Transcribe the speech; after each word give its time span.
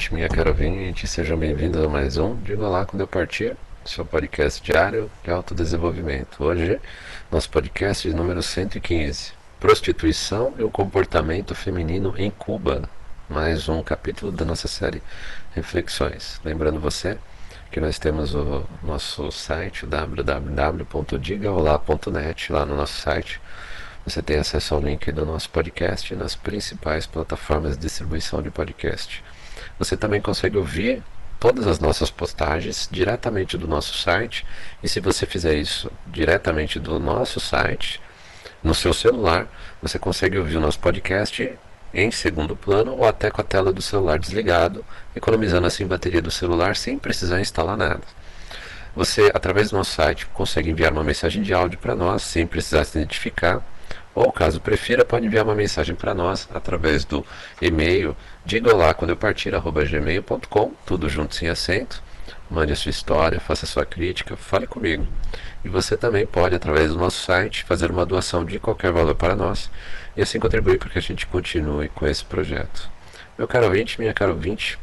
ouvinte, 0.00 0.14
minha 0.14 0.28
cara 0.30 0.48
ouvinte, 0.48 1.06
sejam 1.06 1.36
bem-vindos 1.36 1.84
a 1.84 1.88
mais 1.88 2.16
um 2.16 2.34
Diga 2.36 2.66
lá 2.66 2.86
quando 2.86 3.02
eu 3.02 3.06
partir, 3.06 3.54
seu 3.84 4.02
podcast 4.02 4.62
diário 4.62 5.10
de 5.22 5.30
autodesenvolvimento. 5.30 6.42
Hoje, 6.42 6.80
nosso 7.30 7.50
podcast 7.50 8.08
número 8.08 8.42
115, 8.42 9.32
Prostituição 9.58 10.54
e 10.58 10.62
o 10.62 10.70
Comportamento 10.70 11.54
Feminino 11.54 12.14
em 12.16 12.30
Cuba. 12.30 12.88
Mais 13.28 13.68
um 13.68 13.82
capítulo 13.82 14.32
da 14.32 14.42
nossa 14.42 14.68
série 14.68 15.02
Reflexões. 15.54 16.40
Lembrando 16.42 16.80
você 16.80 17.18
que 17.70 17.78
nós 17.78 17.98
temos 17.98 18.34
o 18.34 18.64
nosso 18.82 19.30
site 19.30 19.84
www.digaolá.net 19.84 22.52
lá 22.52 22.64
no 22.64 22.74
nosso 22.74 23.02
site 23.02 23.38
você 24.02 24.22
tem 24.22 24.38
acesso 24.38 24.74
ao 24.74 24.80
link 24.80 25.12
do 25.12 25.26
nosso 25.26 25.50
podcast 25.50 26.14
nas 26.14 26.34
principais 26.34 27.06
plataformas 27.06 27.76
de 27.76 27.82
distribuição 27.82 28.40
de 28.40 28.50
podcast. 28.50 29.22
Você 29.80 29.96
também 29.96 30.20
consegue 30.20 30.58
ouvir 30.58 31.02
todas 31.40 31.66
as 31.66 31.80
nossas 31.80 32.10
postagens 32.10 32.86
diretamente 32.92 33.56
do 33.56 33.66
nosso 33.66 33.96
site. 33.96 34.44
E 34.82 34.88
se 34.88 35.00
você 35.00 35.24
fizer 35.24 35.54
isso 35.54 35.90
diretamente 36.06 36.78
do 36.78 37.00
nosso 37.00 37.40
site, 37.40 37.98
no 38.62 38.74
seu 38.74 38.92
celular, 38.92 39.48
você 39.82 39.98
consegue 39.98 40.36
ouvir 40.36 40.58
o 40.58 40.60
nosso 40.60 40.78
podcast 40.78 41.50
em 41.94 42.10
segundo 42.10 42.54
plano 42.54 42.92
ou 42.92 43.06
até 43.06 43.30
com 43.30 43.40
a 43.40 43.44
tela 43.44 43.72
do 43.72 43.80
celular 43.80 44.18
desligado, 44.18 44.84
economizando 45.16 45.66
assim 45.66 45.86
bateria 45.86 46.20
do 46.20 46.30
celular 46.30 46.76
sem 46.76 46.98
precisar 46.98 47.40
instalar 47.40 47.78
nada. 47.78 48.02
Você, 48.94 49.30
através 49.32 49.70
do 49.70 49.78
nosso 49.78 49.92
site, 49.92 50.26
consegue 50.26 50.68
enviar 50.68 50.92
uma 50.92 51.02
mensagem 51.02 51.42
de 51.42 51.54
áudio 51.54 51.78
para 51.78 51.94
nós 51.94 52.22
sem 52.22 52.46
precisar 52.46 52.84
se 52.84 52.98
identificar 52.98 53.64
ou, 54.20 54.32
caso 54.32 54.60
prefira, 54.60 55.04
pode 55.04 55.26
enviar 55.26 55.44
uma 55.44 55.54
mensagem 55.54 55.94
para 55.94 56.14
nós 56.14 56.48
através 56.52 57.04
do 57.04 57.24
e-mail 57.60 58.16
diga 58.44 58.94
quando 58.94 59.10
eu 59.10 59.16
partir, 59.16 59.52
gmail.com, 59.52 60.72
tudo 60.86 61.08
junto 61.08 61.34
sem 61.34 61.48
acento. 61.48 62.02
Mande 62.50 62.72
a 62.72 62.76
sua 62.76 62.90
história, 62.90 63.38
faça 63.38 63.64
a 63.64 63.68
sua 63.68 63.86
crítica, 63.86 64.36
fale 64.36 64.66
comigo. 64.66 65.06
E 65.64 65.68
você 65.68 65.96
também 65.96 66.26
pode, 66.26 66.54
através 66.54 66.90
do 66.90 66.98
nosso 66.98 67.24
site, 67.24 67.62
fazer 67.62 67.90
uma 67.90 68.04
doação 68.04 68.44
de 68.44 68.58
qualquer 68.58 68.90
valor 68.90 69.14
para 69.14 69.36
nós 69.36 69.70
e 70.16 70.22
assim 70.22 70.40
contribuir 70.40 70.78
para 70.78 70.88
que 70.88 70.98
a 70.98 71.02
gente 71.02 71.26
continue 71.26 71.88
com 71.88 72.06
esse 72.06 72.24
projeto. 72.24 72.90
Meu 73.38 73.46
caro 73.46 73.66
ouvinte, 73.66 74.00
minha 74.00 74.12
caro 74.12 74.32
ouvinte, 74.32 74.78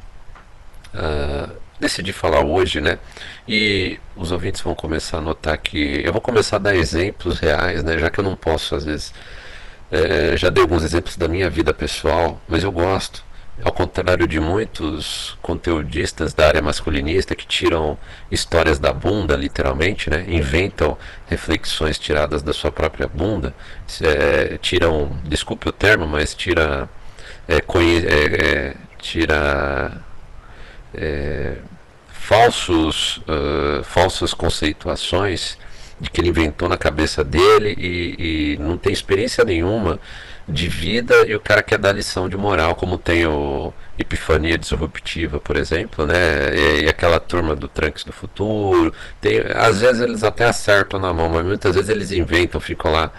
uh, 0.93 1.53
decidi 1.79 2.11
falar 2.13 2.43
hoje, 2.43 2.81
né? 2.81 2.99
E 3.47 3.99
os 4.15 4.31
ouvintes 4.31 4.61
vão 4.61 4.75
começar 4.75 5.19
a 5.19 5.21
notar 5.21 5.57
que 5.57 6.01
eu 6.03 6.11
vou 6.11 6.21
começar 6.21 6.57
a 6.57 6.59
dar 6.59 6.75
exemplos 6.75 7.39
reais, 7.39 7.83
né? 7.83 7.97
Já 7.97 8.09
que 8.09 8.19
eu 8.19 8.23
não 8.23 8.35
posso, 8.35 8.75
às 8.75 8.85
vezes, 8.85 9.13
é, 9.91 10.35
já 10.37 10.49
dei 10.49 10.63
alguns 10.63 10.83
exemplos 10.83 11.17
da 11.17 11.27
minha 11.27 11.49
vida 11.49 11.73
pessoal, 11.73 12.41
mas 12.47 12.63
eu 12.63 12.71
gosto. 12.71 13.25
Ao 13.63 13.71
contrário 13.71 14.27
de 14.27 14.39
muitos 14.39 15.35
conteudistas 15.41 16.31
da 16.31 16.47
área 16.47 16.61
masculinista 16.61 17.35
que 17.35 17.45
tiram 17.47 17.97
histórias 18.29 18.77
da 18.77 18.93
bunda, 18.93 19.35
literalmente, 19.35 20.11
né? 20.11 20.25
inventam 20.27 20.95
reflexões 21.27 21.97
tiradas 21.97 22.43
da 22.43 22.53
sua 22.53 22.71
própria 22.71 23.07
bunda, 23.07 23.55
é, 24.01 24.59
tiram, 24.59 25.09
desculpe 25.23 25.67
o 25.67 25.71
termo, 25.71 26.05
mas 26.05 26.35
tira, 26.35 26.87
é, 27.47 27.55
é, 27.55 28.45
é 28.45 28.75
tira 28.99 30.05
é, 30.93 31.57
falsos, 32.07 33.17
uh, 33.17 33.83
falsas 33.83 34.33
conceituações 34.33 35.57
de 35.99 36.09
que 36.09 36.21
ele 36.21 36.29
inventou 36.29 36.69
na 36.69 36.77
cabeça 36.77 37.23
dele 37.23 37.73
e, 37.77 38.53
e, 38.53 38.57
não 38.59 38.77
tem 38.77 38.93
experiência 38.93 39.43
nenhuma 39.43 39.99
de 40.47 40.67
vida 40.67 41.25
e 41.25 41.35
o 41.35 41.39
cara 41.39 41.63
quer 41.63 41.77
dar 41.77 41.91
lição 41.91 42.29
de 42.29 42.37
moral, 42.37 42.75
como 42.75 42.97
tem 42.97 43.25
o 43.25 43.73
Epifania 43.97 44.57
Disruptiva, 44.57 45.39
por 45.39 45.57
exemplo, 45.57 46.05
né? 46.05 46.55
E, 46.55 46.83
e, 46.83 46.89
aquela 46.89 47.19
turma 47.19 47.55
do 47.55 47.67
Trunks 47.67 48.03
do 48.03 48.13
Futuro. 48.13 48.93
Tem, 49.19 49.39
às 49.55 49.81
vezes 49.81 50.01
eles 50.01 50.23
até 50.23 50.45
acertam 50.45 50.99
na 50.99 51.13
mão, 51.13 51.29
mas 51.29 51.45
muitas 51.45 51.75
vezes 51.75 51.89
eles 51.89 52.11
inventam, 52.11 52.61
ficam 52.61 52.91
lá 52.91 53.11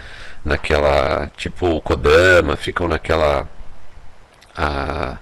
naquela. 0.44 1.30
Tipo 1.36 1.66
o 1.76 1.80
Kodama, 1.80 2.56
ficam 2.56 2.88
naquela. 2.88 3.48
A, 4.56 5.18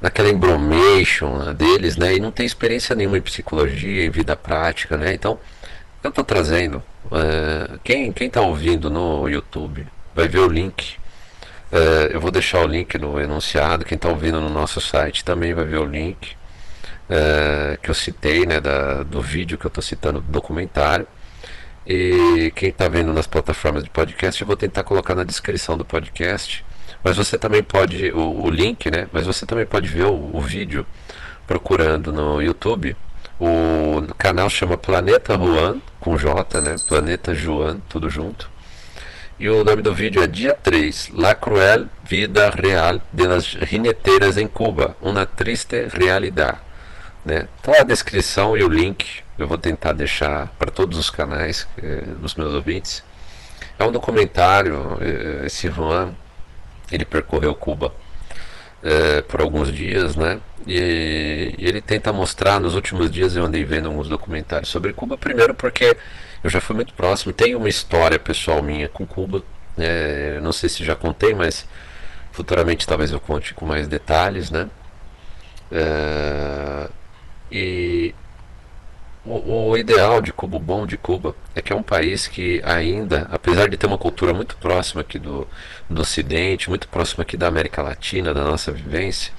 naquela 0.00 0.28
embromation 0.28 1.38
né, 1.38 1.54
deles, 1.54 1.96
né? 1.96 2.14
E 2.14 2.20
não 2.20 2.30
tem 2.30 2.44
experiência 2.46 2.94
nenhuma 2.94 3.18
em 3.18 3.22
psicologia, 3.22 4.04
em 4.04 4.10
vida 4.10 4.36
prática, 4.36 4.96
né? 4.96 5.14
Então, 5.14 5.38
eu 6.02 6.10
estou 6.10 6.24
trazendo. 6.24 6.82
Uh, 7.06 7.78
quem 7.84 8.12
quem 8.12 8.26
está 8.26 8.40
ouvindo 8.40 8.90
no 8.90 9.28
YouTube 9.28 9.86
vai 10.14 10.28
ver 10.28 10.40
o 10.40 10.48
link. 10.48 10.96
Uh, 11.72 12.12
eu 12.12 12.20
vou 12.20 12.30
deixar 12.30 12.60
o 12.60 12.66
link 12.66 12.96
no 12.98 13.20
enunciado. 13.20 13.84
Quem 13.84 13.96
está 13.96 14.08
ouvindo 14.08 14.40
no 14.40 14.50
nosso 14.50 14.80
site 14.80 15.24
também 15.24 15.54
vai 15.54 15.64
ver 15.64 15.78
o 15.78 15.84
link 15.84 16.32
uh, 17.10 17.78
que 17.82 17.90
eu 17.90 17.94
citei, 17.94 18.46
né? 18.46 18.60
Da, 18.60 19.02
do 19.02 19.20
vídeo 19.20 19.58
que 19.58 19.66
eu 19.66 19.68
estou 19.68 19.82
citando 19.82 20.20
do 20.20 20.30
documentário. 20.30 21.06
E 21.86 22.52
quem 22.56 22.70
está 22.70 22.88
vendo 22.88 23.12
nas 23.12 23.28
plataformas 23.28 23.84
de 23.84 23.90
podcast, 23.90 24.40
eu 24.40 24.46
vou 24.46 24.56
tentar 24.56 24.82
colocar 24.82 25.14
na 25.14 25.22
descrição 25.22 25.78
do 25.78 25.84
podcast 25.84 26.65
mas 27.06 27.16
você 27.16 27.38
também 27.38 27.62
pode, 27.62 28.10
o, 28.10 28.46
o 28.46 28.50
link, 28.50 28.90
né? 28.90 29.06
Mas 29.12 29.24
você 29.24 29.46
também 29.46 29.64
pode 29.64 29.86
ver 29.86 30.06
o, 30.06 30.30
o 30.32 30.40
vídeo 30.40 30.84
procurando 31.46 32.12
no 32.12 32.42
YouTube. 32.42 32.96
O 33.38 34.02
canal 34.18 34.50
chama 34.50 34.76
Planeta 34.76 35.34
Juan, 35.34 35.80
com 36.00 36.18
J, 36.18 36.60
né? 36.60 36.74
Planeta 36.88 37.32
Juan, 37.32 37.78
tudo 37.88 38.10
junto. 38.10 38.50
E 39.38 39.48
o 39.48 39.62
nome 39.62 39.82
do 39.82 39.94
vídeo 39.94 40.20
é 40.20 40.26
Dia 40.26 40.52
3, 40.60 41.10
La 41.14 41.32
Cruel 41.36 41.86
Vida 42.02 42.50
Real 42.50 43.00
de 43.12 43.24
las 43.24 43.54
Rineteiras 43.54 44.36
em 44.36 44.48
Cuba, 44.48 44.96
uma 45.00 45.24
triste 45.24 45.86
realidade. 45.86 46.58
Né? 47.24 47.46
Então 47.60 47.72
a 47.72 47.84
descrição 47.84 48.56
e 48.56 48.64
o 48.64 48.68
link 48.68 49.06
eu 49.38 49.46
vou 49.46 49.58
tentar 49.58 49.92
deixar 49.92 50.48
para 50.58 50.72
todos 50.72 50.98
os 50.98 51.08
canais 51.08 51.68
dos 52.18 52.34
meus 52.34 52.52
ouvintes. 52.52 53.04
É 53.78 53.84
um 53.84 53.92
documentário, 53.92 54.98
eh, 55.00 55.46
esse 55.46 55.70
Juan 55.70 56.12
ele 56.90 57.04
percorreu 57.04 57.54
Cuba 57.54 57.92
é, 58.82 59.22
por 59.22 59.40
alguns 59.40 59.72
dias, 59.72 60.16
né? 60.16 60.40
E, 60.66 61.54
e, 61.58 61.66
ele 61.66 61.80
tenta 61.80 62.12
mostrar, 62.12 62.60
nos 62.60 62.74
últimos 62.74 63.10
dias 63.10 63.36
eu 63.36 63.44
andei 63.44 63.64
vendo 63.64 63.88
alguns 63.88 64.08
documentários 64.08 64.68
sobre 64.70 64.92
Cuba, 64.92 65.16
primeiro 65.18 65.54
porque 65.54 65.96
eu 66.42 66.50
já 66.50 66.60
fui 66.60 66.76
muito 66.76 66.94
próximo, 66.94 67.32
tem 67.32 67.54
uma 67.54 67.68
história 67.68 68.18
pessoal 68.18 68.62
minha 68.62 68.88
com 68.88 69.06
Cuba, 69.06 69.42
é, 69.78 70.38
não 70.42 70.52
sei 70.52 70.68
se 70.68 70.84
já 70.84 70.94
contei, 70.94 71.34
mas 71.34 71.66
futuramente 72.32 72.86
talvez 72.86 73.10
eu 73.12 73.20
conte 73.20 73.54
com 73.54 73.66
mais 73.66 73.88
detalhes, 73.88 74.50
né? 74.50 74.68
É, 75.70 76.88
e 77.50 78.14
o, 79.26 79.70
o, 79.70 79.76
ideal 79.76 80.20
de 80.20 80.32
Cuba, 80.32 80.56
o 80.56 80.60
bom 80.60 80.86
de 80.86 80.96
Cuba, 80.96 81.34
é 81.54 81.60
que 81.60 81.72
é 81.72 81.76
um 81.76 81.82
país 81.82 82.26
que 82.26 82.60
ainda, 82.64 83.26
apesar 83.30 83.68
de 83.68 83.76
ter 83.76 83.86
uma 83.86 83.98
cultura 83.98 84.32
muito 84.32 84.56
próxima 84.56 85.00
aqui 85.00 85.18
do, 85.18 85.46
do 85.90 86.02
Ocidente, 86.02 86.68
muito 86.68 86.88
próxima 86.88 87.22
aqui 87.22 87.36
da 87.36 87.48
América 87.48 87.82
Latina, 87.82 88.32
da 88.32 88.44
nossa 88.44 88.70
vivência, 88.72 89.32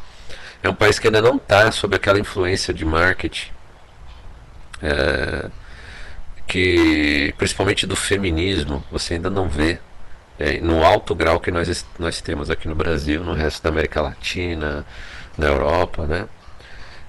é 0.62 0.70
um 0.70 0.75
país 0.75 1.00
que 1.00 1.08
ainda 1.08 1.22
não 1.22 1.38
está 1.38 1.72
sob 1.72 1.96
aquela 1.96 2.20
influência 2.20 2.74
de 2.74 2.84
marketing, 2.86 3.52
é, 4.81 5.50
que 6.48 7.33
principalmente 7.38 7.86
do 7.88 7.95
feminismo, 7.95 8.83
você 8.92 9.16
ainda 9.16 9.30
não 9.30 9.48
vê 9.48 9.80
é, 10.40 10.60
no 10.60 10.83
alto 10.83 11.16
grau 11.16 11.40
que 11.40 11.51
nós, 11.51 11.86
nós 11.98 12.22
temos 12.22 12.50
aqui 12.50 12.68
no 12.68 12.75
Brasil, 12.75 13.24
no 13.24 13.33
resto 13.33 13.63
da 13.63 13.69
América 13.69 14.01
Latina, 14.01 14.86
na 15.38 15.48
Europa, 15.48 16.06
né? 16.06 16.28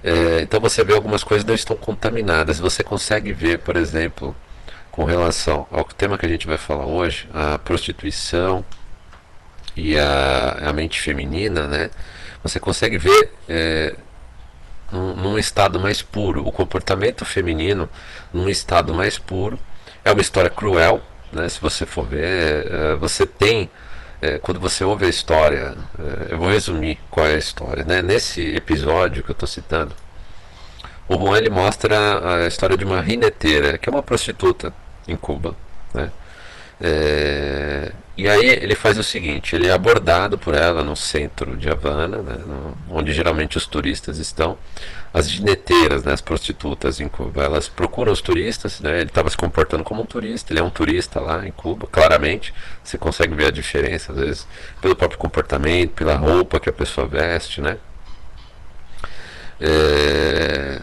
É, 0.03 0.41
então 0.41 0.59
você 0.59 0.83
vê 0.83 0.93
algumas 0.93 1.23
coisas 1.23 1.45
não 1.45 1.55
estão 1.55 1.75
contaminadas. 1.75 2.59
Você 2.59 2.83
consegue 2.83 3.33
ver, 3.33 3.59
por 3.59 3.75
exemplo, 3.75 4.35
com 4.91 5.03
relação 5.03 5.67
ao 5.71 5.83
tema 5.83 6.17
que 6.17 6.25
a 6.25 6.29
gente 6.29 6.47
vai 6.47 6.57
falar 6.57 6.85
hoje, 6.85 7.27
a 7.33 7.57
prostituição 7.57 8.63
e 9.75 9.97
a, 9.97 10.69
a 10.69 10.73
mente 10.73 10.99
feminina, 10.99 11.67
né? 11.67 11.89
Você 12.43 12.59
consegue 12.59 12.97
ver 12.97 13.31
é, 13.47 13.95
num, 14.91 15.15
num 15.15 15.37
estado 15.37 15.79
mais 15.79 16.01
puro 16.01 16.45
o 16.45 16.51
comportamento 16.51 17.25
feminino 17.25 17.89
num 18.33 18.49
estado 18.49 18.93
mais 18.93 19.17
puro. 19.17 19.59
É 20.03 20.11
uma 20.11 20.21
história 20.21 20.49
cruel, 20.49 21.01
né? 21.31 21.47
Se 21.49 21.59
você 21.59 21.85
for 21.85 22.05
ver, 22.05 22.67
é, 22.71 22.95
você 22.95 23.25
tem 23.25 23.69
é, 24.21 24.37
quando 24.37 24.59
você 24.59 24.83
ouve 24.83 25.05
a 25.05 25.09
história, 25.09 25.75
é, 25.97 26.33
eu 26.33 26.37
vou 26.37 26.49
resumir 26.49 26.99
qual 27.09 27.25
é 27.25 27.35
a 27.35 27.37
história. 27.37 27.83
Né? 27.83 28.01
Nesse 28.01 28.55
episódio 28.55 29.23
que 29.23 29.31
eu 29.31 29.33
estou 29.33 29.47
citando, 29.47 29.95
o 31.07 31.15
Juan 31.15 31.37
ele 31.37 31.49
mostra 31.49 32.43
a 32.43 32.47
história 32.47 32.77
de 32.77 32.85
uma 32.85 33.01
rineteira, 33.01 33.77
que 33.77 33.89
é 33.89 33.91
uma 33.91 34.03
prostituta 34.03 34.73
em 35.07 35.15
Cuba. 35.15 35.55
Né? 35.93 36.11
É, 36.81 37.91
e 38.19 38.27
aí 38.27 38.49
ele 38.49 38.75
faz 38.75 38.97
o 38.97 39.03
seguinte: 39.03 39.55
ele 39.55 39.67
é 39.67 39.71
abordado 39.71 40.37
por 40.37 40.53
ela 40.53 40.83
no 40.83 40.93
centro 40.93 41.55
de 41.55 41.69
Havana, 41.69 42.17
né, 42.17 42.37
onde 42.89 43.13
geralmente 43.13 43.57
os 43.57 43.65
turistas 43.65 44.17
estão. 44.17 44.57
As 45.13 45.29
gineteiras, 45.29 46.03
né, 46.03 46.11
as 46.11 46.19
prostitutas 46.19 46.99
em 46.99 47.07
Cuba, 47.07 47.45
elas 47.45 47.69
procuram 47.69 48.11
os 48.11 48.21
turistas. 48.21 48.81
Né, 48.81 48.97
ele 48.99 49.09
estava 49.09 49.29
se 49.29 49.37
comportando 49.37 49.85
como 49.85 50.01
um 50.01 50.05
turista, 50.05 50.51
ele 50.51 50.59
é 50.59 50.63
um 50.63 50.69
turista 50.69 51.21
lá 51.21 51.47
em 51.47 51.51
Cuba, 51.51 51.87
claramente. 51.87 52.53
Você 52.83 52.97
consegue 52.97 53.33
ver 53.33 53.45
a 53.45 53.51
diferença, 53.51 54.11
às 54.11 54.19
vezes, 54.19 54.47
pelo 54.81 54.97
próprio 54.97 55.17
comportamento, 55.17 55.91
pela 55.91 56.15
roupa 56.15 56.59
que 56.59 56.69
a 56.69 56.73
pessoa 56.73 57.07
veste. 57.07 57.61
Né. 57.61 57.77
É, 59.61 60.81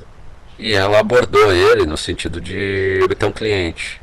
e 0.58 0.72
ela 0.72 1.00
abordou 1.00 1.52
ele 1.52 1.84
no 1.84 1.98
sentido 1.98 2.40
de 2.40 3.06
ter 3.18 3.26
um 3.26 3.32
cliente. 3.32 4.00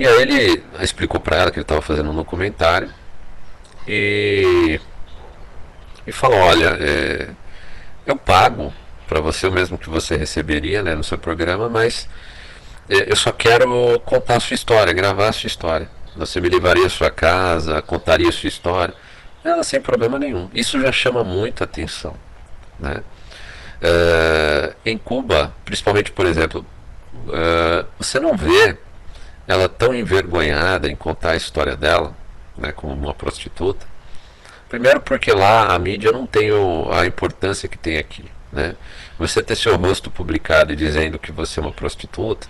E 0.00 0.06
aí 0.06 0.22
ele 0.22 0.64
explicou 0.80 1.20
para 1.20 1.36
ela 1.36 1.50
que 1.50 1.58
ele 1.58 1.64
estava 1.64 1.82
fazendo 1.82 2.10
um 2.10 2.14
documentário 2.14 2.90
e, 3.86 4.80
e 6.06 6.10
falou, 6.10 6.38
olha, 6.38 6.74
é, 6.80 7.28
eu 8.06 8.16
pago 8.16 8.72
para 9.06 9.20
você 9.20 9.46
o 9.46 9.52
mesmo 9.52 9.76
que 9.76 9.90
você 9.90 10.16
receberia 10.16 10.82
né, 10.82 10.94
no 10.94 11.04
seu 11.04 11.18
programa, 11.18 11.68
mas 11.68 12.08
é, 12.88 13.12
eu 13.12 13.14
só 13.14 13.30
quero 13.30 14.00
contar 14.00 14.36
a 14.36 14.40
sua 14.40 14.54
história, 14.54 14.90
gravar 14.94 15.28
a 15.28 15.32
sua 15.32 15.48
história. 15.48 15.86
Você 16.16 16.40
me 16.40 16.48
levaria 16.48 16.86
a 16.86 16.90
sua 16.90 17.10
casa, 17.10 17.82
contaria 17.82 18.30
a 18.30 18.32
sua 18.32 18.48
história. 18.48 18.94
Ela 19.44 19.62
sem 19.62 19.82
problema 19.82 20.18
nenhum. 20.18 20.48
Isso 20.54 20.80
já 20.80 20.90
chama 20.90 21.22
muita 21.22 21.64
atenção. 21.64 22.16
Né? 22.78 23.02
Uh, 23.82 24.74
em 24.82 24.96
Cuba, 24.96 25.54
principalmente, 25.62 26.10
por 26.10 26.24
exemplo, 26.24 26.64
uh, 27.26 27.86
você 27.98 28.18
não 28.18 28.34
vê 28.34 28.78
ela 29.50 29.68
tão 29.68 29.92
envergonhada 29.92 30.88
em 30.88 30.94
contar 30.94 31.32
a 31.32 31.36
história 31.36 31.76
dela, 31.76 32.14
né, 32.56 32.70
como 32.70 32.92
uma 32.94 33.12
prostituta. 33.12 33.84
Primeiro 34.68 35.00
porque 35.00 35.32
lá 35.32 35.74
a 35.74 35.78
mídia 35.78 36.12
não 36.12 36.24
tem 36.24 36.52
o, 36.52 36.88
a 36.92 37.04
importância 37.04 37.68
que 37.68 37.76
tem 37.76 37.98
aqui. 37.98 38.24
Né? 38.52 38.76
Você 39.18 39.42
ter 39.42 39.56
seu 39.56 39.76
rosto 39.76 40.08
publicado 40.08 40.72
e 40.72 40.76
dizendo 40.76 41.18
que 41.18 41.32
você 41.32 41.58
é 41.58 41.62
uma 41.64 41.72
prostituta, 41.72 42.46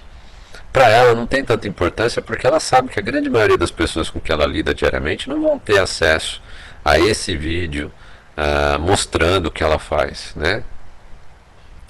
para 0.70 0.90
ela 0.90 1.14
não 1.14 1.26
tem 1.26 1.42
tanta 1.42 1.66
importância 1.66 2.20
porque 2.20 2.46
ela 2.46 2.60
sabe 2.60 2.90
que 2.90 3.00
a 3.00 3.02
grande 3.02 3.30
maioria 3.30 3.56
das 3.56 3.70
pessoas 3.70 4.10
com 4.10 4.20
que 4.20 4.30
ela 4.30 4.44
lida 4.44 4.74
diariamente 4.74 5.26
não 5.26 5.40
vão 5.40 5.58
ter 5.58 5.80
acesso 5.80 6.42
a 6.84 6.98
esse 6.98 7.34
vídeo 7.34 7.90
uh, 8.36 8.78
mostrando 8.78 9.46
o 9.46 9.50
que 9.50 9.64
ela 9.64 9.78
faz, 9.78 10.32
né? 10.36 10.62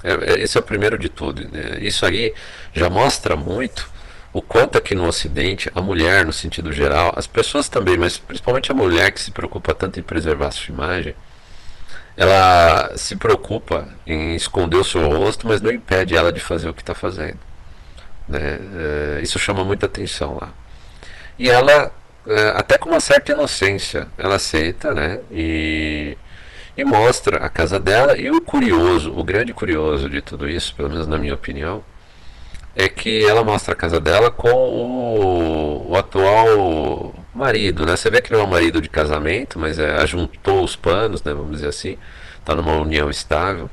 É, 0.04 0.12
é, 0.12 0.40
esse 0.40 0.56
é 0.56 0.60
o 0.60 0.62
primeiro 0.62 0.96
de 0.96 1.08
tudo. 1.08 1.42
Né? 1.50 1.78
Isso 1.80 2.06
aí 2.06 2.32
já 2.72 2.88
mostra 2.88 3.34
muito 3.34 3.90
o 4.32 4.40
quanto 4.40 4.78
aqui 4.78 4.94
no 4.94 5.06
Ocidente 5.06 5.70
a 5.74 5.80
mulher, 5.80 6.24
no 6.24 6.32
sentido 6.32 6.72
geral, 6.72 7.12
as 7.16 7.26
pessoas 7.26 7.68
também, 7.68 7.96
mas 7.96 8.18
principalmente 8.18 8.70
a 8.70 8.74
mulher 8.74 9.10
que 9.12 9.20
se 9.20 9.30
preocupa 9.30 9.74
tanto 9.74 9.98
em 9.98 10.02
preservar 10.02 10.48
a 10.48 10.50
sua 10.50 10.72
imagem, 10.72 11.14
ela 12.16 12.92
se 12.96 13.16
preocupa 13.16 13.88
em 14.06 14.34
esconder 14.34 14.76
o 14.76 14.84
seu 14.84 15.08
rosto, 15.08 15.46
mas 15.46 15.60
não 15.60 15.70
impede 15.72 16.16
ela 16.16 16.32
de 16.32 16.40
fazer 16.40 16.68
o 16.68 16.74
que 16.74 16.82
está 16.82 16.94
fazendo. 16.94 17.38
Né? 18.28 18.58
É, 19.18 19.20
isso 19.22 19.38
chama 19.38 19.64
muita 19.64 19.86
atenção 19.86 20.38
lá. 20.40 20.52
E 21.38 21.48
ela, 21.48 21.90
até 22.54 22.76
com 22.78 22.90
uma 22.90 23.00
certa 23.00 23.32
inocência, 23.32 24.08
ela 24.18 24.36
aceita, 24.36 24.92
né? 24.92 25.20
E 25.30 26.16
e 26.80 26.84
mostra 26.84 27.38
a 27.38 27.48
casa 27.48 27.78
dela. 27.78 28.16
E 28.16 28.30
o 28.30 28.40
curioso, 28.40 29.12
o 29.16 29.22
grande 29.22 29.52
curioso 29.52 30.08
de 30.08 30.20
tudo 30.22 30.48
isso, 30.48 30.74
pelo 30.74 30.88
menos 30.90 31.06
na 31.06 31.18
minha 31.18 31.34
opinião, 31.34 31.84
é 32.74 32.88
que 32.88 33.24
ela 33.24 33.44
mostra 33.44 33.72
a 33.74 33.76
casa 33.76 34.00
dela 34.00 34.30
com 34.30 34.48
o, 34.50 35.90
o 35.90 35.96
atual 35.96 37.14
marido, 37.34 37.86
né? 37.86 37.96
Você 37.96 38.10
vê 38.10 38.20
que 38.20 38.32
não 38.32 38.40
é 38.40 38.44
um 38.44 38.46
marido 38.46 38.80
de 38.80 38.88
casamento, 38.88 39.58
mas 39.58 39.78
é, 39.78 39.96
ajuntou 40.00 40.62
os 40.62 40.76
panos, 40.76 41.22
né? 41.22 41.32
Vamos 41.32 41.52
dizer 41.52 41.68
assim, 41.68 41.98
está 42.38 42.54
numa 42.54 42.76
união 42.76 43.10
estável 43.10 43.70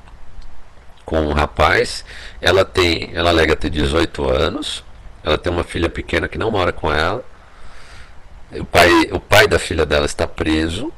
com 1.05 1.21
um 1.21 1.33
rapaz. 1.33 2.03
Ela 2.41 2.65
tem, 2.65 3.11
ela 3.13 3.29
alega 3.29 3.55
ter 3.55 3.69
18 3.69 4.29
anos. 4.29 4.83
Ela 5.23 5.37
tem 5.37 5.51
uma 5.51 5.63
filha 5.63 5.89
pequena 5.89 6.27
que 6.27 6.37
não 6.37 6.51
mora 6.51 6.71
com 6.71 6.91
ela. 6.91 7.23
O 8.51 8.65
pai, 8.65 8.89
o 9.11 9.19
pai 9.19 9.47
da 9.47 9.59
filha 9.59 9.85
dela 9.85 10.05
está 10.05 10.25
preso 10.27 10.91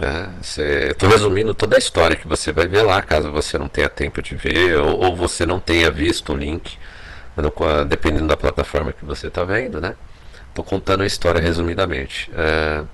é, 0.00 0.90
Estou 0.90 1.08
resumindo 1.08 1.54
toda 1.54 1.76
a 1.76 1.78
história 1.78 2.16
que 2.16 2.26
você 2.26 2.52
vai 2.52 2.66
ver 2.66 2.82
lá, 2.82 3.02
caso 3.02 3.30
você 3.30 3.58
não 3.58 3.68
tenha 3.68 3.88
tempo 3.88 4.22
de 4.22 4.34
ver 4.34 4.76
ou, 4.78 5.04
ou 5.04 5.16
você 5.16 5.44
não 5.44 5.60
tenha 5.60 5.90
visto 5.90 6.32
o 6.32 6.36
link, 6.36 6.78
dependendo 7.88 8.26
da 8.26 8.36
plataforma 8.36 8.92
que 8.92 9.04
você 9.04 9.28
está 9.28 9.44
vendo, 9.44 9.80
né? 9.80 9.94
Estou 10.48 10.64
contando 10.64 11.02
a 11.02 11.06
história 11.06 11.40
resumidamente. 11.40 12.30
É, 12.34 12.84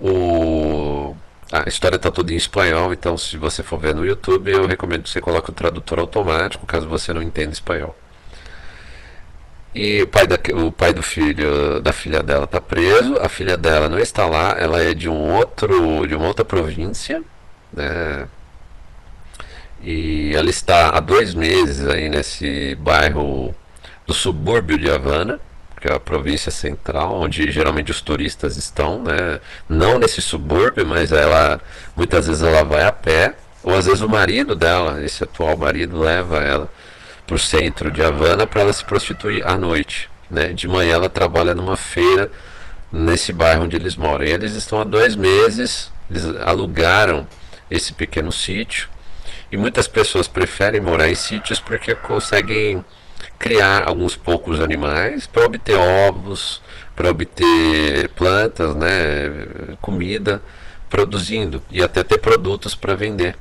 o, 0.00 1.16
a 1.50 1.68
história 1.68 1.96
está 1.96 2.10
toda 2.10 2.32
em 2.32 2.36
espanhol, 2.36 2.92
então 2.92 3.16
se 3.16 3.36
você 3.36 3.62
for 3.62 3.78
ver 3.78 3.94
no 3.94 4.04
YouTube, 4.04 4.50
eu 4.50 4.66
recomendo 4.66 5.04
que 5.04 5.10
você 5.10 5.20
coloque 5.20 5.50
o 5.50 5.52
tradutor 5.52 5.98
automático, 5.98 6.66
caso 6.66 6.88
você 6.88 7.12
não 7.12 7.22
entenda 7.22 7.52
espanhol. 7.52 7.96
E 9.74 10.02
o 10.02 10.06
pai, 10.06 10.26
da, 10.26 10.38
o 10.54 10.70
pai 10.70 10.92
do 10.92 11.02
filho 11.02 11.80
da 11.80 11.92
filha 11.92 12.22
dela 12.22 12.44
está 12.44 12.60
preso, 12.60 13.18
a 13.20 13.28
filha 13.28 13.56
dela 13.56 13.88
não 13.88 13.98
está 13.98 14.24
lá, 14.26 14.54
ela 14.58 14.80
é 14.82 14.94
de 14.94 15.08
um 15.08 15.34
outro, 15.34 16.06
de 16.06 16.14
uma 16.14 16.26
outra 16.28 16.44
província, 16.44 17.22
né? 17.72 18.28
E 19.82 20.32
ela 20.34 20.48
está 20.48 20.90
há 20.90 21.00
dois 21.00 21.34
meses 21.34 21.86
aí 21.86 22.08
nesse 22.08 22.74
bairro 22.76 23.54
do 24.06 24.14
subúrbio 24.14 24.78
de 24.78 24.90
Havana, 24.90 25.38
que 25.80 25.88
é 25.88 25.94
a 25.94 26.00
província 26.00 26.50
central, 26.50 27.20
onde 27.20 27.50
geralmente 27.50 27.90
os 27.90 28.00
turistas 28.00 28.56
estão, 28.56 29.02
né? 29.02 29.40
Não 29.68 29.98
nesse 29.98 30.22
subúrbio, 30.22 30.86
mas 30.86 31.12
ela 31.12 31.60
muitas 31.94 32.26
vezes 32.26 32.42
ela 32.42 32.64
vai 32.64 32.84
a 32.84 32.92
pé, 32.92 33.34
ou 33.62 33.74
às 33.74 33.86
vezes 33.86 34.00
o 34.00 34.08
marido 34.08 34.54
dela, 34.54 35.02
esse 35.02 35.24
atual 35.24 35.56
marido, 35.56 35.98
leva 35.98 36.38
ela 36.38 36.70
para 37.26 37.36
o 37.36 37.38
centro 37.38 37.90
de 37.90 38.02
Havana 38.02 38.46
para 38.46 38.62
ela 38.62 38.72
se 38.72 38.84
prostituir 38.84 39.46
à 39.46 39.56
noite. 39.56 40.10
Né? 40.30 40.52
De 40.52 40.68
manhã 40.68 40.94
ela 40.94 41.08
trabalha 41.08 41.54
numa 41.54 41.76
feira 41.76 42.30
nesse 42.92 43.32
bairro 43.32 43.64
onde 43.64 43.76
eles 43.76 43.96
moram. 43.96 44.24
E 44.24 44.30
eles 44.30 44.54
estão 44.54 44.80
há 44.80 44.84
dois 44.84 45.16
meses, 45.16 45.90
eles 46.10 46.24
alugaram 46.42 47.26
esse 47.70 47.92
pequeno 47.92 48.30
sítio. 48.30 48.88
E 49.50 49.56
muitas 49.56 49.86
pessoas 49.86 50.26
preferem 50.26 50.80
morar 50.80 51.08
em 51.08 51.14
sítios 51.14 51.60
porque 51.60 51.94
conseguem 51.94 52.84
criar 53.38 53.86
alguns 53.86 54.16
poucos 54.16 54.60
animais 54.60 55.26
para 55.26 55.44
obter 55.44 55.76
ovos, 55.76 56.62
para 56.96 57.10
obter 57.10 58.08
plantas, 58.10 58.74
né, 58.74 59.76
comida, 59.80 60.42
produzindo 60.88 61.62
e 61.70 61.82
até 61.82 62.02
ter 62.02 62.18
produtos 62.18 62.74
para 62.74 62.94
vender. 62.94 63.36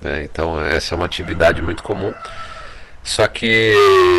Né? 0.00 0.24
Então 0.24 0.60
essa 0.60 0.94
é 0.94 0.96
uma 0.96 1.06
atividade 1.06 1.62
muito 1.62 1.82
comum. 1.82 2.12
Só 3.04 3.28
que 3.28 3.74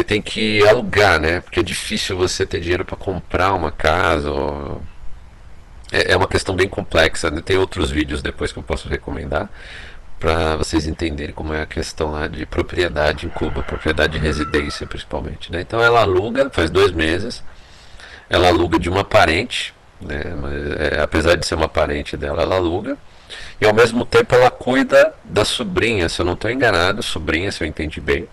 tem 0.05 0.21
que 0.21 0.65
alugar, 0.67 1.19
né? 1.19 1.41
Porque 1.41 1.59
é 1.59 1.63
difícil 1.63 2.15
você 2.15 2.45
ter 2.45 2.59
dinheiro 2.59 2.85
para 2.85 2.95
comprar 2.95 3.51
uma 3.53 3.71
casa. 3.71 4.29
Ou... 4.29 4.81
É, 5.91 6.11
é, 6.11 6.15
uma 6.15 6.27
questão 6.27 6.55
bem 6.55 6.69
complexa. 6.69 7.31
Né? 7.31 7.41
Tem 7.41 7.57
outros 7.57 7.89
vídeos 7.89 8.21
depois 8.21 8.51
que 8.51 8.59
eu 8.59 8.63
posso 8.63 8.87
recomendar 8.87 9.49
para 10.19 10.55
vocês 10.55 10.87
entenderem 10.87 11.33
como 11.33 11.53
é 11.53 11.61
a 11.61 11.65
questão 11.65 12.11
lá 12.11 12.27
de 12.27 12.45
propriedade 12.45 13.25
em 13.25 13.29
Cuba, 13.29 13.61
propriedade 13.61 14.13
de 14.13 14.19
residência 14.19 14.87
principalmente. 14.87 15.51
Né? 15.51 15.61
Então 15.61 15.81
ela 15.81 16.01
aluga, 16.01 16.49
faz 16.49 16.69
dois 16.69 16.91
meses, 16.91 17.43
ela 18.29 18.47
aluga 18.47 18.79
de 18.79 18.89
uma 18.89 19.03
parente, 19.03 19.73
né? 20.01 20.21
Mas, 20.41 20.93
é, 20.93 21.01
apesar 21.01 21.35
de 21.35 21.45
ser 21.45 21.55
uma 21.55 21.69
parente 21.69 22.17
dela, 22.17 22.41
ela 22.41 22.55
aluga. 22.55 22.97
E 23.59 23.65
ao 23.65 23.73
mesmo 23.73 24.05
tempo 24.05 24.35
ela 24.35 24.51
cuida 24.51 25.13
da 25.23 25.45
sobrinha, 25.45 26.09
se 26.09 26.21
eu 26.21 26.25
não 26.25 26.33
estou 26.33 26.49
enganado, 26.49 27.01
sobrinha, 27.01 27.51
se 27.51 27.63
eu 27.63 27.67
entendi 27.67 27.99
bem 28.01 28.27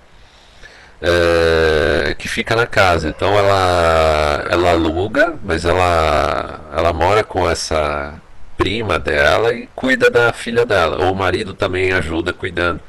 é, 1.00 2.14
que 2.14 2.28
fica 2.28 2.54
na 2.54 2.66
casa. 2.66 3.08
Então 3.08 3.36
ela, 3.36 4.46
ela 4.48 4.70
aluga, 4.70 5.34
mas 5.42 5.64
ela, 5.64 6.60
ela 6.76 6.92
mora 6.92 7.24
com 7.24 7.48
essa 7.48 8.14
prima 8.62 8.96
dela 8.96 9.52
e 9.52 9.68
cuida 9.74 10.08
da 10.08 10.32
filha 10.32 10.64
dela. 10.64 11.04
Ou 11.04 11.12
o 11.12 11.16
marido 11.16 11.52
também 11.52 11.92
ajuda 11.92 12.32
cuidando. 12.32 12.80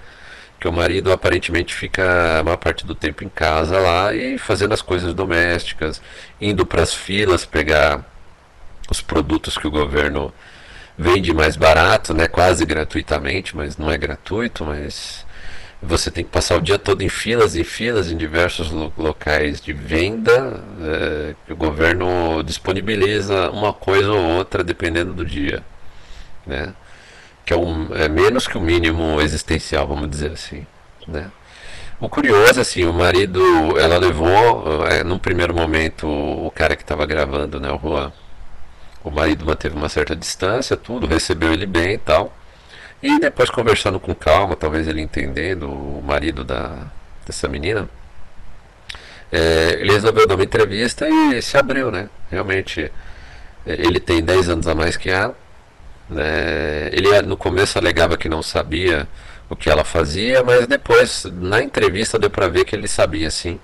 Que 0.60 0.68
o 0.68 0.72
marido 0.72 1.12
aparentemente 1.12 1.74
fica 1.74 2.40
a 2.40 2.44
maior 2.44 2.58
parte 2.58 2.86
do 2.86 2.94
tempo 2.94 3.24
em 3.24 3.30
casa 3.30 3.80
lá 3.80 4.14
e 4.14 4.38
fazendo 4.38 4.74
as 4.74 4.84
coisas 4.84 5.16
domésticas, 5.16 6.00
indo 6.40 6.64
para 6.64 6.84
as 6.84 6.94
filas 6.94 7.44
pegar 7.44 8.06
os 8.88 9.02
produtos 9.02 9.58
que 9.58 9.66
o 9.66 9.72
governo 9.72 10.32
vende 10.96 11.34
mais 11.34 11.56
barato, 11.56 12.14
né, 12.14 12.28
quase 12.28 12.64
gratuitamente, 12.66 13.58
mas 13.58 13.76
não 13.76 13.90
é 13.90 13.98
gratuito, 13.98 14.64
mas 14.64 15.26
você 15.86 16.10
tem 16.12 16.24
que 16.24 16.30
passar 16.30 16.58
o 16.58 16.62
dia 16.62 16.80
todo 16.80 17.02
em 17.02 17.10
filas 17.10 17.56
e 17.56 17.64
filas 17.64 18.12
em 18.12 18.18
diversos 18.18 18.72
lo 18.72 18.94
locais 18.98 19.62
de 19.62 19.74
venda 19.74 20.64
é, 20.82 21.36
que 21.46 21.54
o 21.54 21.56
governo 21.56 22.44
disponibiliza 22.44 23.50
uma 23.52 23.74
coisa 23.74 24.12
ou 24.12 24.38
outra 24.38 24.64
dependendo 24.64 25.14
do 25.14 25.26
dia, 25.26 25.64
né? 26.46 26.74
Que 27.46 27.54
é, 27.54 27.58
um, 27.58 27.94
é 27.96 28.08
menos 28.08 28.48
que 28.48 28.58
o 28.58 28.62
mínimo 28.62 29.20
existencial, 29.22 29.88
vamos 29.88 30.10
dizer 30.10 30.32
assim, 30.32 30.66
né? 31.08 31.30
O 32.00 32.10
curioso, 32.10 32.60
assim, 32.60 32.86
o 32.86 32.94
marido, 32.94 33.42
ela 33.80 33.98
levou, 33.98 34.86
é, 34.88 35.04
num 35.04 35.18
primeiro 35.18 35.54
momento, 35.54 36.08
o 36.08 36.52
cara 36.52 36.76
que 36.76 36.84
estava 36.84 37.06
gravando, 37.06 37.60
né, 37.62 37.72
o 37.72 37.80
Juan, 37.80 38.12
o 39.04 39.12
marido 39.12 39.46
manteve 39.46 39.76
uma 39.76 39.90
certa 39.90 40.16
distância, 40.16 40.76
tudo, 40.76 41.08
recebeu 41.08 41.54
ele 41.54 41.66
bem 41.66 41.94
e 41.94 41.98
tal. 41.98 42.34
E 43.04 43.20
depois 43.20 43.50
conversando 43.50 44.00
com 44.00 44.16
calma, 44.16 44.56
talvez 44.56 44.88
ele 44.88 45.02
entendendo, 45.02 45.70
o 45.70 46.02
marido 46.02 46.42
da, 46.42 46.88
dessa 47.26 47.50
menina, 47.50 47.90
é, 49.30 49.78
ele 49.82 49.92
resolveu 49.92 50.26
dar 50.26 50.36
uma 50.36 50.44
entrevista 50.46 51.10
e 51.10 51.42
se 51.42 51.58
abriu, 51.58 51.92
né? 51.92 52.08
Realmente, 52.32 52.90
ele 53.66 54.00
tem 54.00 54.24
10 54.24 54.48
anos 54.48 54.68
a 54.70 54.74
mais 54.74 54.96
que 54.96 55.10
ela. 55.10 55.36
Né? 56.10 56.90
Ele 56.94 57.22
no 57.24 57.36
começo 57.36 57.78
alegava 57.78 58.16
que 58.16 58.30
não 58.30 58.42
sabia 58.42 59.06
o 59.50 59.56
que 59.56 59.70
ela 59.70 59.84
fazia, 59.84 60.42
mas 60.42 60.66
depois, 60.66 61.26
na 61.26 61.62
entrevista, 61.62 62.18
deu 62.18 62.30
para 62.30 62.48
ver 62.48 62.64
que 62.64 62.74
ele 62.74 62.88
sabia 62.88 63.30
sim. 63.30 63.60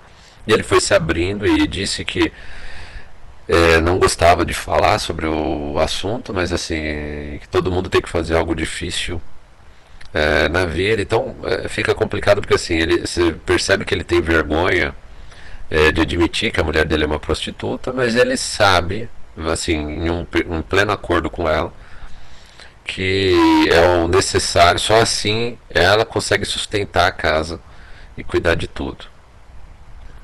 E 0.45 0.51
ele 0.51 0.63
foi 0.63 0.81
se 0.81 0.93
abrindo 0.93 1.47
e 1.47 1.65
disse 1.65 2.03
que 2.03 2.29
é, 3.49 3.81
não 3.81 3.97
gostava 3.97 4.45
de 4.45 4.53
falar 4.53 4.99
sobre 4.99 5.25
o 5.25 5.79
assunto, 5.79 6.31
mas 6.31 6.53
assim, 6.53 7.39
todo 7.49 7.71
mundo 7.71 7.89
tem 7.89 7.99
que 7.99 8.07
fazer 8.09 8.35
algo 8.35 8.53
difícil 8.55 9.19
é, 10.13 10.47
na 10.49 10.65
vida. 10.65 11.01
Então 11.01 11.35
é, 11.43 11.67
fica 11.67 11.95
complicado 11.95 12.41
porque 12.41 12.53
assim, 12.53 12.75
ele, 12.77 12.99
você 13.07 13.33
percebe 13.33 13.85
que 13.85 13.93
ele 13.93 14.03
tem 14.03 14.21
vergonha 14.21 14.93
é, 15.69 15.91
de 15.91 16.01
admitir 16.01 16.51
que 16.51 16.59
a 16.59 16.63
mulher 16.63 16.85
dele 16.85 17.05
é 17.05 17.07
uma 17.07 17.19
prostituta, 17.19 17.91
mas 17.91 18.15
ele 18.15 18.37
sabe, 18.37 19.09
assim, 19.51 19.77
em 19.77 20.11
um, 20.11 20.27
um 20.47 20.61
pleno 20.61 20.91
acordo 20.91 21.27
com 21.29 21.49
ela, 21.49 21.73
que 22.85 23.35
é 23.71 23.81
o 23.97 24.07
necessário, 24.07 24.79
só 24.79 25.01
assim 25.01 25.57
ela 25.69 26.05
consegue 26.05 26.45
sustentar 26.45 27.07
a 27.07 27.11
casa 27.11 27.59
e 28.17 28.23
cuidar 28.23 28.55
de 28.55 28.67
tudo. 28.67 29.05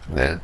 Né? 0.09 0.39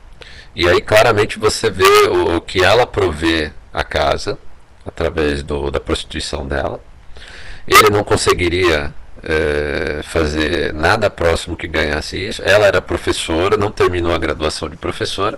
E 0.56 0.68
aí 0.68 0.82
claramente 0.82 1.40
você 1.40 1.70
vê 1.70 2.08
o, 2.10 2.38
o 2.38 2.42
que 2.42 2.64
ela 2.64 2.86
provê 2.86 3.52
a 3.74 3.84
casa 3.84 4.38
através 4.86 5.44
do, 5.44 5.72
da 5.72 5.80
prostituição 5.80 6.46
dela. 6.48 6.80
Ele 7.68 7.90
não 7.90 8.04
conseguiria 8.04 8.94
é, 9.24 10.02
fazer 10.04 10.74
nada 10.74 11.10
próximo 11.10 11.56
que 11.56 11.68
ganhasse 11.68 12.18
isso. 12.18 12.42
Ela 12.44 12.68
era 12.68 12.82
professora, 12.82 13.56
não 13.58 13.72
terminou 13.72 14.14
a 14.14 14.18
graduação 14.18 14.70
de 14.70 14.76
professora, 14.76 15.38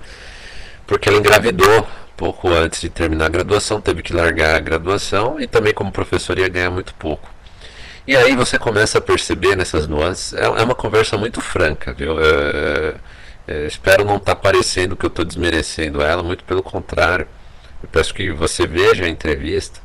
porque 0.87 1.09
ela 1.09 1.17
engravidou 1.17 1.87
pouco 2.15 2.49
antes 2.49 2.79
de 2.79 2.89
terminar 2.89 3.25
a 3.25 3.29
graduação, 3.29 3.81
teve 3.81 4.01
que 4.01 4.13
largar 4.13 4.55
a 4.55 4.59
graduação 4.59 5.39
e 5.39 5.47
também 5.47 5.73
como 5.73 5.91
professora 5.91 6.41
ia 6.41 6.47
ganhar 6.47 6.71
muito 6.71 6.93
pouco. 6.95 7.29
E 8.05 8.15
aí 8.15 8.35
você 8.35 8.57
começa 8.59 8.97
a 8.97 9.01
perceber 9.01 9.55
nessas 9.55 9.87
nuances, 9.87 10.33
é, 10.33 10.43
é 10.43 10.63
uma 10.63 10.75
conversa 10.75 11.17
muito 11.17 11.41
franca, 11.41 11.93
viu? 11.93 12.17
É, 12.19 12.95
é, 13.47 13.65
espero 13.65 14.05
não 14.05 14.17
estar 14.17 14.35
tá 14.35 14.41
parecendo 14.41 14.95
que 14.95 15.05
eu 15.05 15.09
estou 15.09 15.25
desmerecendo 15.25 16.01
ela, 16.01 16.23
muito 16.23 16.43
pelo 16.43 16.63
contrário. 16.63 17.27
Eu 17.81 17.89
peço 17.89 18.13
que 18.13 18.31
você 18.31 18.65
veja 18.65 19.05
a 19.05 19.09
entrevista 19.09 19.81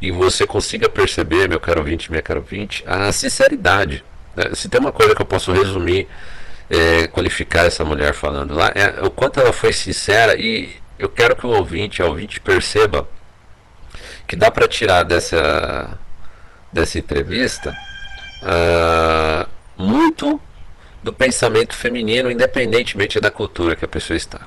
e 0.00 0.10
você 0.10 0.46
consiga 0.46 0.88
perceber, 0.88 1.48
meu 1.48 1.60
caro 1.60 1.80
ouvinte, 1.80 2.10
minha 2.10 2.22
caro 2.22 2.40
ouvinte, 2.40 2.82
a 2.86 3.12
sinceridade. 3.12 4.02
Né? 4.34 4.54
Se 4.54 4.68
tem 4.68 4.80
uma 4.80 4.92
coisa 4.92 5.14
que 5.14 5.20
eu 5.20 5.26
posso 5.26 5.52
resumir, 5.52 6.08
é, 6.70 7.06
qualificar 7.08 7.66
essa 7.66 7.84
mulher 7.84 8.14
falando 8.14 8.54
lá, 8.54 8.72
é 8.74 9.04
o 9.04 9.10
quanto 9.10 9.40
ela 9.40 9.52
foi 9.52 9.72
sincera 9.72 10.36
e 10.36 10.74
eu 10.98 11.08
quero 11.08 11.36
que 11.36 11.46
o 11.46 11.50
ouvinte, 11.50 12.00
a 12.00 12.06
ouvinte 12.06 12.40
perceba 12.40 13.08
que 14.26 14.36
dá 14.36 14.50
para 14.50 14.68
tirar 14.68 15.02
dessa, 15.02 15.98
dessa 16.72 16.98
entrevista 16.98 17.76
uh, 18.42 19.48
muito 19.76 20.40
do 21.02 21.12
pensamento 21.12 21.74
feminino, 21.74 22.30
independentemente 22.30 23.20
da 23.20 23.30
cultura 23.30 23.74
que 23.74 23.84
a 23.84 23.88
pessoa 23.88 24.16
está. 24.16 24.40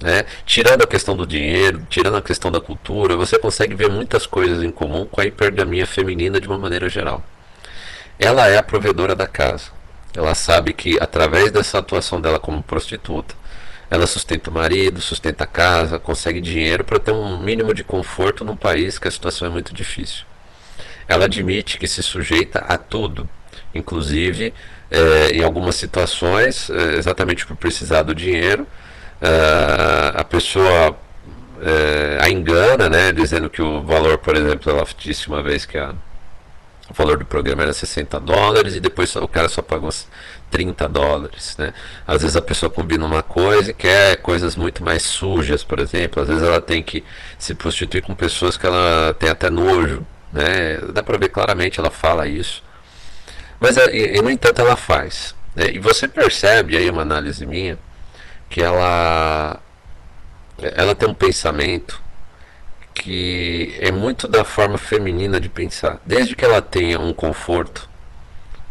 Né? 0.00 0.24
Tirando 0.44 0.82
a 0.82 0.86
questão 0.86 1.16
do 1.16 1.26
dinheiro, 1.26 1.86
tirando 1.88 2.16
a 2.16 2.22
questão 2.22 2.50
da 2.50 2.60
cultura, 2.60 3.16
você 3.16 3.38
consegue 3.38 3.74
ver 3.74 3.90
muitas 3.90 4.26
coisas 4.26 4.62
em 4.62 4.70
comum 4.70 5.06
com 5.06 5.20
a 5.20 5.24
hipergamia 5.24 5.86
feminina 5.86 6.40
de 6.40 6.48
uma 6.48 6.58
maneira 6.58 6.88
geral. 6.88 7.22
Ela 8.18 8.48
é 8.48 8.56
a 8.56 8.62
provedora 8.62 9.14
da 9.14 9.26
casa. 9.26 9.70
Ela 10.14 10.34
sabe 10.34 10.72
que 10.72 10.96
através 11.00 11.50
dessa 11.50 11.78
atuação 11.78 12.20
dela 12.20 12.38
como 12.38 12.62
prostituta, 12.62 13.34
ela 13.90 14.06
sustenta 14.06 14.50
o 14.50 14.52
marido, 14.52 15.00
sustenta 15.00 15.44
a 15.44 15.46
casa, 15.46 15.98
consegue 15.98 16.40
dinheiro 16.40 16.84
para 16.84 16.98
ter 16.98 17.12
um 17.12 17.38
mínimo 17.38 17.74
de 17.74 17.84
conforto 17.84 18.44
num 18.44 18.56
país 18.56 18.98
que 18.98 19.08
a 19.08 19.10
situação 19.10 19.48
é 19.48 19.50
muito 19.50 19.74
difícil. 19.74 20.24
Ela 21.06 21.26
admite 21.26 21.78
que 21.78 21.86
se 21.86 22.02
sujeita 22.02 22.60
a 22.60 22.78
tudo, 22.78 23.28
inclusive 23.74 24.52
é, 24.90 25.30
em 25.32 25.42
algumas 25.42 25.74
situações, 25.76 26.70
é, 26.70 26.94
exatamente 26.94 27.46
por 27.46 27.56
precisar 27.56 28.02
do 28.02 28.14
dinheiro, 28.14 28.66
é, 29.20 30.12
a 30.14 30.24
pessoa 30.24 30.96
a 32.20 32.28
engana, 32.28 32.90
né, 32.90 33.10
dizendo 33.10 33.48
que 33.48 33.62
o 33.62 33.80
valor, 33.80 34.18
por 34.18 34.36
exemplo, 34.36 34.70
ela 34.70 34.84
disse 34.98 35.28
uma 35.28 35.42
vez 35.42 35.64
que 35.64 35.78
a, 35.78 35.94
o 36.90 36.94
valor 36.94 37.16
do 37.16 37.24
programa 37.24 37.62
era 37.62 37.72
60 37.72 38.20
dólares 38.20 38.76
e 38.76 38.80
depois 38.80 39.16
o 39.16 39.26
cara 39.26 39.48
só 39.48 39.62
pagou 39.62 39.90
30 40.50 40.88
dólares. 40.88 41.56
Né? 41.56 41.72
Às 42.06 42.22
vezes 42.22 42.36
a 42.36 42.42
pessoa 42.42 42.70
combina 42.70 43.04
uma 43.04 43.22
coisa 43.22 43.70
e 43.70 43.74
quer 43.74 44.16
coisas 44.18 44.56
muito 44.56 44.84
mais 44.84 45.02
sujas, 45.02 45.64
por 45.64 45.78
exemplo. 45.78 46.22
Às 46.22 46.28
vezes 46.28 46.42
ela 46.42 46.60
tem 46.60 46.82
que 46.82 47.02
se 47.38 47.54
prostituir 47.54 48.02
com 48.02 48.14
pessoas 48.14 48.56
que 48.56 48.66
ela 48.66 49.14
tem 49.18 49.30
até 49.30 49.50
nojo. 49.50 50.06
Né? 50.32 50.78
Dá 50.92 51.02
para 51.02 51.18
ver 51.18 51.28
claramente, 51.28 51.80
ela 51.80 51.90
fala 51.90 52.26
isso. 52.26 52.62
Mas, 53.60 53.76
é, 53.76 53.94
e, 53.94 54.22
no 54.22 54.30
entanto, 54.30 54.60
ela 54.60 54.76
faz. 54.76 55.34
Né? 55.54 55.72
E 55.72 55.78
você 55.78 56.08
percebe, 56.08 56.76
aí 56.76 56.88
uma 56.90 57.02
análise 57.02 57.46
minha, 57.46 57.78
que 58.48 58.62
ela, 58.62 59.60
ela 60.58 60.94
tem 60.94 61.08
um 61.08 61.14
pensamento 61.14 62.02
que 62.94 63.76
é 63.80 63.90
muito 63.90 64.28
da 64.28 64.44
forma 64.44 64.78
feminina 64.78 65.40
de 65.40 65.48
pensar. 65.48 66.00
Desde 66.06 66.36
que 66.36 66.44
ela 66.44 66.62
tenha 66.62 67.00
um 67.00 67.12
conforto, 67.12 67.88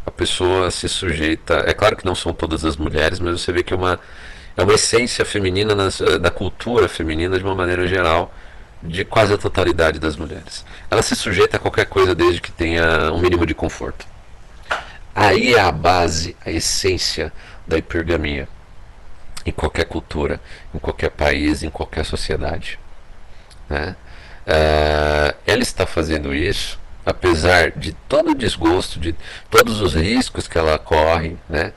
a 0.06 0.12
pessoa 0.12 0.72
se 0.72 0.88
sujeita. 0.88 1.63
É 1.68 1.74
claro 1.74 1.96
que 1.96 2.06
não 2.06 2.16
são 2.16 2.34
todas 2.34 2.63
as 2.63 2.78
mulheres, 2.78 3.20
mas 3.20 3.42
você 3.42 3.52
vê 3.52 3.63
que 3.63 3.74
é 3.74 3.75
uma, 3.75 4.00
é 4.56 4.63
uma 4.63 4.74
essência 4.74 5.25
feminina 5.25 5.75
da 6.20 6.32
cultura 6.32 6.88
feminina 6.88 7.38
de 7.38 7.44
uma 7.44 7.56
maneira 7.56 7.88
geral, 7.88 8.34
de 8.82 9.06
quase 9.06 9.34
a 9.34 9.38
totalidade 9.38 10.00
das 10.00 10.16
mulheres. 10.16 10.66
Ela 10.90 11.02
se 11.02 11.16
sujeita 11.16 11.58
a 11.58 11.60
qualquer 11.60 11.86
coisa 11.86 12.16
desde 12.16 12.42
que 12.42 12.52
tenha 12.52 13.12
um 13.12 13.20
mínimo 13.20 13.46
de 13.46 13.54
conforto. 13.54 14.06
Aí 15.15 15.53
é 15.53 15.60
a 15.60 15.72
base, 15.72 16.36
a 16.46 16.50
essência 16.50 17.32
da 17.67 17.77
hipergamia. 17.77 18.48
Em 19.46 19.51
qualquer 19.51 19.86
cultura, 19.86 20.39
em 20.74 20.79
qualquer 20.79 21.12
país, 21.12 21.63
em 21.63 21.70
qualquer 21.70 22.05
sociedade. 22.05 22.79
Né? 23.70 23.96
Uh, 24.48 25.36
ela 25.46 25.62
está 25.62 25.86
fazendo 25.86 26.34
isso, 26.34 26.79
apesar 27.05 27.72
de 27.72 27.93
todo 28.08 28.32
o 28.32 28.36
desgosto, 28.36 29.00
de 29.00 29.15
todos 29.50 29.82
os 29.82 29.93
riscos 29.93 30.48
que 30.48 30.58
ela 30.58 30.77
corre, 30.79 31.38
né? 31.50 31.74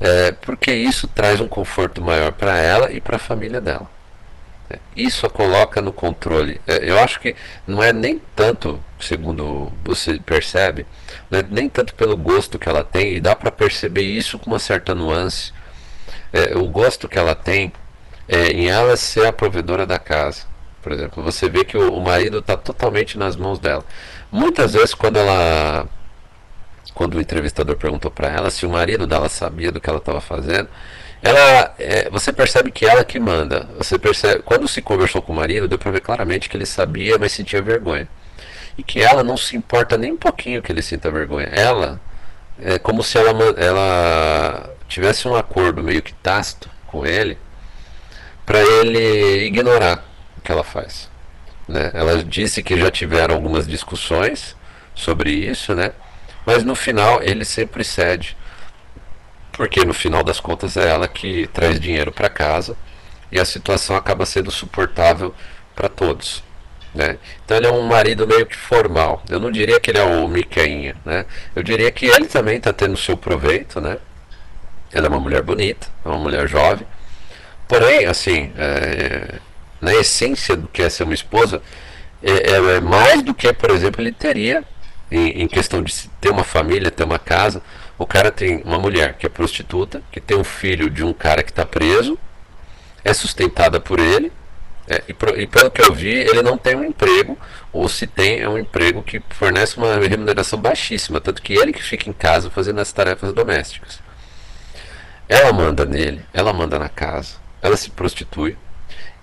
É, 0.00 0.30
porque 0.30 0.72
isso 0.72 1.08
traz 1.08 1.40
um 1.40 1.48
conforto 1.48 2.00
maior 2.00 2.30
para 2.30 2.56
ela 2.56 2.92
e 2.92 3.00
para 3.00 3.16
a 3.16 3.18
família 3.18 3.60
dela. 3.60 3.90
Isso 4.94 5.26
a 5.26 5.30
coloca 5.30 5.80
no 5.80 5.92
controle. 5.92 6.60
É, 6.66 6.88
eu 6.88 6.98
acho 6.98 7.20
que 7.20 7.34
não 7.66 7.82
é 7.82 7.92
nem 7.92 8.20
tanto, 8.36 8.82
segundo 9.00 9.72
você 9.84 10.18
percebe, 10.18 10.86
não 11.30 11.38
é 11.38 11.44
nem 11.48 11.68
tanto 11.68 11.94
pelo 11.94 12.16
gosto 12.16 12.58
que 12.58 12.68
ela 12.68 12.84
tem, 12.84 13.16
e 13.16 13.20
dá 13.20 13.34
para 13.36 13.50
perceber 13.50 14.02
isso 14.02 14.38
com 14.38 14.50
uma 14.50 14.58
certa 14.58 14.94
nuance. 14.94 15.52
É, 16.32 16.56
o 16.56 16.66
gosto 16.68 17.08
que 17.08 17.18
ela 17.18 17.34
tem 17.34 17.72
é 18.28 18.48
em 18.48 18.68
ela 18.68 18.96
ser 18.96 19.26
a 19.26 19.32
provedora 19.32 19.86
da 19.86 19.98
casa. 19.98 20.46
Por 20.82 20.92
exemplo, 20.92 21.22
você 21.22 21.48
vê 21.48 21.64
que 21.64 21.76
o, 21.76 21.94
o 21.94 22.00
marido 22.00 22.38
está 22.38 22.56
totalmente 22.56 23.18
nas 23.18 23.36
mãos 23.36 23.58
dela. 23.58 23.84
Muitas 24.30 24.74
vezes, 24.74 24.94
quando 24.94 25.18
ela. 25.18 25.88
Quando 26.94 27.14
o 27.14 27.20
entrevistador 27.20 27.76
perguntou 27.76 28.10
para 28.10 28.28
ela 28.28 28.50
se 28.50 28.66
o 28.66 28.70
marido 28.70 29.06
dela 29.06 29.28
sabia 29.28 29.70
do 29.70 29.80
que 29.80 29.88
ela 29.88 29.98
estava 30.00 30.20
fazendo, 30.20 30.68
ela, 31.22 31.74
é, 31.78 32.10
você 32.10 32.32
percebe 32.32 32.70
que 32.70 32.86
ela 32.86 33.04
que 33.04 33.20
manda. 33.20 33.68
Você 33.78 33.98
percebe, 33.98 34.42
quando 34.42 34.66
se 34.66 34.82
conversou 34.82 35.22
com 35.22 35.32
o 35.32 35.36
marido, 35.36 35.68
deu 35.68 35.78
para 35.78 35.92
ver 35.92 36.00
claramente 36.00 36.48
que 36.48 36.56
ele 36.56 36.66
sabia, 36.66 37.16
mas 37.18 37.32
sentia 37.32 37.62
vergonha. 37.62 38.08
E 38.78 38.82
que 38.82 39.02
ela 39.02 39.22
não 39.22 39.36
se 39.36 39.56
importa 39.56 39.98
nem 39.98 40.12
um 40.12 40.16
pouquinho 40.16 40.62
que 40.62 40.72
ele 40.72 40.80
sinta 40.80 41.10
vergonha. 41.10 41.48
Ela 41.48 42.00
é 42.58 42.78
como 42.78 43.02
se 43.02 43.18
ela, 43.18 43.30
ela 43.56 44.74
tivesse 44.88 45.28
um 45.28 45.34
acordo 45.34 45.82
meio 45.82 46.00
que 46.00 46.14
tácito 46.14 46.70
com 46.86 47.04
ele 47.04 47.36
para 48.46 48.60
ele 48.60 49.44
ignorar 49.46 50.02
o 50.38 50.40
que 50.40 50.50
ela 50.50 50.64
faz. 50.64 51.10
Né? 51.66 51.90
Ela 51.92 52.24
disse 52.24 52.62
que 52.62 52.78
já 52.78 52.90
tiveram 52.90 53.34
algumas 53.34 53.66
discussões 53.66 54.56
sobre 54.94 55.30
isso, 55.30 55.74
né? 55.74 55.92
mas 56.46 56.64
no 56.64 56.74
final 56.74 57.22
ele 57.22 57.44
sempre 57.44 57.84
cede 57.84 58.38
porque 59.58 59.84
no 59.84 59.92
final 59.92 60.22
das 60.22 60.38
contas 60.38 60.76
é 60.76 60.88
ela 60.88 61.08
que 61.08 61.48
traz 61.48 61.80
dinheiro 61.80 62.12
para 62.12 62.28
casa 62.28 62.76
e 63.30 63.40
a 63.40 63.44
situação 63.44 63.96
acaba 63.96 64.24
sendo 64.24 64.52
suportável 64.52 65.34
para 65.74 65.88
todos. 65.88 66.44
Né? 66.94 67.18
Então 67.44 67.56
ele 67.56 67.66
é 67.66 67.72
um 67.72 67.82
marido 67.82 68.26
meio 68.26 68.46
que 68.46 68.56
formal. 68.56 69.22
Eu 69.28 69.38
não 69.38 69.50
diria 69.50 69.78
que 69.78 69.90
ele 69.90 69.98
é 69.98 70.04
o 70.04 70.26
Miqueinha, 70.26 70.96
né? 71.04 71.26
Eu 71.54 71.62
diria 71.62 71.90
que 71.90 72.06
ele 72.06 72.26
também 72.26 72.56
está 72.56 72.72
tendo 72.72 72.96
seu 72.96 73.16
proveito, 73.16 73.80
né? 73.80 73.98
Ela 74.92 75.06
é 75.06 75.10
uma 75.10 75.20
mulher 75.20 75.42
bonita, 75.42 75.86
é 76.04 76.08
uma 76.08 76.18
mulher 76.18 76.48
jovem. 76.48 76.86
Porém, 77.66 78.06
assim, 78.06 78.50
é, 78.56 79.34
na 79.80 79.94
essência 79.94 80.56
do 80.56 80.66
que 80.68 80.82
é 80.82 80.88
ser 80.88 81.04
uma 81.04 81.14
esposa, 81.14 81.60
é, 82.22 82.76
é 82.76 82.80
mais 82.80 83.22
do 83.22 83.34
que, 83.34 83.52
por 83.52 83.70
exemplo, 83.70 84.00
ele 84.00 84.12
teria 84.12 84.64
em, 85.10 85.42
em 85.42 85.46
questão 85.46 85.82
de 85.82 86.08
ter 86.20 86.30
uma 86.30 86.44
família, 86.44 86.90
ter 86.90 87.04
uma 87.04 87.18
casa. 87.18 87.62
O 87.98 88.06
cara 88.06 88.30
tem 88.30 88.62
uma 88.64 88.78
mulher 88.78 89.14
que 89.14 89.26
é 89.26 89.28
prostituta, 89.28 90.02
que 90.10 90.20
tem 90.20 90.36
um 90.36 90.44
filho 90.44 90.88
de 90.88 91.04
um 91.04 91.12
cara 91.12 91.42
que 91.42 91.50
está 91.50 91.66
preso, 91.66 92.18
é 93.04 93.12
sustentada 93.12 93.78
por 93.80 93.98
ele, 93.98 94.32
É, 94.88 95.02
e, 95.06 95.12
pro, 95.12 95.38
e, 95.38 95.46
pelo 95.46 95.70
que 95.70 95.82
eu 95.82 95.92
vi, 95.92 96.14
ele 96.14 96.42
não 96.42 96.56
tem 96.56 96.74
um 96.74 96.84
emprego, 96.84 97.36
ou 97.72 97.88
se 97.88 98.06
tem, 98.06 98.40
é 98.40 98.48
um 98.48 98.56
emprego 98.56 99.02
que 99.02 99.22
fornece 99.30 99.76
uma 99.76 99.98
remuneração 99.98 100.58
baixíssima, 100.58 101.20
tanto 101.20 101.42
que 101.42 101.52
ele 101.52 101.72
que 101.72 101.82
fica 101.82 102.08
em 102.08 102.12
casa 102.12 102.50
fazendo 102.50 102.80
as 102.80 102.90
tarefas 102.90 103.32
domésticas. 103.32 104.00
Ela 105.28 105.52
manda 105.52 105.84
nele, 105.84 106.24
ela 106.32 106.54
manda 106.54 106.78
na 106.78 106.88
casa, 106.88 107.36
ela 107.60 107.76
se 107.76 107.90
prostitui, 107.90 108.56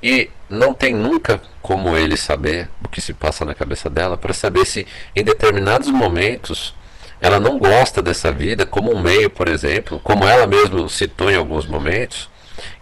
e 0.04 0.30
não 0.48 0.72
tem 0.72 0.94
nunca 0.94 1.42
como 1.64 1.98
ele 1.98 2.16
saber 2.16 2.70
o 2.84 2.88
que 2.88 3.02
se 3.02 3.12
passa 3.12 3.44
na 3.44 3.56
cabeça 3.56 3.90
dela 3.90 4.16
para 4.16 4.34
saber 4.34 4.66
se 4.66 4.86
em 5.16 5.24
determinados 5.24 5.90
momentos 5.90 6.76
ela 7.20 7.40
não 7.40 7.58
gosta 7.58 8.04
dessa 8.04 8.32
vida 8.32 8.68
como 8.68 8.94
um 8.94 9.02
meio, 9.02 9.32
por 9.32 9.48
exemplo, 9.48 10.00
como 10.04 10.26
ela 10.26 10.46
mesma 10.46 10.88
citou 10.90 11.32
em 11.32 11.36
alguns 11.36 11.66
momentos, 11.66 12.30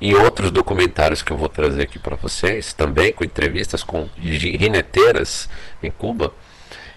em 0.03 0.13
outros 0.15 0.51
documentários 0.51 1.21
que 1.21 1.31
eu 1.31 1.37
vou 1.37 1.47
trazer 1.47 1.83
aqui 1.83 1.97
para 1.97 2.17
vocês, 2.17 2.73
também 2.73 3.13
com 3.13 3.23
entrevistas 3.23 3.83
com 3.83 4.09
rineteiras 4.17 5.47
em 5.81 5.89
Cuba, 5.89 6.33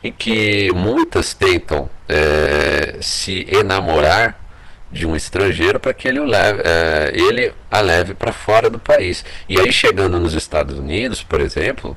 em 0.03 0.11
que 0.11 0.73
muitas 0.75 1.33
tentam 1.33 1.89
é, 2.09 2.97
se 3.01 3.47
enamorar 3.49 4.37
de 4.91 5.07
um 5.07 5.15
estrangeiro 5.15 5.79
para 5.79 5.95
que 5.95 6.09
ele, 6.09 6.19
leve, 6.19 6.63
é, 6.65 7.13
ele 7.15 7.53
a 7.71 7.81
leve 7.81 8.13
para 8.13 8.33
fora 8.33 8.69
do 8.69 8.81
país. 8.81 9.25
E 9.49 9.61
aí, 9.61 9.73
chegando 9.73 10.19
nos 10.19 10.35
Estados 10.35 10.77
Unidos, 10.77 11.23
por 11.23 11.41
exemplo, 11.41 11.97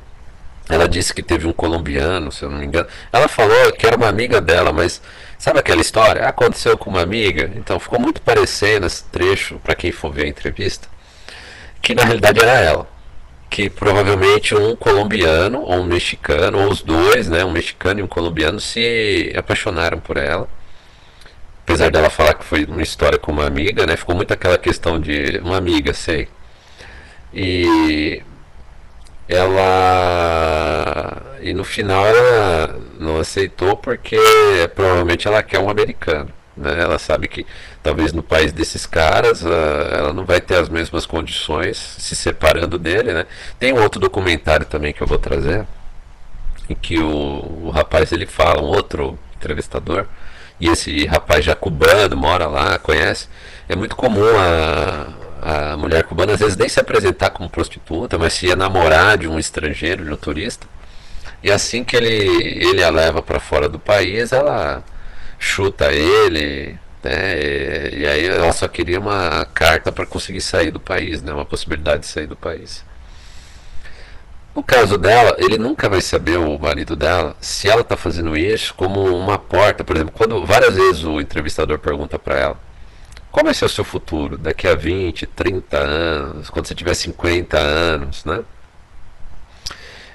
ela 0.70 0.88
disse 0.88 1.12
que 1.12 1.24
teve 1.24 1.48
um 1.48 1.54
colombiano, 1.54 2.32
se 2.32 2.44
eu 2.44 2.51
não 2.51 2.60
me 2.60 2.68
engano. 2.68 2.88
Ela 3.12 3.28
falou 3.28 3.72
que 3.72 3.88
era 3.88 3.98
uma 3.98 4.08
amiga 4.08 4.39
dela, 4.39 4.72
mas 4.72 5.01
sabe 5.39 5.58
aquela 5.58 5.82
história? 5.82 6.28
Aconteceu 6.28 6.78
com 6.78 6.92
uma 6.92 7.01
amiga. 7.01 7.51
Então 7.56 7.80
ficou 7.80 8.00
muito 8.00 8.22
parecendo 8.22 8.86
esse 8.86 9.04
trecho, 9.06 9.60
para 9.63 9.74
quem 9.74 9.92
for 9.92 10.13
ver 10.13 10.25
a 10.25 10.30
entrevista, 10.30 10.88
que 11.82 11.96
na 11.96 12.04
realidade 12.04 12.40
era 12.40 12.54
ela. 12.60 12.88
Que 13.50 13.70
provavelmente 13.70 14.56
um 14.56 14.76
colombiano 14.76 15.62
ou 15.62 15.76
um 15.80 15.84
mexicano, 15.84 16.60
ou 16.60 16.70
os 16.70 16.82
dois, 16.82 17.28
né, 17.28 17.44
um 17.44 17.52
mexicano 17.52 18.00
e 18.00 18.04
um 18.04 18.08
colombiano, 18.08 18.60
se 18.60 19.34
apaixonaram 19.36 20.00
por 20.00 20.18
ela 20.18 20.48
apesar 21.70 21.92
dela 21.92 22.10
falar 22.10 22.34
que 22.34 22.44
foi 22.44 22.66
uma 22.66 22.82
história 22.82 23.20
com 23.20 23.32
uma 23.32 23.46
amiga, 23.46 23.86
né? 23.86 23.96
Ficou 23.96 24.16
muito 24.16 24.34
aquela 24.34 24.58
questão 24.58 25.00
de 25.00 25.40
uma 25.44 25.58
amiga, 25.58 25.94
sei. 25.94 26.28
E 27.32 28.24
ela 29.28 31.22
e 31.42 31.54
no 31.54 31.64
final 31.64 32.06
ela 32.08 32.80
não 33.00 33.20
aceitou 33.20 33.78
porque 33.78 34.18
provavelmente 34.76 35.28
ela 35.28 35.44
quer 35.44 35.60
um 35.60 35.70
americano. 35.70 36.32
Né? 36.60 36.82
Ela 36.82 37.00
sabe 37.00 37.28
que 37.28 37.46
talvez 37.82 38.13
no 38.13 38.22
país 38.22 38.51
desses 38.51 38.86
caras 38.86 39.46
ah, 39.46 39.89
ela 39.92 40.13
não 40.13 40.25
vai 40.25 40.42
ter 40.42 40.56
as 40.56 40.70
mesmas 40.70 41.06
condições 41.06 41.78
se 41.78 42.16
separando 42.16 42.78
dele. 42.78 43.13
Né? 43.13 43.25
Tem 43.58 43.74
um 43.74 43.82
outro 43.82 44.00
documentário 44.00 44.66
também 44.66 44.94
que 44.94 45.01
eu 45.01 45.08
vou 45.08 45.18
trazer 45.18 45.66
em 46.70 46.75
que 46.75 47.00
o, 47.00 47.63
o 47.63 47.70
rapaz 47.72 48.12
ele 48.12 48.25
fala, 48.25 48.62
um 48.62 48.68
outro 48.68 49.18
entrevistador, 49.36 50.06
e 50.60 50.68
esse 50.68 51.06
rapaz 51.06 51.44
já 51.44 51.56
cubano, 51.56 52.16
mora 52.16 52.46
lá, 52.46 52.78
conhece, 52.78 53.28
é 53.68 53.75
muito 53.75 53.96
comum 53.96 54.28
a, 55.42 55.72
a 55.74 55.78
mulher 55.78 56.04
cubana 56.04 56.34
às 56.34 56.39
vezes 56.39 56.58
nem 56.58 56.70
se 56.70 56.80
apresentar 56.80 57.32
como 57.32 57.50
prostituta, 57.50 58.18
mas 58.18 58.34
se 58.34 58.54
namorar 58.56 59.18
de 59.18 59.28
um 59.28 59.39
estrangeiro, 59.39 60.06
de 60.06 60.12
um 60.12 60.18
turista. 60.18 60.67
E 61.41 61.50
assim 61.50 61.84
que 61.84 61.95
ele, 61.95 62.10
ele 62.69 62.84
a 62.84 62.89
leva 62.89 63.22
para 63.22 63.39
fora 63.39 63.69
do 63.69 63.80
país, 63.80 64.34
ela 64.34 64.84
chuta 65.39 65.91
ele, 65.91 66.78
né? 67.04 67.89
E, 67.93 68.06
aí 68.06 68.25
ela 68.25 68.52
só 68.52 68.67
queria 68.67 68.99
uma 68.99 69.45
carta 69.45 69.91
para 69.91 70.06
conseguir 70.06 70.41
sair 70.41 70.71
do 70.71 70.80
país, 70.80 71.21
né? 71.21 71.34
Uma 71.34 71.45
possibilidade 71.45 72.02
de 72.02 72.08
sair 72.08 72.28
do 72.28 72.36
país. 72.36 72.84
No 74.54 74.63
caso 74.63 74.97
dela, 74.97 75.36
ele 75.39 75.58
nunca 75.58 75.88
vai 75.88 76.02
saber, 76.02 76.38
o 76.38 76.60
marido 76.60 76.95
dela, 76.95 77.36
se 77.39 77.69
ela 77.69 77.82
está 77.82 77.95
fazendo 77.95 78.36
isso 78.36 78.73
como 78.73 79.02
uma 79.15 79.38
porta, 79.38 79.84
por 79.84 79.95
exemplo, 79.95 80.13
quando 80.15 80.45
várias 80.45 80.75
vezes 80.75 81.04
o 81.06 81.21
entrevistador 81.21 81.80
pergunta 81.80 82.19
para 82.19 82.38
ela, 82.38 82.60
como 83.32 83.45
vai 83.45 83.54
ser 83.54 83.65
o 83.65 83.69
seu 83.69 83.86
futuro 83.86 84.38
daqui 84.38 84.67
a 84.67 84.75
20, 84.75 85.25
30 85.28 85.78
anos, 85.78 86.49
quando 86.49 86.67
você 86.67 86.75
tiver 86.75 86.93
50 86.93 87.58
anos, 87.58 88.25
né? 88.25 88.43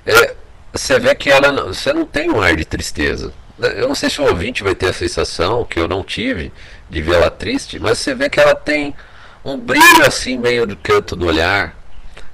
É, 0.05 0.35
você 0.73 0.99
vê 0.99 1.15
que 1.15 1.31
ela 1.31 1.51
não, 1.53 1.69
você 1.69 1.93
não 1.93 2.05
tem 2.05 2.31
um 2.31 2.41
ar 2.43 2.55
de 2.57 2.65
tristeza. 2.65 3.33
Eu 3.59 3.89
não 3.89 3.95
sei 3.95 4.11
se 4.11 4.21
o 4.21 4.27
ouvinte 4.27 4.63
vai 4.63 4.75
ter 4.75 4.89
a 4.89 4.93
sensação 4.93 5.65
que 5.65 5.79
eu 5.79 5.87
não 5.87 6.03
tive 6.03 6.53
de 6.91 7.01
ver 7.01 7.15
ela 7.15 7.31
triste, 7.31 7.79
mas 7.79 7.99
você 7.99 8.15
vê 8.15 8.29
que 8.29 8.41
ela 8.41 8.55
tem 8.55 8.95
um 9.45 9.57
brilho 9.57 10.07
assim 10.07 10.37
meio 10.37 10.67
do 10.67 10.77
canto 10.77 11.15
do 11.15 11.27
olhar, 11.27 11.77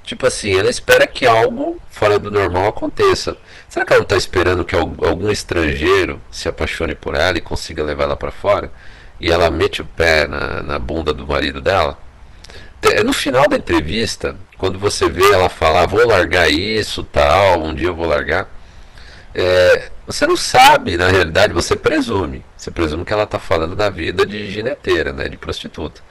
Tipo 0.03 0.27
assim, 0.27 0.57
ela 0.57 0.69
espera 0.69 1.05
que 1.05 1.25
algo 1.25 1.79
fora 1.89 2.17
do 2.17 2.31
normal 2.31 2.67
aconteça. 2.67 3.37
Será 3.69 3.85
que 3.85 3.93
ela 3.93 3.99
não 3.99 4.03
está 4.03 4.17
esperando 4.17 4.65
que 4.65 4.75
algum 4.75 5.29
estrangeiro 5.29 6.19
se 6.31 6.49
apaixone 6.49 6.95
por 6.95 7.15
ela 7.15 7.37
e 7.37 7.41
consiga 7.41 7.83
levar 7.83 8.03
ela 8.03 8.17
para 8.17 8.31
fora? 8.31 8.71
E 9.19 9.31
ela 9.31 9.51
mete 9.51 9.81
o 9.81 9.85
pé 9.85 10.27
na, 10.27 10.63
na 10.63 10.79
bunda 10.79 11.13
do 11.13 11.27
marido 11.27 11.61
dela? 11.61 11.97
No 13.05 13.13
final 13.13 13.47
da 13.47 13.55
entrevista, 13.55 14.35
quando 14.57 14.79
você 14.79 15.07
vê 15.07 15.31
ela 15.31 15.47
falar, 15.49 15.85
vou 15.85 16.05
largar 16.05 16.51
isso, 16.51 17.03
tal, 17.03 17.61
um 17.61 17.73
dia 17.73 17.87
eu 17.87 17.95
vou 17.95 18.07
largar, 18.07 18.49
é, 19.33 19.89
você 20.05 20.27
não 20.27 20.35
sabe, 20.35 20.97
na 20.97 21.07
realidade, 21.07 21.53
você 21.53 21.75
presume. 21.75 22.43
Você 22.57 22.69
presume 22.71 23.05
que 23.05 23.13
ela 23.13 23.23
está 23.23 23.39
falando 23.39 23.75
da 23.75 23.89
vida 23.89 24.25
de 24.25 24.51
gineteira, 24.51 25.13
né, 25.13 25.27
de 25.27 25.37
prostituta. 25.37 26.01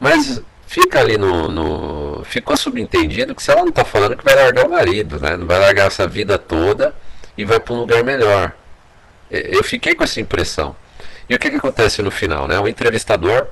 Mas 0.00 0.42
fica 0.66 1.00
ali 1.00 1.18
no, 1.18 1.48
no, 1.48 2.24
Ficou 2.24 2.56
subentendido 2.56 3.34
que 3.34 3.42
se 3.42 3.50
ela 3.50 3.60
não 3.60 3.68
está 3.68 3.84
falando 3.84 4.16
que 4.16 4.24
vai 4.24 4.34
largar 4.34 4.66
o 4.66 4.70
marido, 4.70 5.20
né? 5.20 5.36
Não 5.36 5.46
vai 5.46 5.58
largar 5.58 5.86
essa 5.86 6.06
vida 6.06 6.38
toda 6.38 6.94
e 7.36 7.44
vai 7.44 7.60
para 7.60 7.74
um 7.74 7.80
lugar 7.80 8.02
melhor. 8.02 8.52
Eu 9.30 9.62
fiquei 9.62 9.94
com 9.94 10.04
essa 10.04 10.20
impressão. 10.20 10.74
E 11.28 11.34
o 11.34 11.38
que, 11.38 11.50
que 11.50 11.56
acontece 11.56 12.02
no 12.02 12.10
final, 12.10 12.48
né? 12.48 12.58
O 12.58 12.68
entrevistador 12.68 13.46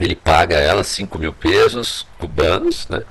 ele 0.00 0.16
paga 0.16 0.56
ela 0.56 0.82
5 0.84 1.18
mil 1.18 1.32
pesos 1.32 2.06
cubanos, 2.18 2.88
né? 2.88 3.02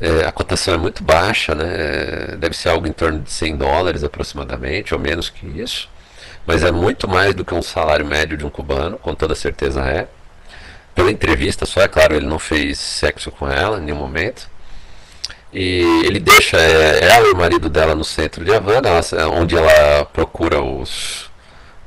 É, 0.00 0.26
a 0.26 0.32
cotação 0.32 0.74
é 0.74 0.78
muito 0.78 1.02
baixa, 1.02 1.54
né? 1.54 2.36
Deve 2.38 2.56
ser 2.56 2.70
algo 2.70 2.86
em 2.86 2.92
torno 2.92 3.20
de 3.20 3.30
100 3.30 3.56
dólares 3.56 4.02
aproximadamente, 4.04 4.94
ou 4.94 5.00
menos 5.00 5.28
que 5.28 5.46
isso. 5.46 5.88
Mas 6.46 6.64
é 6.64 6.72
muito 6.72 7.08
mais 7.08 7.34
do 7.34 7.44
que 7.44 7.54
um 7.54 7.62
salário 7.62 8.06
médio 8.06 8.36
de 8.36 8.46
um 8.46 8.50
cubano, 8.50 8.98
com 8.98 9.14
toda 9.14 9.34
certeza 9.34 9.82
é 9.82 10.08
pela 10.94 11.10
entrevista 11.10 11.64
só, 11.66 11.80
é 11.80 11.88
claro, 11.88 12.14
ele 12.14 12.26
não 12.26 12.38
fez 12.38 12.78
sexo 12.78 13.30
com 13.30 13.48
ela 13.48 13.78
em 13.78 13.82
nenhum 13.82 13.96
momento. 13.96 14.48
E 15.52 15.80
ele 16.04 16.20
deixa 16.20 16.56
é, 16.58 17.04
ela 17.10 17.26
e 17.28 17.32
o 17.32 17.36
marido 17.36 17.68
dela 17.68 17.94
no 17.94 18.04
centro 18.04 18.44
de 18.44 18.52
Havana, 18.54 18.90
onde 19.32 19.56
ela 19.56 20.04
procura 20.04 20.62
os, 20.62 21.30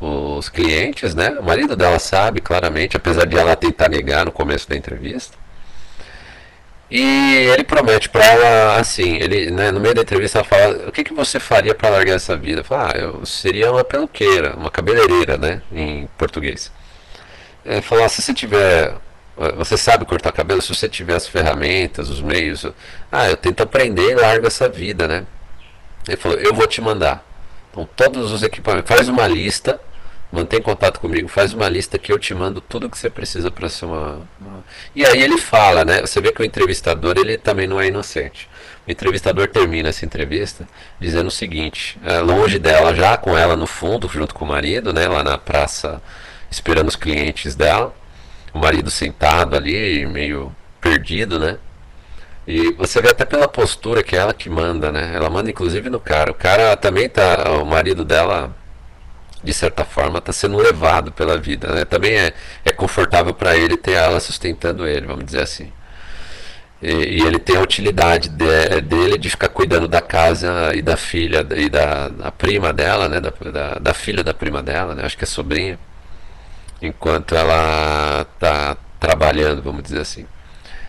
os 0.02 0.50
clientes, 0.50 1.16
né? 1.16 1.30
O 1.40 1.44
marido 1.44 1.76
dela 1.76 2.00
sabe 2.00 2.42
claramente, 2.42 2.98
apesar 2.98 3.26
de 3.26 3.38
ela 3.38 3.56
tentar 3.56 3.88
negar 3.90 4.26
no 4.26 4.32
começo 4.32 4.68
da 4.68 4.76
entrevista. 4.76 5.38
E 6.94 7.02
ele 7.48 7.64
promete 7.64 8.08
para 8.08 8.24
ela 8.24 8.80
assim, 8.80 9.16
ele, 9.16 9.50
né, 9.50 9.72
no 9.72 9.80
meio 9.80 9.96
da 9.96 10.02
entrevista 10.04 10.38
ela 10.40 10.46
fala, 10.46 10.88
o 10.88 10.92
que, 10.92 11.04
que 11.04 11.14
você 11.14 11.40
faria 11.40 11.74
para 11.74 11.90
largar 11.90 12.16
essa 12.16 12.38
vida? 12.38 12.64
Fala, 12.64 12.92
ah, 12.94 12.98
eu 12.98 13.26
seria 13.26 13.72
uma 13.72 13.84
peluqueira, 13.84 14.56
uma 14.56 14.70
cabeleireira, 14.70 15.38
né, 15.38 15.62
em 15.72 16.08
português 16.18 16.72
é, 17.66 17.82
falar, 17.82 18.10
se 18.10 18.22
você 18.22 18.34
tiver. 18.34 18.96
Eh, 19.38 19.52
você 19.54 19.78
sabe 19.78 20.06
cortar 20.06 20.32
cabelo, 20.32 20.62
se 20.62 20.74
você 20.74 20.88
tiver 20.88 21.16
as 21.16 21.28
ferramentas, 21.28 22.10
os 22.10 22.22
meios. 22.22 22.66
Ah, 23.12 23.30
eu 23.30 23.38
tento 23.38 23.64
aprender 23.64 24.12
e 24.12 24.16
largo 24.16 24.46
essa 24.48 24.70
vida, 24.70 25.08
né? 25.08 25.26
Ele 26.08 26.18
falou, 26.18 26.38
eu 26.38 26.54
vou 26.54 26.68
te 26.68 26.82
mandar. 26.82 27.26
Então, 27.72 27.88
todos 27.96 28.32
os 28.32 28.44
equipamentos. 28.44 28.90
Faz 28.96 29.08
uma 29.08 29.28
lista, 29.28 29.80
mantém 30.34 30.60
contato 30.60 31.00
comigo, 31.00 31.28
faz 31.28 31.54
uma 31.54 31.70
lista 31.70 32.00
que 32.00 32.12
eu 32.12 32.18
te 32.18 32.34
mando 32.34 32.60
tudo 32.60 32.90
que 32.90 32.98
você 32.98 33.08
precisa 33.08 33.52
para 33.52 33.70
ser 33.70 33.86
uma, 33.86 34.28
uma, 34.42 34.64
E 34.96 35.06
aí 35.06 35.22
ele 35.22 35.38
fala, 35.38 35.86
né? 35.86 36.02
Você 36.02 36.20
vê 36.20 36.32
que 36.32 36.42
o 36.42 36.46
entrevistador 36.46 37.18
ele 37.20 37.38
também 37.38 37.68
não 37.68 37.80
é 37.80 37.88
inocente. 37.88 38.50
O 38.88 38.92
entrevistador 38.92 39.48
termina 39.48 39.90
essa 39.90 40.04
entrevista 40.04 40.68
dizendo 41.00 41.28
o 41.28 41.32
seguinte: 41.32 42.00
é, 42.04 42.18
longe 42.18 42.58
dela, 42.58 42.96
já 42.96 43.16
com 43.16 43.38
ela 43.38 43.56
no 43.56 43.68
fundo, 43.68 44.10
junto 44.10 44.34
com 44.34 44.44
o 44.44 44.48
marido, 44.48 44.92
né? 44.92 45.08
Lá 45.08 45.24
na 45.24 45.38
praça 45.38 46.02
esperando 46.50 46.88
os 46.88 46.96
clientes 46.96 47.54
dela. 47.54 47.94
O 48.52 48.58
marido 48.58 48.90
sentado 48.90 49.56
ali, 49.56 50.06
meio 50.08 50.54
perdido, 50.82 51.38
né? 51.38 51.58
E 52.48 52.74
você 52.74 53.02
vê 53.02 53.10
até 53.10 53.24
pela 53.24 53.48
postura 53.48 54.04
que 54.04 54.16
é 54.16 54.20
ela 54.20 54.34
que 54.34 54.50
manda, 54.50 54.92
né? 54.92 55.12
Ela 55.16 55.30
manda 55.30 55.50
inclusive 55.50 55.90
no 55.92 56.00
cara. 56.00 56.32
O 56.32 56.36
cara 56.36 56.76
também 56.76 57.08
tá. 57.08 57.52
O 57.62 57.66
marido 57.66 58.04
dela, 58.04 58.54
de 59.44 59.54
certa 59.54 59.84
forma, 59.84 60.22
tá 60.22 60.32
sendo 60.32 60.58
levado 60.58 61.12
pela 61.12 61.38
vida, 61.38 61.68
né? 61.74 61.86
Também 61.86 62.14
é, 62.14 62.34
é 62.64 62.72
confortável 62.72 63.34
para 63.34 63.56
ele 63.58 63.78
ter 63.78 63.92
ela 63.94 64.20
sustentando 64.20 64.88
ele, 64.88 65.06
vamos 65.06 65.26
dizer 65.26 65.42
assim. 65.42 65.72
E, 66.82 66.92
e 66.92 67.22
ele 67.22 67.40
tem 67.40 67.56
a 67.58 67.62
utilidade 67.62 68.30
de, 68.30 68.82
dele 68.82 69.18
de 69.18 69.30
ficar 69.30 69.50
cuidando 69.50 69.88
da 69.88 70.02
casa 70.02 70.72
e 70.76 70.82
da 70.82 70.98
filha 70.98 71.46
e 71.56 71.70
da, 71.70 72.10
da 72.10 72.32
prima 72.32 72.74
dela, 72.74 73.08
né? 73.10 73.20
Da, 73.20 73.32
da, 73.52 73.76
da 73.80 73.94
filha 73.94 74.24
da 74.24 74.34
prima 74.34 74.64
dela, 74.64 74.96
né? 74.96 75.06
Acho 75.06 75.18
que 75.18 75.24
é 75.24 75.28
sobrinha 75.28 75.80
enquanto 76.82 77.36
ela 77.36 78.26
está 78.36 78.78
trabalhando, 79.00 79.62
vamos 79.62 79.84
dizer 79.84 80.02
assim. 80.02 80.26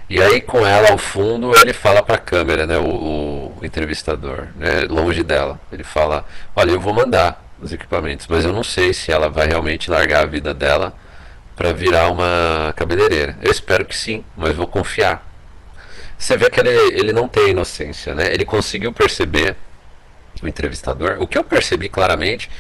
E 0.09 0.21
aí 0.21 0.41
com 0.41 0.67
ela 0.67 0.91
ao 0.91 0.99
fundo 0.99 1.53
ele 1.57 1.73
fala 1.73 2.03
para 2.03 2.17
a 2.17 2.19
câmera, 2.19 2.67
né, 2.67 2.77
o, 2.77 3.55
o, 3.59 3.65
entrevistador, 3.65 4.49
né, 4.57 4.83
longe 4.89 5.23
dela. 5.23 5.59
Ele 5.73 5.83
fala, 5.85 6.25
olha, 6.55 6.73
eu 6.73 6.81
vou 6.81 6.93
mandar 6.93 7.43
os 7.65 7.73
equipamentos, 7.73 8.27
mas 8.29 8.45
eu 8.45 8.53
não 8.53 8.63
sei 8.63 8.93
se 8.93 9.11
ela 9.11 9.29
vai 9.29 9.47
realmente 9.47 9.91
largar 9.91 10.23
a 10.23 10.27
vida 10.27 10.53
dela 10.53 10.95
para 11.57 11.73
virar 11.73 12.11
uma 12.11 12.73
cabeleireira. 12.77 13.37
Eu 13.43 13.51
espero 13.51 13.85
que 13.85 13.97
sim, 13.97 14.25
mas 14.37 14.55
vou 14.55 14.67
confiar. 14.67 15.27
Você 16.19 16.37
vê 16.37 16.51
que 16.51 16.61
ele, 16.61 16.71
ele 16.71 17.13
não 17.13 17.29
tem 17.29 17.51
inocência, 17.51 18.15
né? 18.15 18.33
Ele 18.33 18.45
conseguiu 18.45 18.93
perceber 18.93 19.57
o 20.43 20.49
entrevistador, 20.49 21.17
o 21.21 21.27
que 21.27 21.39
eu 21.39 21.45
percebi 21.45 21.89
claramente, 21.89 22.51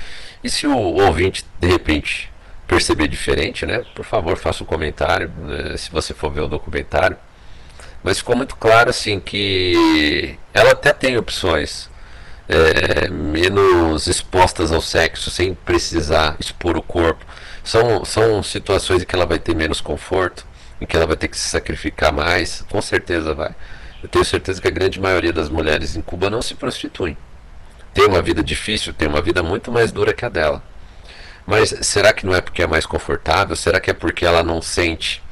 e 0.42 0.50
se 0.50 0.66
o 0.66 0.76
ouvinte 0.76 1.44
de 1.58 1.68
repente 1.68 2.32
perceber 2.66 3.08
diferente, 3.08 3.66
né? 3.66 3.84
Por 3.94 4.04
favor, 4.04 4.36
faça 4.36 4.62
um 4.62 4.66
comentário, 4.66 5.30
né, 5.38 5.76
se 5.76 5.90
você 5.90 6.14
for 6.14 6.30
ver 6.30 6.42
o 6.42 6.48
documentário. 6.48 7.16
Mas 8.02 8.18
ficou 8.18 8.36
muito 8.36 8.56
claro 8.56 8.90
assim 8.90 9.18
que 9.18 10.38
ela 10.52 10.72
até 10.72 10.92
tem 10.92 11.16
opções 11.16 11.90
é, 12.48 13.08
menos 13.08 14.06
expostas 14.06 14.72
ao 14.72 14.80
sexo, 14.80 15.30
sem 15.30 15.54
precisar 15.54 16.36
expor 16.38 16.76
o 16.76 16.82
corpo. 16.82 17.24
São, 17.62 18.04
são 18.04 18.42
situações 18.42 19.02
em 19.02 19.06
que 19.06 19.14
ela 19.14 19.26
vai 19.26 19.38
ter 19.38 19.54
menos 19.54 19.80
conforto, 19.80 20.46
em 20.80 20.86
que 20.86 20.96
ela 20.96 21.06
vai 21.06 21.16
ter 21.16 21.28
que 21.28 21.38
se 21.38 21.48
sacrificar 21.48 22.12
mais, 22.12 22.64
com 22.70 22.80
certeza 22.82 23.34
vai. 23.34 23.54
Eu 24.02 24.08
tenho 24.08 24.24
certeza 24.24 24.60
que 24.60 24.68
a 24.68 24.70
grande 24.70 25.00
maioria 25.00 25.32
das 25.32 25.48
mulheres 25.48 25.96
em 25.96 26.02
Cuba 26.02 26.28
não 26.28 26.42
se 26.42 26.54
prostituem. 26.54 27.16
Tem 27.94 28.06
uma 28.06 28.20
vida 28.20 28.42
difícil, 28.42 28.92
tem 28.92 29.08
uma 29.08 29.22
vida 29.22 29.42
muito 29.42 29.72
mais 29.72 29.90
dura 29.92 30.12
que 30.12 30.24
a 30.24 30.28
dela. 30.28 30.62
Mas 31.46 31.74
será 31.82 32.12
que 32.12 32.26
não 32.26 32.34
é 32.34 32.40
porque 32.40 32.62
é 32.62 32.66
mais 32.66 32.84
confortável? 32.84 33.56
Será 33.56 33.80
que 33.80 33.90
é 33.90 33.94
porque 33.94 34.26
ela 34.26 34.42
não 34.42 34.60
sente 34.60 35.22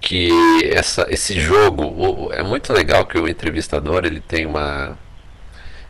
que 0.00 0.30
essa, 0.70 1.06
esse 1.08 1.40
jogo 1.40 2.30
é 2.32 2.42
muito 2.42 2.72
legal 2.72 3.06
que 3.06 3.16
o 3.16 3.26
entrevistador 3.26 4.04
ele 4.04 4.20
tem 4.20 4.44
uma 4.44 4.98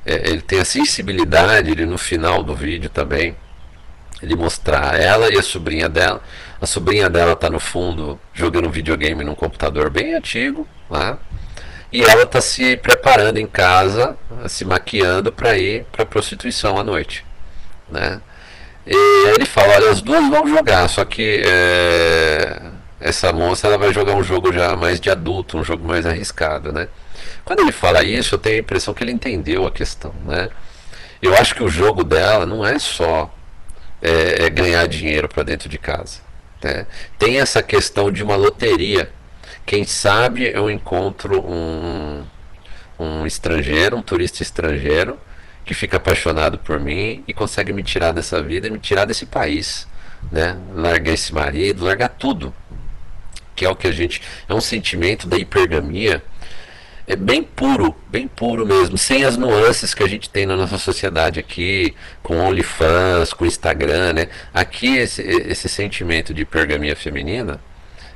é, 0.05 0.29
ele 0.29 0.41
tem 0.43 0.61
a 0.61 0.65
sensibilidade 0.65 1.71
ele 1.71 1.87
no 1.87 1.99
final 1.99 2.43
do 2.43 2.55
vídeo 2.55 2.91
também 2.91 3.37
ele 4.23 4.37
mostrar 4.37 4.99
ela 4.99 5.33
e 5.33 5.39
a 5.39 5.43
sobrinha 5.43 5.89
dela. 5.89 6.23
A 6.61 6.67
sobrinha 6.67 7.11
dela 7.11 7.33
está 7.33 7.51
no 7.51 7.61
fundo 7.61 8.19
jogando 8.33 8.71
videogame 8.71 9.23
num 9.23 9.35
computador 9.35 9.91
bem 9.91 10.15
antigo 10.15 10.67
lá. 10.89 11.19
E 11.93 12.03
ela 12.03 12.23
está 12.23 12.41
se 12.41 12.77
preparando 12.79 13.39
em 13.39 13.47
casa 13.47 14.17
se 14.49 14.65
maquiando 14.65 15.31
para 15.31 15.57
ir 15.59 15.85
para 15.93 16.07
prostituição 16.07 16.79
à 16.79 16.85
noite 16.85 17.25
né? 17.89 18.21
E 18.87 19.29
ele 19.31 19.47
fala, 19.47 19.75
olha, 19.77 19.91
as 19.91 20.03
duas 20.03 20.29
vão 20.29 20.47
jogar, 20.47 20.89
só 20.89 21.05
que 21.05 21.43
é, 21.47 22.61
essa 23.01 23.33
moça 23.33 23.67
ela 23.67 23.79
vai 23.79 23.93
jogar 23.95 24.15
um 24.15 24.23
jogo 24.23 24.53
já 24.53 24.77
mais 24.77 25.01
de 25.01 25.09
adulto, 25.09 25.57
um 25.57 25.65
jogo 25.65 25.87
mais 25.87 26.05
arriscado, 26.05 26.71
né? 26.71 26.89
Quando 27.45 27.61
ele 27.61 27.73
fala 27.73 28.03
isso, 28.05 28.35
eu 28.35 28.39
tenho 28.39 28.57
a 28.57 28.61
impressão 28.61 28.95
que 28.95 29.03
ele 29.03 29.13
entendeu 29.13 29.67
a 29.67 29.71
questão, 29.71 30.15
né? 30.25 30.49
Eu 31.21 31.35
acho 31.37 31.55
que 31.55 31.63
o 31.63 31.69
jogo 31.69 32.05
dela 32.05 32.45
não 32.45 32.65
é 32.65 32.79
só 32.79 33.33
é, 34.03 34.45
é 34.45 34.51
ganhar 34.51 34.87
dinheiro 34.87 35.29
para 35.29 35.43
dentro 35.43 35.69
de 35.69 35.79
casa. 35.79 36.21
Né? 36.63 36.87
Tem 37.19 37.41
essa 37.41 37.63
questão 37.63 38.13
de 38.13 38.23
uma 38.23 38.37
loteria. 38.37 39.11
Quem 39.65 39.85
sabe 39.85 40.51
eu 40.53 40.71
encontro 40.71 41.41
um, 41.41 42.25
um 42.99 43.27
estrangeiro, 43.27 43.97
um 43.97 44.03
turista 44.03 44.43
estrangeiro, 44.43 45.19
que 45.65 45.73
fica 45.73 45.97
apaixonado 45.97 46.59
por 46.59 46.79
mim 46.79 47.25
e 47.27 47.33
consegue 47.33 47.73
me 47.73 47.83
tirar 47.83 48.13
dessa 48.13 48.43
vida 48.43 48.67
e 48.67 48.71
me 48.71 48.79
tirar 48.79 49.07
desse 49.07 49.25
país, 49.25 49.89
né? 50.31 50.59
Largar 50.75 51.15
esse 51.15 51.33
marido, 51.33 51.85
largar 51.85 52.11
tudo. 52.11 52.55
Que 53.57 53.65
é 53.65 53.71
o 53.71 53.77
que 53.77 53.87
a 53.87 53.93
gente. 53.93 54.21
É 54.49 54.53
um 54.53 54.61
sentimento 54.61 55.27
da 55.27 55.39
hipergamia. 55.39 56.23
É 57.07 57.15
bem 57.15 57.43
puro, 57.43 57.95
bem 58.09 58.27
puro 58.27 58.65
mesmo, 58.65 58.97
sem 58.97 59.25
as 59.25 59.37
nuances 59.37 59.93
que 59.93 60.03
a 60.03 60.09
gente 60.09 60.31
tem 60.31 60.47
na 60.47 60.57
nossa 60.57 60.79
sociedade 60.79 61.39
aqui, 61.39 61.95
com 62.23 62.39
OnlyFans, 62.39 63.35
com 63.35 63.45
Instagram, 63.45 64.15
né? 64.15 64.29
Aqui 64.55 64.97
esse, 64.97 65.21
esse 65.23 65.69
sentimento 65.69 66.33
de 66.33 66.43
hipergamia 66.43 66.97
feminina, 66.97 67.61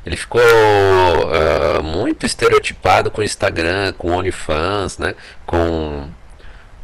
ele 0.07 0.16
ficou 0.16 0.40
uh, 0.40 1.83
muito 1.83 2.24
estereotipado 2.24 3.11
com 3.11 3.22
Instagram, 3.22 3.92
com 3.92 4.11
OnlyFans, 4.12 4.96
né? 4.96 5.14
Com 5.44 6.09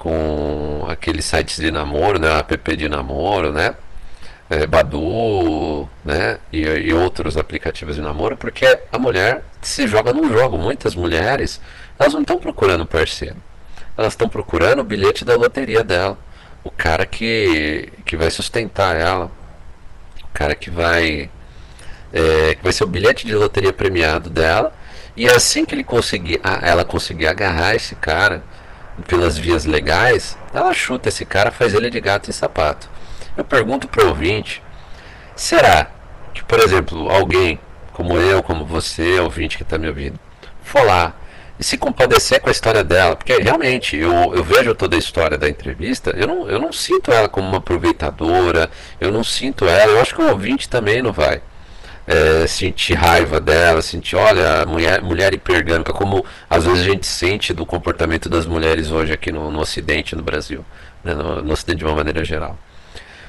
com 0.05 0.85
aqueles 0.87 1.25
sites 1.25 1.57
de 1.57 1.71
namoro, 1.71 2.19
né, 2.19 2.29
app 2.39 2.77
de 2.77 2.91
namoro, 2.91 3.51
né, 3.51 3.75
é, 4.51 4.67
Badu, 4.67 5.89
né, 6.05 6.39
e, 6.53 6.61
e, 6.61 6.93
outros 6.93 7.39
aplicativos 7.39 7.95
de 7.97 8.03
namoro, 8.03 8.37
porque 8.37 8.67
a 8.93 8.99
mulher 8.99 9.43
se 9.63 9.87
joga 9.87 10.13
num 10.13 10.29
jogo. 10.29 10.59
Muitas 10.59 10.95
mulheres, 10.95 11.59
elas 11.99 12.13
não 12.13 12.23
estão 12.23 12.39
procurando 12.39 12.87
parceiro, 12.87 13.37
elas 13.97 14.13
estão 14.13 14.29
procurando 14.29 14.81
o 14.81 14.85
bilhete 14.85 15.25
da 15.25 15.37
loteria 15.37 15.85
dela, 15.85 16.19
o 16.63 16.71
cara 16.71 17.07
que, 17.07 17.93
que 18.05 18.17
vai 18.17 18.31
sustentar 18.31 18.97
ela, 18.97 19.31
o 20.23 20.29
cara 20.33 20.55
que 20.55 20.71
vai, 20.71 21.31
é, 22.13 22.55
que 22.55 22.63
vai 22.63 22.73
ser 22.73 22.85
o 22.85 22.89
bilhete 22.89 23.27
de 23.27 23.35
loteria 23.35 23.73
premiado 23.73 24.31
dela, 24.31 24.73
e 25.17 25.29
assim 25.29 25.65
que 25.65 25.75
ele 25.75 25.85
conseguir, 25.85 26.41
ela 26.63 26.85
conseguir 26.85 27.29
agarrar 27.29 27.75
esse 27.75 27.95
cara, 27.95 28.43
pelas 29.07 29.37
vias 29.37 29.65
legais, 29.65 30.37
ela 30.53 30.73
chuta 30.73 31.09
esse 31.09 31.25
cara, 31.25 31.51
faz 31.51 31.75
ele 31.75 31.91
de 31.91 32.01
gato 32.01 32.31
em 32.31 32.33
sapato. 32.33 32.89
Eu 33.37 33.45
pergunto 33.45 33.89
para 33.89 34.05
o 34.05 34.09
ouvinte: 34.09 34.63
será 35.35 35.91
que, 36.33 36.45
por 36.45 36.61
exemplo, 36.61 37.11
alguém 37.11 37.59
como 37.93 38.19
eu, 38.19 38.43
como 38.43 38.65
você, 38.65 39.21
ouvinte 39.21 39.57
que 39.57 39.63
está 39.63 39.79
me 39.79 39.89
ouvindo, 39.89 40.19
for 40.63 40.85
lá 40.85 41.15
e 41.59 41.63
se 41.63 41.79
compadecer 41.79 42.41
com 42.41 42.49
a 42.49 42.53
história 42.53 42.83
dela, 42.83 43.15
porque 43.15 43.35
realmente 43.37 43.97
eu, 43.97 44.35
eu 44.35 44.43
vejo 44.43 44.75
toda 44.75 44.97
a 44.97 44.99
história 44.99 45.39
da 45.39 45.49
entrevista, 45.49 46.11
eu 46.17 46.27
não, 46.27 46.49
eu 46.49 46.59
não 46.59 46.73
sinto 46.73 47.13
ela 47.13 47.29
como 47.29 47.47
uma 47.47 47.59
aproveitadora, 47.59 48.69
eu 49.01 49.13
não 49.13 49.23
sinto 49.23 49.65
ela, 49.65 49.93
eu 49.93 50.01
acho 50.01 50.15
que 50.15 50.23
o 50.23 50.31
ouvinte 50.31 50.69
também 50.69 51.01
não 51.01 51.13
vai 51.13 51.41
é, 52.07 52.47
sentir 52.47 52.95
raiva 52.95 53.41
dela, 53.41 53.81
sentir, 53.81 54.17
olha, 54.17 54.67
mulher, 54.67 55.01
mulher 55.01 55.33
hipergâmica, 55.33 55.93
como 55.93 56.25
às 56.49 56.65
vezes 56.65 56.81
a 56.81 56.91
gente 56.91 57.07
sente 57.07 57.53
do 57.53 57.65
comportamento 57.65 58.29
das 58.29 58.47
mulheres 58.47 58.91
hoje 58.91 59.13
aqui 59.13 59.33
no, 59.33 59.51
no 59.51 59.61
Ocidente, 59.61 60.15
no 60.17 60.23
Brasil, 60.23 60.65
né, 61.03 61.15
no, 61.15 61.43
no 61.43 61.53
Ocidente 61.53 61.79
de 61.79 61.85
uma 61.85 61.95
maneira 61.95 62.25
geral. 62.25 62.59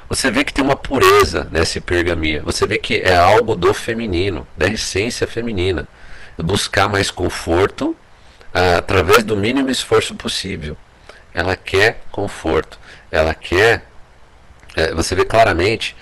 Você 0.09 0.29
vê 0.29 0.43
que 0.43 0.53
tem 0.53 0.63
uma 0.63 0.75
pureza 0.75 1.47
nessa 1.51 1.77
hipergamia, 1.77 2.41
você 2.43 2.67
vê 2.67 2.77
que 2.77 2.97
é 2.97 3.15
algo 3.15 3.55
do 3.55 3.73
feminino, 3.73 4.45
da 4.55 4.67
essência 4.67 5.25
feminina. 5.25 5.88
Buscar 6.38 6.89
mais 6.89 7.09
conforto 7.09 7.95
através 8.77 9.23
do 9.23 9.35
mínimo 9.35 9.69
esforço 9.69 10.15
possível. 10.15 10.77
Ela 11.33 11.55
quer 11.57 12.01
conforto, 12.11 12.79
ela 13.11 13.33
quer. 13.33 13.85
É, 14.75 14.93
você 14.93 15.15
vê 15.15 15.25
claramente 15.25 15.95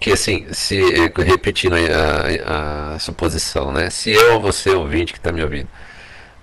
que 0.00 0.12
assim, 0.12 0.46
se 0.52 0.80
repetindo 1.18 1.74
a, 1.74 2.92
a, 2.92 2.94
a, 2.94 2.98
suposição, 2.98 3.72
né? 3.72 3.90
Se 3.90 4.10
eu 4.10 4.40
você, 4.40 4.70
ouvinte 4.70 5.12
que 5.12 5.18
está 5.18 5.30
me 5.30 5.42
ouvindo, 5.42 5.68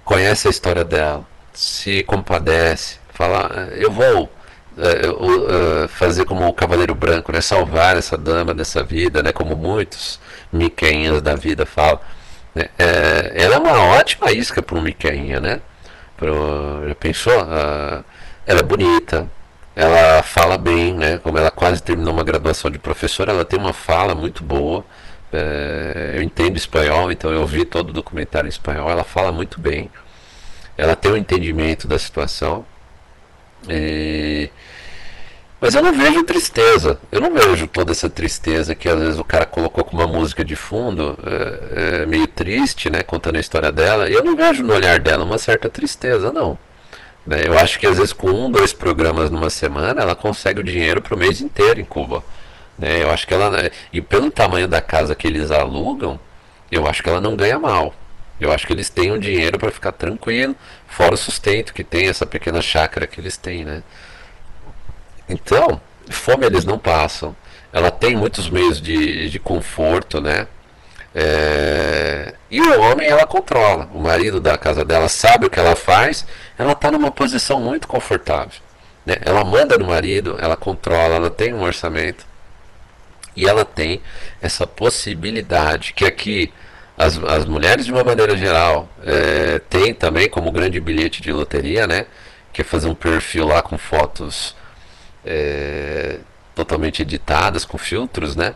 conhece 0.05 0.47
a 0.47 0.51
história 0.51 0.85
dela, 0.85 1.25
se 1.53 2.03
compadece, 2.03 2.97
fala, 3.09 3.49
ah, 3.51 3.73
eu 3.75 3.91
vou 3.91 4.25
uh, 4.77 5.87
fazer 5.87 6.25
como 6.25 6.47
o 6.47 6.53
Cavaleiro 6.53 6.93
Branco, 6.93 7.31
né? 7.31 7.41
Salvar 7.41 7.97
essa 7.97 8.17
dama 8.17 8.53
dessa 8.53 8.83
vida, 8.83 9.23
né? 9.23 9.31
Como 9.31 9.55
muitos 9.55 10.19
miquenhas 10.53 11.21
da 11.21 11.35
vida 11.35 11.65
falam. 11.65 11.99
Né? 12.57 12.69
É, 12.79 13.33
ela 13.35 13.55
é 13.55 13.59
uma 13.59 13.83
ótima 13.97 14.31
isca 14.31 14.63
para 14.63 14.75
um 14.77 14.81
miquenha, 14.81 15.39
né? 15.39 15.61
Pro, 16.17 16.87
já 16.87 16.95
pensou? 16.95 17.39
Uh, 17.43 18.03
ela 18.47 18.59
é 18.59 18.63
bonita, 18.63 19.29
ela 19.75 20.23
fala 20.23 20.57
bem, 20.57 20.95
né? 20.95 21.19
Como 21.19 21.37
ela 21.37 21.51
quase 21.51 21.83
terminou 21.83 22.13
uma 22.13 22.23
graduação 22.23 22.71
de 22.71 22.79
professora, 22.79 23.31
ela 23.31 23.45
tem 23.45 23.59
uma 23.59 23.73
fala 23.73 24.15
muito 24.15 24.43
boa. 24.43 24.83
É, 25.31 26.13
eu 26.15 26.23
entendo 26.23 26.57
espanhol, 26.57 27.11
então 27.11 27.31
eu 27.31 27.45
vi 27.45 27.63
todo 27.65 27.89
o 27.89 27.93
documentário 27.93 28.47
em 28.47 28.49
espanhol. 28.49 28.89
Ela 28.89 29.03
fala 29.03 29.31
muito 29.31 29.59
bem. 29.59 29.91
Ela 30.75 30.95
tem 30.95 31.11
um 31.11 31.17
entendimento 31.17 31.87
da 31.87 31.99
situação. 31.99 32.65
E... 33.69 34.49
Mas 35.59 35.73
eu 35.73 35.81
não 35.81 35.91
vejo 35.91 36.23
tristeza. 36.23 36.99
Eu 37.11 37.19
não 37.19 37.33
vejo 37.33 37.67
toda 37.67 37.91
essa 37.91 38.09
tristeza 38.09 38.75
que 38.75 38.87
às 38.87 38.99
vezes 38.99 39.19
o 39.19 39.23
cara 39.23 39.45
colocou 39.45 39.83
com 39.83 39.97
uma 39.97 40.07
música 40.07 40.45
de 40.45 40.55
fundo, 40.55 41.17
é, 41.25 42.01
é 42.01 42.05
meio 42.05 42.27
triste, 42.27 42.89
né? 42.89 43.01
Contando 43.01 43.37
a 43.37 43.39
história 43.39 43.71
dela. 43.71 44.09
E 44.09 44.13
eu 44.13 44.23
não 44.23 44.35
vejo 44.35 44.63
no 44.63 44.73
olhar 44.73 44.99
dela 44.99 45.23
uma 45.25 45.37
certa 45.37 45.67
tristeza, 45.69 46.31
não. 46.31 46.57
Né? 47.25 47.41
Eu 47.45 47.57
acho 47.57 47.79
que 47.79 47.87
às 47.87 47.97
vezes 47.97 48.13
com 48.13 48.29
um, 48.29 48.51
dois 48.51 48.71
programas 48.71 49.29
numa 49.29 49.49
semana 49.49 50.01
ela 50.01 50.15
consegue 50.15 50.61
o 50.61 50.63
dinheiro 50.63 51.01
para 51.01 51.15
o 51.15 51.17
mês 51.17 51.41
inteiro 51.41 51.81
em 51.81 51.85
Cuba. 51.85 52.23
Né? 52.77 53.03
Eu 53.03 53.09
acho 53.11 53.27
que 53.27 53.33
ela. 53.33 53.71
E 53.91 54.01
pelo 54.01 54.31
tamanho 54.31 54.67
da 54.67 54.79
casa 54.79 55.15
que 55.15 55.27
eles 55.27 55.51
alugam, 55.51 56.19
eu 56.71 56.87
acho 56.87 57.03
que 57.03 57.09
ela 57.09 57.19
não 57.21 57.35
ganha 57.35 57.57
mal. 57.59 57.93
Eu 58.39 58.51
acho 58.51 58.67
que 58.67 58.73
eles 58.73 58.89
têm 58.89 59.11
um 59.11 59.17
dinheiro 59.19 59.57
para 59.57 59.71
ficar 59.71 59.91
tranquilo, 59.91 60.55
fora 60.87 61.15
o 61.15 61.17
sustento 61.17 61.73
que 61.73 61.83
tem 61.83 62.07
essa 62.07 62.25
pequena 62.25 62.61
chácara 62.61 63.07
que 63.07 63.19
eles 63.19 63.35
têm, 63.35 63.65
né? 63.65 63.81
Então, 65.29 65.81
fome 66.09 66.45
eles 66.45 66.65
não 66.65 66.77
passam. 66.79 67.35
Ela 67.71 67.91
tem 67.91 68.15
muitos 68.15 68.49
meios 68.49 68.81
de, 68.81 69.29
de 69.29 69.39
conforto, 69.39 70.21
né? 70.21 70.47
É, 71.13 72.33
E 72.49 72.61
o 72.61 72.81
homem 72.81 73.07
ela 73.07 73.25
controla. 73.25 73.89
O 73.93 73.99
marido 73.99 74.39
da 74.39 74.57
casa 74.57 74.85
dela 74.85 75.09
sabe 75.09 75.47
o 75.47 75.49
que 75.49 75.59
ela 75.59 75.75
faz, 75.75 76.25
ela 76.57 76.73
está 76.73 76.91
numa 76.91 77.11
posição 77.11 77.59
muito 77.59 77.87
confortável. 77.87 78.61
Né? 79.05 79.15
Ela 79.21 79.43
manda 79.43 79.77
no 79.77 79.87
marido, 79.87 80.37
ela 80.39 80.55
controla, 80.55 81.15
ela 81.15 81.29
tem 81.29 81.53
um 81.53 81.63
orçamento. 81.63 82.25
E 83.35 83.47
ela 83.47 83.63
tem 83.65 84.01
essa 84.41 84.65
possibilidade 84.65 85.93
que 85.93 86.05
aqui 86.05 86.51
as, 86.97 87.17
as 87.23 87.45
mulheres 87.45 87.85
de 87.85 87.91
uma 87.91 88.03
maneira 88.03 88.35
geral 88.35 88.89
é, 89.03 89.59
tem 89.69 89.93
também 89.93 90.29
como 90.29 90.51
grande 90.51 90.79
bilhete 90.79 91.21
de 91.21 91.31
loteria, 91.31 91.85
né? 91.85 92.05
Que 92.51 92.61
é 92.61 92.63
fazer 92.65 92.87
um 92.87 92.95
perfil 92.95 93.45
lá 93.45 93.61
com 93.61 93.77
fotos 93.77 94.55
é, 95.27 96.19
totalmente 96.55 97.01
editadas, 97.01 97.65
com 97.65 97.77
filtros, 97.77 98.35
né? 98.35 98.55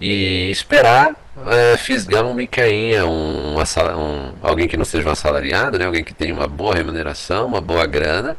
E 0.00 0.50
esperar 0.50 1.14
é, 1.46 1.76
fisgar 1.76 2.24
um 2.24 2.34
micainha, 2.34 3.06
um, 3.06 3.56
um, 3.56 4.34
alguém 4.42 4.68
que 4.68 4.76
não 4.76 4.84
seja 4.84 5.08
um 5.08 5.12
assalariado, 5.12 5.78
né? 5.78 5.86
Alguém 5.86 6.04
que 6.04 6.14
tenha 6.14 6.34
uma 6.34 6.48
boa 6.48 6.74
remuneração, 6.74 7.46
uma 7.46 7.60
boa 7.60 7.86
grana, 7.86 8.36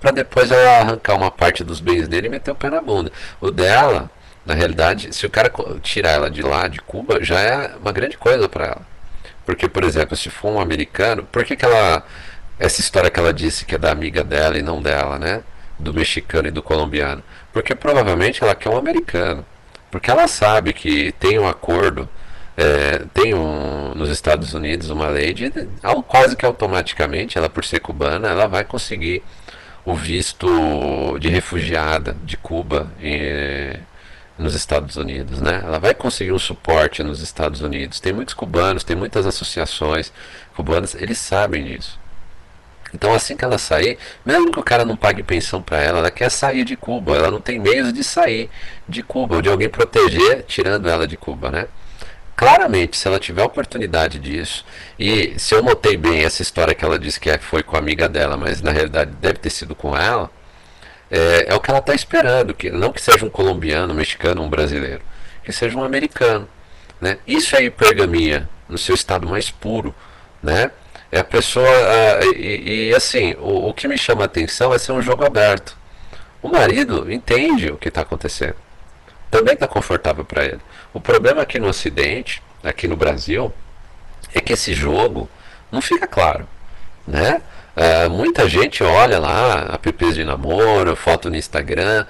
para 0.00 0.10
depois 0.12 0.50
ela 0.50 0.80
arrancar 0.80 1.14
uma 1.14 1.30
parte 1.30 1.64
dos 1.64 1.80
bens 1.80 2.08
dele 2.08 2.28
e 2.28 2.30
meter 2.30 2.50
o 2.50 2.54
pé 2.54 2.70
na 2.70 2.80
bunda. 2.80 3.12
O 3.40 3.50
dela 3.50 4.10
na 4.48 4.54
realidade, 4.54 5.14
se 5.14 5.26
o 5.26 5.30
cara 5.30 5.52
tirar 5.82 6.12
ela 6.12 6.30
de 6.30 6.40
lá, 6.40 6.68
de 6.68 6.80
Cuba, 6.80 7.22
já 7.22 7.38
é 7.38 7.76
uma 7.82 7.92
grande 7.92 8.16
coisa 8.16 8.48
para 8.48 8.64
ela. 8.64 8.82
Porque, 9.44 9.68
por 9.68 9.84
exemplo, 9.84 10.16
se 10.16 10.30
for 10.30 10.50
um 10.50 10.60
americano, 10.60 11.22
por 11.24 11.44
que, 11.44 11.54
que 11.54 11.64
ela. 11.66 12.02
Essa 12.58 12.80
história 12.80 13.10
que 13.10 13.20
ela 13.20 13.32
disse 13.32 13.64
que 13.64 13.74
é 13.74 13.78
da 13.78 13.90
amiga 13.90 14.24
dela 14.24 14.58
e 14.58 14.62
não 14.62 14.80
dela, 14.80 15.18
né? 15.18 15.42
Do 15.78 15.94
mexicano 15.94 16.48
e 16.48 16.50
do 16.50 16.62
colombiano. 16.62 17.22
Porque 17.52 17.74
provavelmente 17.74 18.42
ela 18.42 18.54
quer 18.54 18.70
um 18.70 18.76
americano. 18.76 19.44
Porque 19.90 20.10
ela 20.10 20.26
sabe 20.28 20.72
que 20.72 21.12
tem 21.12 21.38
um 21.38 21.48
acordo, 21.48 22.08
é, 22.56 23.04
tem 23.14 23.32
um, 23.34 23.94
nos 23.94 24.10
Estados 24.10 24.52
Unidos 24.52 24.90
uma 24.90 25.08
lei 25.08 25.32
de 25.32 25.52
quase 26.06 26.36
que 26.36 26.44
automaticamente, 26.44 27.38
ela 27.38 27.48
por 27.48 27.64
ser 27.64 27.80
cubana, 27.80 28.28
ela 28.28 28.46
vai 28.46 28.64
conseguir 28.64 29.22
o 29.84 29.94
visto 29.94 31.18
de 31.18 31.28
refugiada 31.28 32.16
de 32.24 32.36
Cuba. 32.36 32.92
E, 33.00 33.78
nos 34.38 34.54
Estados 34.54 34.96
Unidos, 34.96 35.40
né? 35.40 35.60
Ela 35.64 35.78
vai 35.80 35.92
conseguir 35.92 36.32
um 36.32 36.38
suporte 36.38 37.02
nos 37.02 37.20
Estados 37.20 37.60
Unidos. 37.60 37.98
Tem 37.98 38.12
muitos 38.12 38.34
cubanos, 38.34 38.84
tem 38.84 38.96
muitas 38.96 39.26
associações 39.26 40.12
cubanas, 40.54 40.94
eles 40.94 41.18
sabem 41.18 41.64
disso. 41.64 41.98
Então 42.94 43.12
assim 43.12 43.36
que 43.36 43.44
ela 43.44 43.58
sair, 43.58 43.98
mesmo 44.24 44.50
que 44.50 44.58
o 44.58 44.62
cara 44.62 44.84
não 44.84 44.96
pague 44.96 45.22
pensão 45.22 45.60
para 45.60 45.78
ela, 45.78 45.98
ela 45.98 46.10
quer 46.10 46.30
sair 46.30 46.64
de 46.64 46.76
Cuba, 46.76 47.16
ela 47.16 47.30
não 47.30 47.40
tem 47.40 47.58
meios 47.58 47.92
de 47.92 48.02
sair 48.02 48.48
de 48.88 49.02
Cuba, 49.02 49.36
ou 49.36 49.42
de 49.42 49.48
alguém 49.48 49.68
proteger 49.68 50.44
tirando 50.44 50.88
ela 50.88 51.06
de 51.06 51.16
Cuba, 51.16 51.50
né? 51.50 51.66
Claramente, 52.34 52.96
se 52.96 53.08
ela 53.08 53.18
tiver 53.18 53.42
oportunidade 53.42 54.18
disso, 54.18 54.64
e 54.98 55.34
se 55.38 55.54
eu 55.54 55.62
notei 55.62 55.96
bem 55.96 56.24
essa 56.24 56.40
história 56.40 56.72
que 56.72 56.84
ela 56.84 56.98
disse 56.98 57.18
que 57.18 57.28
é, 57.28 57.36
foi 57.36 57.64
com 57.64 57.74
a 57.74 57.80
amiga 57.80 58.08
dela, 58.08 58.36
mas 58.36 58.62
na 58.62 58.70
realidade 58.70 59.10
deve 59.20 59.40
ter 59.40 59.50
sido 59.50 59.74
com 59.74 59.96
ela, 59.96 60.30
é, 61.10 61.46
é 61.48 61.54
o 61.54 61.60
que 61.60 61.70
ela 61.70 61.80
está 61.80 61.94
esperando, 61.94 62.54
que 62.54 62.70
não 62.70 62.92
que 62.92 63.02
seja 63.02 63.24
um 63.24 63.30
colombiano, 63.30 63.92
um 63.92 63.96
mexicano, 63.96 64.42
um 64.42 64.48
brasileiro, 64.48 65.02
que 65.42 65.52
seja 65.52 65.76
um 65.76 65.82
americano. 65.82 66.48
Né? 67.00 67.18
Isso 67.26 67.56
é 67.56 67.64
hipergamia 67.64 68.48
no 68.68 68.78
seu 68.78 68.94
estado 68.94 69.26
mais 69.26 69.50
puro. 69.50 69.94
Né? 70.42 70.70
É 71.10 71.20
a 71.20 71.24
pessoa. 71.24 71.68
e, 72.36 72.88
e, 72.88 72.94
assim, 72.94 73.34
o, 73.38 73.68
o 73.68 73.74
que 73.74 73.88
me 73.88 73.96
chama 73.96 74.22
a 74.22 74.26
atenção 74.26 74.72
é 74.74 74.78
ser 74.78 74.92
um 74.92 75.02
jogo 75.02 75.24
aberto. 75.24 75.76
O 76.42 76.48
marido 76.48 77.10
entende 77.10 77.70
o 77.70 77.76
que 77.76 77.88
está 77.88 78.02
acontecendo. 78.02 78.56
Também 79.30 79.54
está 79.54 79.66
confortável 79.66 80.24
para 80.24 80.44
ele. 80.44 80.60
O 80.92 81.00
problema 81.00 81.42
aqui 81.42 81.58
no 81.58 81.68
Ocidente, 81.68 82.42
aqui 82.62 82.86
no 82.86 82.96
Brasil, 82.96 83.52
é 84.32 84.40
que 84.40 84.52
esse 84.52 84.72
jogo 84.72 85.28
não 85.70 85.80
fica 85.80 86.06
claro. 86.06 86.48
Né? 87.06 87.42
É, 87.74 88.08
muita 88.08 88.48
gente 88.48 88.82
olha 88.82 89.18
lá, 89.18 89.74
apps 89.74 90.14
de 90.14 90.24
namoro, 90.24 90.96
foto 90.96 91.30
no 91.30 91.36
Instagram, 91.36 92.06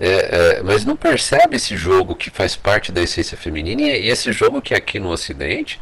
é, 0.00 0.08
é, 0.08 0.62
mas 0.62 0.84
não 0.84 0.96
percebe 0.96 1.56
esse 1.56 1.76
jogo 1.76 2.14
que 2.14 2.30
faz 2.30 2.56
parte 2.56 2.90
da 2.90 3.02
essência 3.02 3.36
feminina 3.36 3.82
e 3.82 4.08
esse 4.08 4.32
jogo 4.32 4.62
que 4.62 4.74
aqui 4.74 4.98
no 4.98 5.10
Ocidente 5.10 5.78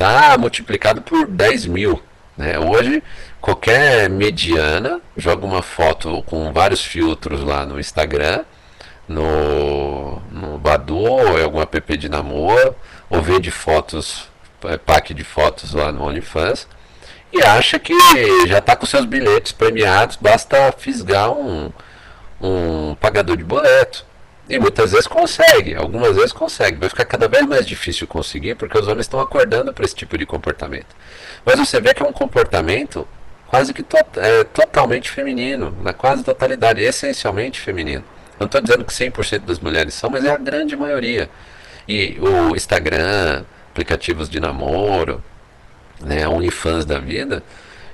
está 0.00 0.38
multiplicado 0.38 1.02
por 1.02 1.26
10 1.26 1.66
mil. 1.66 2.02
Né? 2.34 2.58
Hoje, 2.58 3.02
qualquer 3.38 4.08
mediana 4.08 4.98
joga 5.14 5.44
uma 5.44 5.60
foto 5.60 6.22
com 6.22 6.50
vários 6.54 6.82
filtros 6.82 7.42
lá 7.42 7.66
no 7.66 7.78
Instagram, 7.78 8.44
no, 9.06 10.16
no 10.32 10.56
Badu 10.56 10.96
ou 10.96 11.38
em 11.38 11.42
algum 11.42 11.60
app 11.60 11.96
de 11.98 12.08
namoro, 12.08 12.74
ou 13.10 13.20
vende 13.20 13.50
fotos, 13.50 14.26
é, 14.64 14.78
pack 14.78 15.12
de 15.12 15.22
fotos 15.22 15.74
lá 15.74 15.92
no 15.92 16.02
OnlyFans 16.02 16.66
e 17.30 17.42
acha 17.42 17.78
que 17.78 17.94
já 18.46 18.58
está 18.58 18.74
com 18.74 18.86
seus 18.86 19.04
bilhetes 19.04 19.52
premiados, 19.52 20.16
basta 20.16 20.72
fisgar 20.72 21.30
um, 21.30 21.70
um 22.40 22.94
pagador 22.94 23.36
de 23.36 23.44
boleto. 23.44 24.06
E 24.50 24.58
muitas 24.58 24.90
vezes 24.90 25.06
consegue, 25.06 25.76
algumas 25.76 26.16
vezes 26.16 26.32
consegue. 26.32 26.76
Vai 26.76 26.88
ficar 26.88 27.04
cada 27.04 27.28
vez 27.28 27.46
mais 27.46 27.64
difícil 27.64 28.06
conseguir 28.08 28.56
porque 28.56 28.76
os 28.76 28.88
homens 28.88 29.06
estão 29.06 29.20
acordando 29.20 29.72
para 29.72 29.84
esse 29.84 29.94
tipo 29.94 30.18
de 30.18 30.26
comportamento. 30.26 30.94
Mas 31.44 31.56
você 31.56 31.80
vê 31.80 31.94
que 31.94 32.02
é 32.02 32.06
um 32.06 32.12
comportamento 32.12 33.06
quase 33.46 33.72
que 33.72 33.82
to 33.82 33.96
é, 34.16 34.42
totalmente 34.44 35.08
feminino, 35.08 35.76
na 35.82 35.92
quase 35.92 36.24
totalidade, 36.24 36.82
essencialmente 36.82 37.60
feminino. 37.60 38.02
Não 38.40 38.46
estou 38.46 38.60
dizendo 38.60 38.84
que 38.84 38.92
100% 38.92 39.40
das 39.40 39.60
mulheres 39.60 39.94
são, 39.94 40.10
mas 40.10 40.24
é 40.24 40.32
a 40.32 40.36
grande 40.36 40.76
maioria. 40.76 41.30
E 41.86 42.18
o 42.20 42.56
Instagram, 42.56 43.44
aplicativos 43.70 44.28
de 44.28 44.40
namoro, 44.40 45.22
né, 46.00 46.26
OnlyFans 46.26 46.84
da 46.84 46.98
vida, 46.98 47.42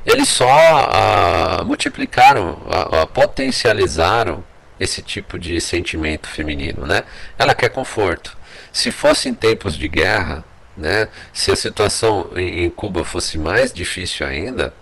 eles 0.06 0.28
só 0.28 0.48
ah, 0.48 1.64
multiplicaram, 1.64 2.58
ah, 2.70 3.02
ah, 3.02 3.06
potencializaram 3.06 4.42
esse 4.78 5.02
tipo 5.02 5.38
de 5.38 5.60
sentimento 5.60 6.28
feminino, 6.28 6.86
né? 6.86 7.02
Ela 7.38 7.54
quer 7.54 7.70
conforto. 7.70 8.36
Se 8.72 8.90
fosse 8.90 9.28
em 9.28 9.34
tempos 9.34 9.76
de 9.76 9.88
guerra, 9.88 10.44
né? 10.76 11.08
Se 11.32 11.50
a 11.50 11.56
situação 11.56 12.30
em, 12.36 12.68
Cuba 12.70 13.04
fosse 13.04 13.38
mais 13.38 13.72
difícil 13.72 14.26
ainda, 14.26 14.74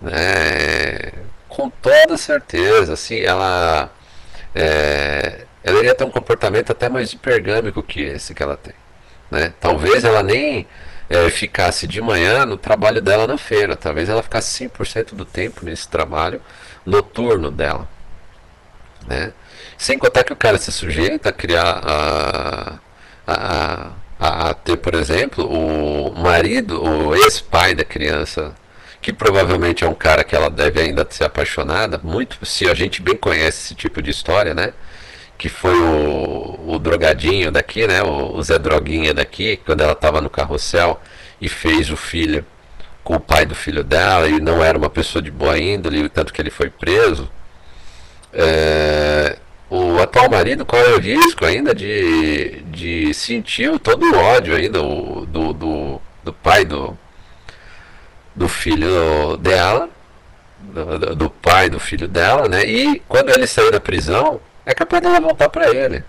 né? 0.00 1.12
Com 1.48 1.70
toda 1.70 2.16
certeza, 2.16 2.94
assim, 2.94 3.20
ela 3.20 3.90
é, 4.54 5.44
ela 5.62 5.78
iria 5.78 5.94
ter 5.94 6.04
um 6.04 6.10
comportamento 6.10 6.70
até 6.72 6.88
mais 6.88 7.12
hipergâmico 7.12 7.82
que 7.82 8.00
esse 8.02 8.34
que 8.34 8.42
ela 8.42 8.56
tem, 8.56 8.74
né? 9.30 9.52
Talvez 9.60 10.04
ela 10.04 10.22
nem 10.22 10.66
é, 11.08 11.30
ficasse 11.30 11.86
de 11.86 12.00
manhã 12.00 12.44
no 12.46 12.56
trabalho 12.56 13.00
dela 13.00 13.26
na 13.26 13.38
feira. 13.38 13.76
Talvez 13.76 14.08
ela 14.08 14.22
ficasse 14.22 14.68
100% 14.68 15.14
do 15.14 15.24
tempo 15.24 15.64
nesse 15.64 15.88
trabalho 15.88 16.40
noturno 16.84 17.50
dela. 17.50 17.88
Né? 19.06 19.32
Sem 19.78 19.98
contar 19.98 20.24
que 20.24 20.32
o 20.32 20.36
cara 20.36 20.58
se 20.58 20.72
sujeita 20.72 21.28
a 21.28 21.32
criar 21.32 21.80
a, 21.84 22.78
a, 23.26 23.90
a, 24.18 24.50
a 24.50 24.54
ter, 24.54 24.76
por 24.76 24.94
exemplo, 24.94 25.46
o 25.46 26.14
marido, 26.18 26.82
o 26.82 27.14
ex-pai 27.14 27.74
da 27.74 27.84
criança, 27.84 28.54
que 29.00 29.12
provavelmente 29.12 29.84
é 29.84 29.88
um 29.88 29.94
cara 29.94 30.24
que 30.24 30.34
ela 30.34 30.50
deve 30.50 30.80
ainda 30.80 31.06
ser 31.08 31.24
apaixonada, 31.24 32.00
muito 32.02 32.44
se 32.44 32.68
a 32.68 32.74
gente 32.74 33.02
bem 33.02 33.16
conhece 33.16 33.66
esse 33.66 33.74
tipo 33.74 34.02
de 34.02 34.10
história, 34.10 34.54
né? 34.54 34.72
que 35.38 35.48
foi 35.48 35.74
o, 35.78 36.60
o 36.66 36.78
drogadinho 36.78 37.50
daqui, 37.52 37.86
né? 37.86 38.02
O, 38.02 38.36
o 38.36 38.42
Zé 38.42 38.58
Droguinha 38.58 39.12
daqui, 39.12 39.58
quando 39.64 39.82
ela 39.82 39.92
estava 39.92 40.20
no 40.20 40.30
carrossel 40.30 41.00
e 41.40 41.48
fez 41.48 41.90
o 41.90 41.96
filho 41.96 42.44
com 43.04 43.16
o 43.16 43.20
pai 43.20 43.46
do 43.46 43.54
filho 43.54 43.84
dela 43.84 44.28
e 44.28 44.40
não 44.40 44.64
era 44.64 44.76
uma 44.76 44.90
pessoa 44.90 45.22
de 45.22 45.30
boa 45.30 45.58
índole, 45.58 46.08
tanto 46.08 46.32
que 46.32 46.40
ele 46.40 46.50
foi 46.50 46.70
preso. 46.70 47.30
É, 48.32 49.36
o 49.70 49.98
atual 50.00 50.30
marido 50.30 50.64
corre 50.64 50.92
o 50.92 51.00
risco 51.00 51.44
ainda 51.44 51.74
de, 51.74 52.62
de 52.70 53.12
sentir 53.14 53.78
todo 53.80 54.04
o 54.04 54.16
ódio 54.16 54.54
ainda 54.54 54.82
o, 54.82 55.26
do, 55.26 55.52
do, 55.52 56.00
do 56.22 56.32
pai 56.32 56.64
do, 56.64 56.96
do 58.34 58.48
filho 58.48 59.36
dela, 59.38 59.88
do, 60.60 61.16
do 61.16 61.30
pai 61.30 61.68
do 61.68 61.80
filho 61.80 62.06
dela, 62.06 62.48
né? 62.48 62.64
E 62.64 63.00
quando 63.08 63.30
ele 63.30 63.46
saiu 63.46 63.72
da 63.72 63.80
prisão, 63.80 64.40
é 64.64 64.74
capaz 64.74 65.02
dela 65.02 65.20
voltar 65.20 65.48
para 65.48 65.70
ele. 65.74 66.04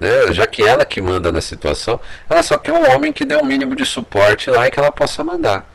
Né? 0.00 0.32
Já 0.32 0.46
que 0.46 0.62
ela 0.62 0.84
que 0.84 1.00
manda 1.00 1.32
na 1.32 1.40
situação, 1.40 2.00
ela 2.28 2.42
só 2.42 2.56
quer 2.56 2.72
um 2.72 2.94
homem 2.94 3.12
que 3.12 3.24
dê 3.24 3.36
um 3.36 3.44
mínimo 3.44 3.74
de 3.74 3.84
suporte 3.84 4.50
lá 4.50 4.66
e 4.66 4.70
que 4.70 4.78
ela 4.78 4.92
possa 4.92 5.24
mandar. 5.24 5.68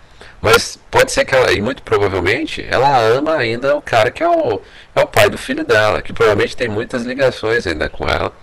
Mas 0.44 0.78
pode 0.92 1.10
ser 1.14 1.24
que 1.24 1.34
ela, 1.34 1.54
e 1.54 1.62
muito 1.62 1.82
provavelmente, 1.84 2.68
ela 2.70 3.00
ama 3.00 3.36
ainda 3.38 3.78
o 3.78 3.82
cara 3.82 4.12
que 4.12 4.22
é 4.22 4.28
o, 4.28 4.62
é 4.94 5.02
o 5.02 5.08
pai 5.08 5.30
do 5.30 5.38
filho 5.38 5.64
dela, 5.64 6.02
que 6.02 6.12
provavelmente 6.12 6.58
tem 6.58 6.68
muitas 6.68 7.04
ligações 7.04 7.66
ainda 7.66 7.88
com 7.88 8.06
ela. 8.06 8.34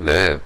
Né? 0.00 0.40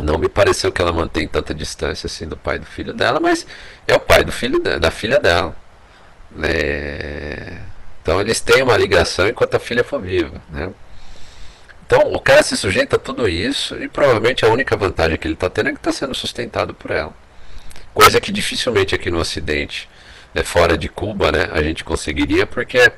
Não 0.00 0.16
me 0.18 0.28
pareceu 0.28 0.70
que 0.70 0.80
ela 0.80 0.92
mantém 0.92 1.26
tanta 1.26 1.52
distância 1.52 2.06
assim 2.06 2.28
do 2.28 2.36
pai 2.36 2.60
do 2.60 2.64
filho 2.64 2.94
dela, 2.94 3.18
mas 3.18 3.44
é 3.88 3.94
o 3.96 3.98
pai 3.98 4.22
do 4.22 4.30
filho 4.30 4.60
da, 4.62 4.78
da 4.78 4.90
filha 4.92 5.18
dela. 5.18 5.52
Né? 6.30 7.60
Então 8.00 8.20
eles 8.20 8.40
têm 8.40 8.62
uma 8.62 8.76
ligação 8.76 9.26
enquanto 9.26 9.56
a 9.56 9.58
filha 9.58 9.82
for 9.82 10.00
viva. 10.00 10.40
Né? 10.48 10.70
Então, 11.86 12.12
o 12.12 12.20
cara 12.20 12.44
se 12.44 12.56
sujeita 12.56 12.94
a 12.94 12.98
tudo 13.00 13.28
isso 13.28 13.74
e 13.82 13.88
provavelmente 13.88 14.44
a 14.44 14.48
única 14.48 14.76
vantagem 14.76 15.18
que 15.18 15.26
ele 15.26 15.34
está 15.34 15.50
tendo 15.50 15.70
é 15.70 15.72
que 15.72 15.78
está 15.78 15.90
sendo 15.90 16.14
sustentado 16.14 16.72
por 16.72 16.92
ela. 16.92 17.12
Coisa 17.92 18.20
que 18.20 18.30
dificilmente 18.30 18.94
aqui 18.94 19.10
no 19.10 19.18
Ocidente, 19.18 19.90
é, 20.34 20.42
fora 20.42 20.76
de 20.76 20.88
Cuba, 20.88 21.32
né, 21.32 21.48
a 21.52 21.62
gente 21.62 21.84
conseguiria, 21.84 22.46
porque 22.46 22.92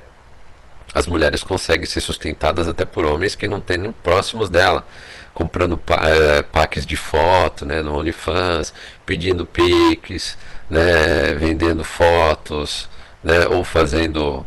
as 0.95 1.07
mulheres 1.07 1.43
conseguem 1.43 1.87
ser 1.87 2.01
sustentadas 2.01 2.69
até 2.69 2.85
por 2.85 3.05
homens 3.05 3.35
que 3.35 3.49
não 3.49 3.61
têm 3.61 3.79
nem 3.79 3.93
próximos 3.93 4.51
dela, 4.51 4.87
comprando 5.33 5.81
é, 6.03 6.43
packs 6.43 6.85
de 6.85 6.97
foto 6.97 7.65
né, 7.65 7.81
no 7.83 7.99
OnlyFans, 7.99 8.75
pedindo 9.07 9.47
pics, 9.47 10.37
né, 10.69 11.35
vendendo 11.35 11.83
fotos, 11.85 12.89
né, 13.25 13.47
ou 13.49 13.65
fazendo 13.65 14.47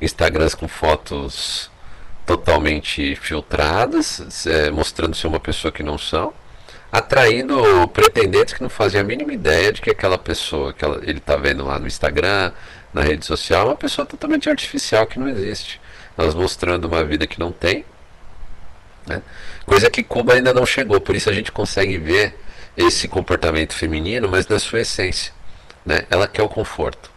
Instagrams 0.00 0.54
com 0.54 0.68
fotos 0.68 1.70
totalmente 2.24 3.16
filtradas, 3.16 4.46
é, 4.46 4.70
mostrando 4.70 5.16
ser 5.16 5.26
uma 5.26 5.40
pessoa 5.40 5.72
que 5.72 5.82
não 5.82 5.98
são 5.98 6.32
atraindo 6.92 7.88
pretendentes 7.88 8.54
que 8.54 8.62
não 8.62 8.70
faziam 8.70 9.00
a 9.00 9.04
mínima 9.04 9.32
ideia 9.32 9.72
de 9.72 9.80
que 9.80 9.90
aquela 9.90 10.18
pessoa 10.18 10.72
que 10.72 10.84
ela, 10.84 11.00
ele 11.02 11.18
está 11.18 11.36
vendo 11.36 11.64
lá 11.64 11.78
no 11.78 11.86
Instagram, 11.86 12.52
na 12.92 13.02
rede 13.02 13.24
social, 13.24 13.66
é 13.66 13.70
uma 13.70 13.76
pessoa 13.76 14.04
totalmente 14.04 14.48
artificial 14.50 15.06
que 15.06 15.18
não 15.18 15.28
existe. 15.28 15.80
Elas 16.18 16.34
mostrando 16.34 16.86
uma 16.86 17.04
vida 17.04 17.26
que 17.26 17.38
não 17.38 17.52
tem. 17.52 17.84
Né? 19.06 19.22
Coisa 19.64 19.88
que 19.88 20.02
Cuba 20.02 20.34
ainda 20.34 20.52
não 20.52 20.66
chegou, 20.66 21.00
por 21.00 21.14
isso 21.14 21.30
a 21.30 21.32
gente 21.32 21.52
consegue 21.52 21.96
ver 21.98 22.34
esse 22.76 23.06
comportamento 23.06 23.74
feminino, 23.74 24.28
mas 24.28 24.46
na 24.48 24.58
sua 24.58 24.80
essência. 24.80 25.32
Né? 25.86 26.04
Ela 26.10 26.26
quer 26.26 26.42
o 26.42 26.48
conforto. 26.48 27.10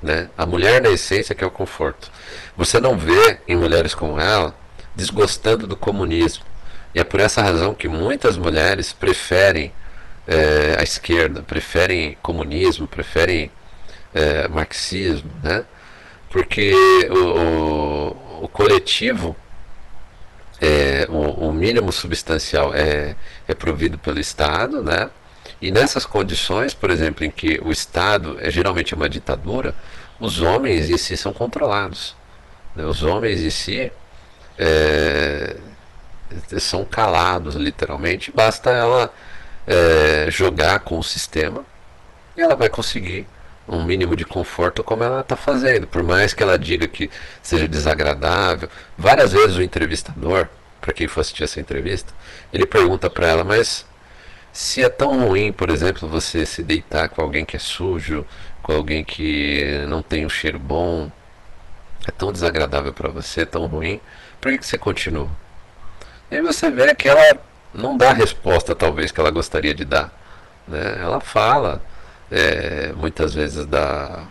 Né? 0.00 0.28
A 0.38 0.46
mulher, 0.46 0.80
na 0.80 0.90
essência, 0.90 1.34
quer 1.34 1.46
o 1.46 1.50
conforto. 1.50 2.10
Você 2.56 2.78
não 2.78 2.96
vê 2.96 3.40
em 3.48 3.56
mulheres 3.56 3.94
como 3.94 4.20
ela 4.20 4.54
desgostando 4.94 5.66
do 5.66 5.76
comunismo 5.76 6.44
e 6.96 6.98
é 6.98 7.04
por 7.04 7.20
essa 7.20 7.42
razão 7.42 7.74
que 7.74 7.88
muitas 7.88 8.38
mulheres 8.38 8.90
preferem 8.90 9.70
é, 10.26 10.76
a 10.78 10.82
esquerda, 10.82 11.42
preferem 11.42 12.16
comunismo, 12.22 12.88
preferem 12.88 13.50
é, 14.14 14.48
marxismo, 14.48 15.30
né? 15.42 15.62
Porque 16.30 16.72
o, 17.10 17.18
o, 17.18 18.44
o 18.44 18.48
coletivo, 18.48 19.36
é, 20.58 21.06
o, 21.10 21.48
o, 21.48 21.52
mínimo 21.52 21.92
substancial 21.92 22.74
é, 22.74 23.14
é 23.46 23.54
provido 23.54 23.98
pelo 23.98 24.18
Estado, 24.18 24.82
né? 24.82 25.10
E 25.60 25.70
nessas 25.70 26.06
condições, 26.06 26.72
por 26.72 26.90
exemplo, 26.90 27.26
em 27.26 27.30
que 27.30 27.60
o 27.62 27.70
Estado 27.70 28.38
é 28.40 28.50
geralmente 28.50 28.94
uma 28.94 29.06
ditadura, 29.06 29.74
os 30.18 30.40
homens 30.40 30.88
em 30.88 30.96
si 30.96 31.14
são 31.14 31.34
controlados. 31.34 32.16
Né? 32.74 32.86
Os 32.86 33.02
homens 33.02 33.42
em 33.42 33.50
si 33.50 33.92
é, 34.58 35.56
são 36.58 36.84
calados, 36.84 37.54
literalmente. 37.54 38.32
Basta 38.32 38.70
ela 38.70 39.12
é, 39.66 40.26
jogar 40.30 40.80
com 40.80 40.98
o 40.98 41.04
sistema 41.04 41.64
e 42.36 42.40
ela 42.40 42.54
vai 42.54 42.68
conseguir 42.68 43.26
um 43.68 43.84
mínimo 43.84 44.14
de 44.14 44.24
conforto 44.24 44.84
como 44.84 45.02
ela 45.02 45.20
está 45.20 45.36
fazendo. 45.36 45.86
Por 45.86 46.02
mais 46.02 46.32
que 46.32 46.42
ela 46.42 46.58
diga 46.58 46.86
que 46.86 47.10
seja 47.42 47.66
desagradável, 47.66 48.68
várias 48.96 49.32
vezes 49.32 49.56
o 49.56 49.62
entrevistador, 49.62 50.48
para 50.80 50.92
quem 50.92 51.08
for 51.08 51.20
assistir 51.20 51.44
essa 51.44 51.60
entrevista, 51.60 52.12
ele 52.52 52.66
pergunta 52.66 53.10
para 53.10 53.26
ela, 53.26 53.44
mas 53.44 53.84
se 54.52 54.82
é 54.82 54.88
tão 54.88 55.26
ruim, 55.26 55.52
por 55.52 55.68
exemplo, 55.70 56.08
você 56.08 56.46
se 56.46 56.62
deitar 56.62 57.08
com 57.08 57.20
alguém 57.20 57.44
que 57.44 57.56
é 57.56 57.58
sujo, 57.58 58.24
com 58.62 58.72
alguém 58.72 59.04
que 59.04 59.84
não 59.88 60.02
tem 60.02 60.24
um 60.24 60.28
cheiro 60.28 60.58
bom, 60.58 61.10
é 62.06 62.10
tão 62.10 62.32
desagradável 62.32 62.92
para 62.92 63.08
você, 63.08 63.44
tão 63.44 63.66
ruim, 63.66 64.00
por 64.40 64.52
que, 64.52 64.58
que 64.58 64.66
você 64.66 64.78
continua? 64.78 65.28
E 66.30 66.40
você 66.40 66.70
vê 66.70 66.94
que 66.94 67.08
ela 67.08 67.38
não 67.72 67.96
dá 67.96 68.10
a 68.10 68.14
resposta, 68.14 68.74
talvez, 68.74 69.12
que 69.12 69.20
ela 69.20 69.30
gostaria 69.30 69.74
de 69.74 69.84
dar. 69.84 70.12
Né? 70.66 70.98
Ela 71.00 71.20
fala 71.20 71.82
é, 72.30 72.92
muitas 72.96 73.34
vezes 73.34 73.66
da, 73.66 74.24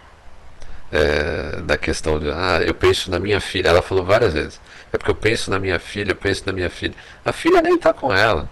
é, 0.91 1.61
da 1.61 1.77
questão 1.77 2.19
de 2.19 2.29
ah, 2.29 2.61
eu 2.65 2.73
penso 2.73 3.09
na 3.09 3.19
minha 3.19 3.39
filha. 3.39 3.69
Ela 3.69 3.81
falou 3.81 4.03
várias 4.03 4.33
vezes. 4.33 4.59
É 4.91 4.97
porque 4.97 5.11
eu 5.11 5.15
penso 5.15 5.51
na 5.51 5.59
minha 5.59 5.79
filha, 5.79 6.11
eu 6.11 6.15
penso 6.15 6.43
na 6.45 6.53
minha 6.53 6.69
filha. 6.69 6.93
A 7.23 7.31
filha 7.31 7.61
nem 7.61 7.75
está 7.75 7.93
com 7.93 8.13
ela. 8.13 8.49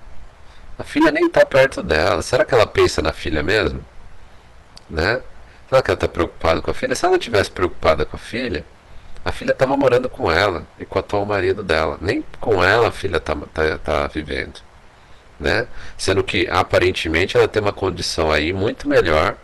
A 0.78 0.84
filha 0.84 1.12
nem 1.12 1.28
está 1.28 1.46
perto 1.46 1.84
dela. 1.84 2.22
Será 2.22 2.46
que 2.46 2.54
ela 2.54 2.66
pensa 2.66 3.02
na 3.02 3.14
filha 3.14 3.44
mesmo? 3.44 3.84
Né? 4.90 5.22
Será 5.70 5.82
que 5.82 5.92
ela 5.92 5.96
está 5.96 6.08
preocupada 6.08 6.62
com 6.62 6.72
a 6.72 6.74
filha? 6.74 6.96
Se 6.96 7.06
ela 7.06 7.18
tivesse 7.18 7.52
preocupada 7.52 8.06
com 8.06 8.16
a 8.16 8.20
filha, 8.20 8.66
a 9.26 9.32
filha 9.32 9.52
estava 9.52 9.78
morando 9.78 10.10
com 10.10 10.30
ela 10.30 10.68
e 10.78 10.86
com 10.86 10.98
o 10.98 11.00
atual 11.00 11.26
marido 11.26 11.64
dela. 11.64 11.98
Nem 12.02 12.24
com 12.40 12.64
ela 12.64 12.90
a 12.90 12.92
filha 12.92 13.18
está 13.18 13.36
tá, 13.36 13.78
tá 13.78 14.08
vivendo. 14.08 14.60
Né? 15.40 15.68
Sendo 15.98 16.24
que 16.24 16.48
aparentemente 16.50 17.38
ela 17.38 17.48
tem 17.48 17.62
uma 17.62 17.74
condição 17.74 18.32
aí 18.32 18.52
muito 18.52 18.88
melhor 18.88 19.36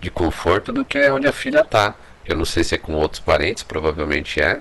de 0.00 0.10
conforto 0.10 0.72
do 0.72 0.84
que 0.84 1.10
onde 1.10 1.26
a 1.26 1.32
filha 1.32 1.60
está. 1.60 1.94
Eu 2.24 2.36
não 2.36 2.44
sei 2.44 2.64
se 2.64 2.74
é 2.74 2.78
com 2.78 2.94
outros 2.94 3.20
parentes, 3.20 3.62
provavelmente 3.62 4.40
é. 4.40 4.60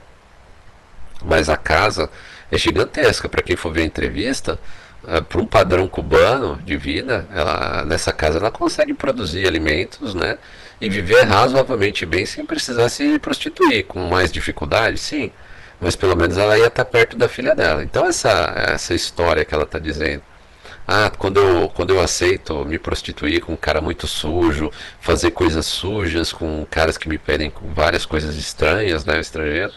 Mas 1.24 1.50
a 1.50 1.58
casa 1.58 2.10
é 2.52 2.58
gigantesca. 2.58 3.30
Para 3.30 3.42
quem 3.42 3.56
for 3.56 3.72
ver 3.72 3.82
a 3.82 3.86
entrevista, 3.86 4.60
uh, 5.04 5.24
para 5.24 5.42
um 5.42 5.48
padrão 5.48 5.88
cubano 5.88 6.58
de 6.64 6.78
vida, 6.78 7.26
ela, 7.34 7.84
nessa 7.86 8.12
casa 8.12 8.40
ela 8.40 8.52
consegue 8.52 8.94
produzir 8.94 9.48
alimentos, 9.48 10.14
né? 10.14 10.38
E 10.80 10.90
viver 10.90 11.24
razoavelmente 11.24 12.06
bem 12.06 12.26
sem 12.26 12.46
precisar 12.46 12.90
se 12.90 13.18
prostituir. 13.20 13.86
Com 13.86 14.08
mais 14.08 14.32
dificuldade, 14.32 14.98
sim, 14.98 15.32
mas 15.80 15.96
pelo 15.96 16.16
menos 16.16 16.38
ela 16.38 16.58
ia 16.58 16.68
estar 16.68 16.86
perto 16.86 17.18
da 17.18 17.28
filha 17.28 17.56
dela. 17.56 17.84
Então, 17.84 18.06
essa, 18.06 18.54
essa 18.56 18.94
história 18.94 19.46
que 19.46 19.54
ela 19.54 19.64
está 19.64 19.80
dizendo. 19.80 20.24
Ah, 20.88 21.12
quando 21.18 21.40
eu, 21.40 21.70
quando 21.70 21.94
eu 21.96 22.00
aceito 22.00 22.64
me 22.66 22.78
prostituir 22.78 23.42
com 23.42 23.54
um 23.54 23.58
cara 23.58 23.82
muito 23.82 24.06
sujo, 24.06 24.72
fazer 25.00 25.32
coisas 25.32 25.66
sujas 25.66 26.32
com 26.32 26.66
caras 26.70 26.96
que 26.96 27.10
me 27.10 27.18
pedem 27.18 27.52
várias 27.74 28.06
coisas 28.06 28.36
estranhas, 28.36 29.04
né, 29.04 29.20
estrangeiro, 29.20 29.74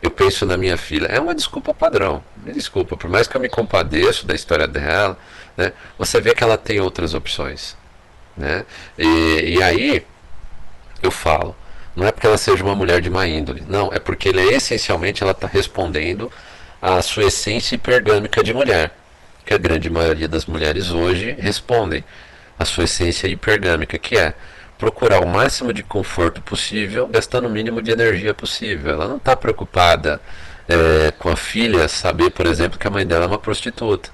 eu 0.00 0.10
penso 0.10 0.46
na 0.46 0.56
minha 0.56 0.76
filha. 0.76 1.06
É 1.06 1.18
uma 1.18 1.34
desculpa 1.34 1.74
padrão. 1.74 2.22
Me 2.44 2.52
desculpa, 2.52 2.96
por 2.96 3.10
mais 3.10 3.26
que 3.26 3.36
eu 3.36 3.40
me 3.40 3.48
compadeço 3.48 4.26
da 4.26 4.34
história 4.34 4.68
dela, 4.68 5.18
né, 5.56 5.72
você 5.98 6.20
vê 6.20 6.34
que 6.34 6.44
ela 6.44 6.56
tem 6.56 6.78
outras 6.80 7.14
opções. 7.14 7.76
Né? 8.36 8.64
E, 8.96 9.56
e 9.56 9.62
aí, 9.62 10.06
eu 11.06 11.10
falo. 11.10 11.56
Não 11.94 12.06
é 12.06 12.12
porque 12.12 12.26
ela 12.26 12.36
seja 12.36 12.64
uma 12.64 12.74
mulher 12.74 13.00
de 13.00 13.08
má 13.08 13.26
índole. 13.26 13.62
Não, 13.68 13.92
é 13.92 13.98
porque 13.98 14.28
ele, 14.28 14.42
essencialmente 14.42 15.22
ela 15.22 15.32
está 15.32 15.46
respondendo 15.46 16.30
à 16.82 17.00
sua 17.02 17.24
essência 17.24 17.76
hipergâmica 17.76 18.42
de 18.42 18.52
mulher. 18.52 18.96
Que 19.46 19.54
a 19.54 19.58
grande 19.58 19.88
maioria 19.90 20.26
das 20.26 20.46
mulheres 20.46 20.90
hoje 20.90 21.36
respondem 21.38 22.02
à 22.58 22.64
sua 22.64 22.84
essência 22.84 23.28
hipergâmica, 23.28 23.98
que 23.98 24.16
é 24.16 24.34
procurar 24.78 25.20
o 25.20 25.26
máximo 25.26 25.72
de 25.72 25.82
conforto 25.82 26.40
possível, 26.42 27.06
gastando 27.06 27.46
o 27.46 27.50
mínimo 27.50 27.80
de 27.80 27.90
energia 27.90 28.34
possível. 28.34 28.92
Ela 28.92 29.08
não 29.08 29.16
está 29.16 29.36
preocupada 29.36 30.20
é, 30.68 31.12
com 31.12 31.28
a 31.28 31.36
filha 31.36 31.86
saber, 31.88 32.30
por 32.30 32.46
exemplo, 32.46 32.78
que 32.78 32.86
a 32.86 32.90
mãe 32.90 33.06
dela 33.06 33.24
é 33.24 33.28
uma 33.28 33.38
prostituta. 33.38 34.10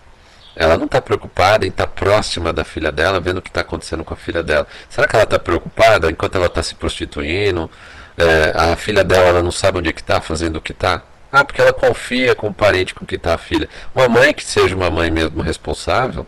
Ela 0.57 0.77
não 0.77 0.87
está 0.87 1.01
preocupada 1.01 1.65
em 1.65 1.69
estar 1.69 1.87
tá 1.87 1.93
próxima 1.93 2.53
da 2.53 2.65
filha 2.65 2.91
dela, 2.91 3.21
vendo 3.21 3.39
o 3.39 3.43
que 3.43 3.51
está 3.51 3.61
acontecendo 3.61 4.05
com 4.05 4.15
a 4.15 4.17
filha 4.17 4.43
dela. 4.43 4.67
Será 4.89 5.07
que 5.07 5.17
ela 5.17 5.25
está 5.25 5.39
preocupada 5.39 6.11
enquanto 6.11 6.35
ela 6.37 6.47
está 6.47 6.63
se 6.63 6.75
prostituindo? 6.75 7.71
É, 8.17 8.53
a 8.55 8.77
filha 8.77 9.05
dela 9.05 9.29
ela 9.29 9.43
não 9.43 9.53
sabe 9.53 9.79
onde 9.79 9.89
é 9.89 9.93
que 9.93 10.01
está, 10.01 10.21
fazendo 10.21 10.57
o 10.57 10.61
que 10.61 10.73
está? 10.73 11.03
Ah, 11.33 11.45
porque 11.45 11.61
ela 11.61 11.73
confia 11.73 12.35
com 12.35 12.49
o 12.49 12.55
parente 12.55 12.95
com 12.95 13.07
que 13.07 13.15
está 13.15 13.35
a 13.35 13.39
filha. 13.39 13.69
Uma 13.95 14.09
mãe 14.09 14.35
que 14.35 14.45
seja 14.45 14.75
uma 14.75 14.91
mãe 14.91 15.11
mesmo 15.11 15.41
responsável, 15.43 16.27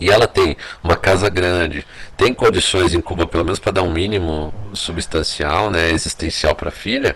e 0.00 0.10
ela 0.10 0.26
tem 0.26 0.56
uma 0.82 0.96
casa 0.96 1.28
grande, 1.28 1.86
tem 2.16 2.32
condições 2.32 2.94
em 2.94 3.00
Cuba, 3.00 3.26
pelo 3.26 3.44
menos 3.44 3.58
para 3.58 3.72
dar 3.72 3.82
um 3.82 3.92
mínimo 3.92 4.52
substancial, 4.72 5.70
né, 5.70 5.90
existencial 5.90 6.54
para 6.54 6.70
a 6.70 6.72
filha, 6.72 7.14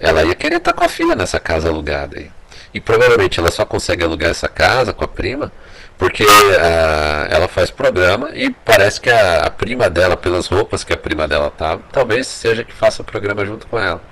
ela 0.00 0.24
ia 0.24 0.34
querer 0.34 0.56
estar 0.56 0.72
tá 0.72 0.78
com 0.78 0.84
a 0.84 0.88
filha 0.88 1.14
nessa 1.14 1.38
casa 1.38 1.68
alugada 1.68 2.18
aí. 2.18 2.30
E 2.74 2.80
provavelmente 2.80 3.38
ela 3.38 3.50
só 3.50 3.64
consegue 3.64 4.02
alugar 4.02 4.30
essa 4.30 4.48
casa 4.48 4.92
com 4.92 5.04
a 5.04 5.08
prima 5.08 5.52
porque 5.98 6.24
uh, 6.24 7.26
ela 7.30 7.46
faz 7.46 7.70
programa 7.70 8.30
e 8.34 8.50
parece 8.50 9.00
que 9.00 9.08
a, 9.08 9.44
a, 9.44 9.50
prima 9.50 9.88
dela, 9.88 10.16
pelas 10.16 10.48
roupas 10.48 10.82
que 10.82 10.92
a 10.92 10.96
prima 10.96 11.28
dela 11.28 11.48
tá, 11.50 11.78
talvez 11.92 12.26
seja 12.26 12.64
que 12.64 12.72
faça 12.72 13.04
programa 13.04 13.44
junto 13.46 13.66
com 13.68 13.78
ela. 13.78 14.02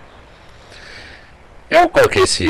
Eu 1.68 1.88
coloquei 1.88 2.22
esse, 2.22 2.44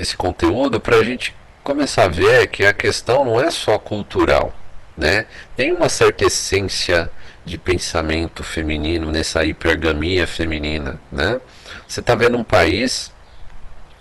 esse 0.00 0.16
conteúdo 0.16 0.80
para 0.80 0.96
a 0.96 1.02
gente 1.04 1.34
começar 1.62 2.04
a 2.04 2.08
ver 2.08 2.48
que 2.48 2.64
a 2.64 2.72
questão 2.72 3.24
não 3.24 3.40
é 3.40 3.50
só 3.50 3.78
cultural, 3.78 4.52
né? 4.96 5.26
Tem 5.56 5.72
uma 5.72 5.88
certa 5.88 6.24
essência 6.24 7.10
de 7.44 7.58
pensamento 7.58 8.42
feminino 8.42 9.10
nessa 9.10 9.44
hipergamia 9.44 10.26
feminina, 10.26 11.00
né? 11.10 11.40
Você 11.86 12.00
está 12.00 12.14
vendo 12.14 12.36
um 12.36 12.44
país 12.44 13.11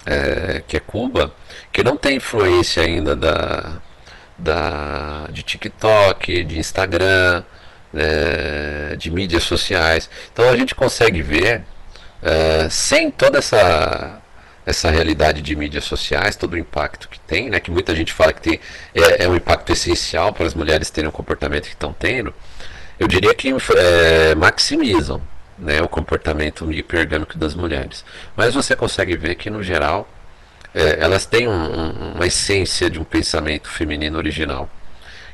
é, 0.05 0.63
que 0.67 0.77
é 0.77 0.79
Cuba, 0.79 1.33
que 1.71 1.83
não 1.83 1.97
tem 1.97 2.17
influência 2.17 2.83
ainda 2.83 3.15
da, 3.15 3.81
da, 4.37 5.27
de 5.29 5.43
TikTok, 5.43 6.43
de 6.43 6.59
Instagram, 6.59 7.43
é, 7.93 8.95
de 8.97 9.11
mídias 9.11 9.43
sociais. 9.43 10.09
Então 10.31 10.49
a 10.49 10.55
gente 10.55 10.75
consegue 10.75 11.21
ver, 11.21 11.63
é, 12.21 12.67
sem 12.69 13.11
toda 13.11 13.39
essa, 13.39 14.21
essa 14.65 14.89
realidade 14.89 15.41
de 15.41 15.55
mídias 15.55 15.83
sociais, 15.83 16.35
todo 16.35 16.53
o 16.53 16.57
impacto 16.57 17.07
que 17.09 17.19
tem, 17.19 17.49
né, 17.49 17.59
que 17.59 17.71
muita 17.71 17.95
gente 17.95 18.13
fala 18.13 18.33
que 18.33 18.41
tem, 18.41 18.59
é, 18.93 19.25
é 19.25 19.27
um 19.27 19.35
impacto 19.35 19.71
essencial 19.71 20.33
para 20.33 20.45
as 20.45 20.53
mulheres 20.53 20.89
terem 20.89 21.09
o 21.09 21.13
comportamento 21.13 21.63
que 21.63 21.69
estão 21.69 21.93
tendo, 21.93 22.33
eu 22.99 23.07
diria 23.07 23.33
que 23.33 23.49
é, 23.49 24.35
maximizam 24.35 25.21
né, 25.61 25.81
o 25.81 25.87
comportamento 25.87 26.69
hipergâmico 26.71 27.37
das 27.37 27.53
mulheres. 27.53 28.03
Mas 28.35 28.55
você 28.55 28.75
consegue 28.75 29.15
ver 29.15 29.35
que, 29.35 29.49
no 29.49 29.61
geral, 29.61 30.09
é, 30.73 30.97
elas 30.99 31.25
têm 31.25 31.47
um, 31.47 31.51
um, 31.51 32.13
uma 32.15 32.25
essência 32.25 32.89
de 32.89 32.99
um 32.99 33.03
pensamento 33.03 33.69
feminino 33.69 34.17
original. 34.17 34.67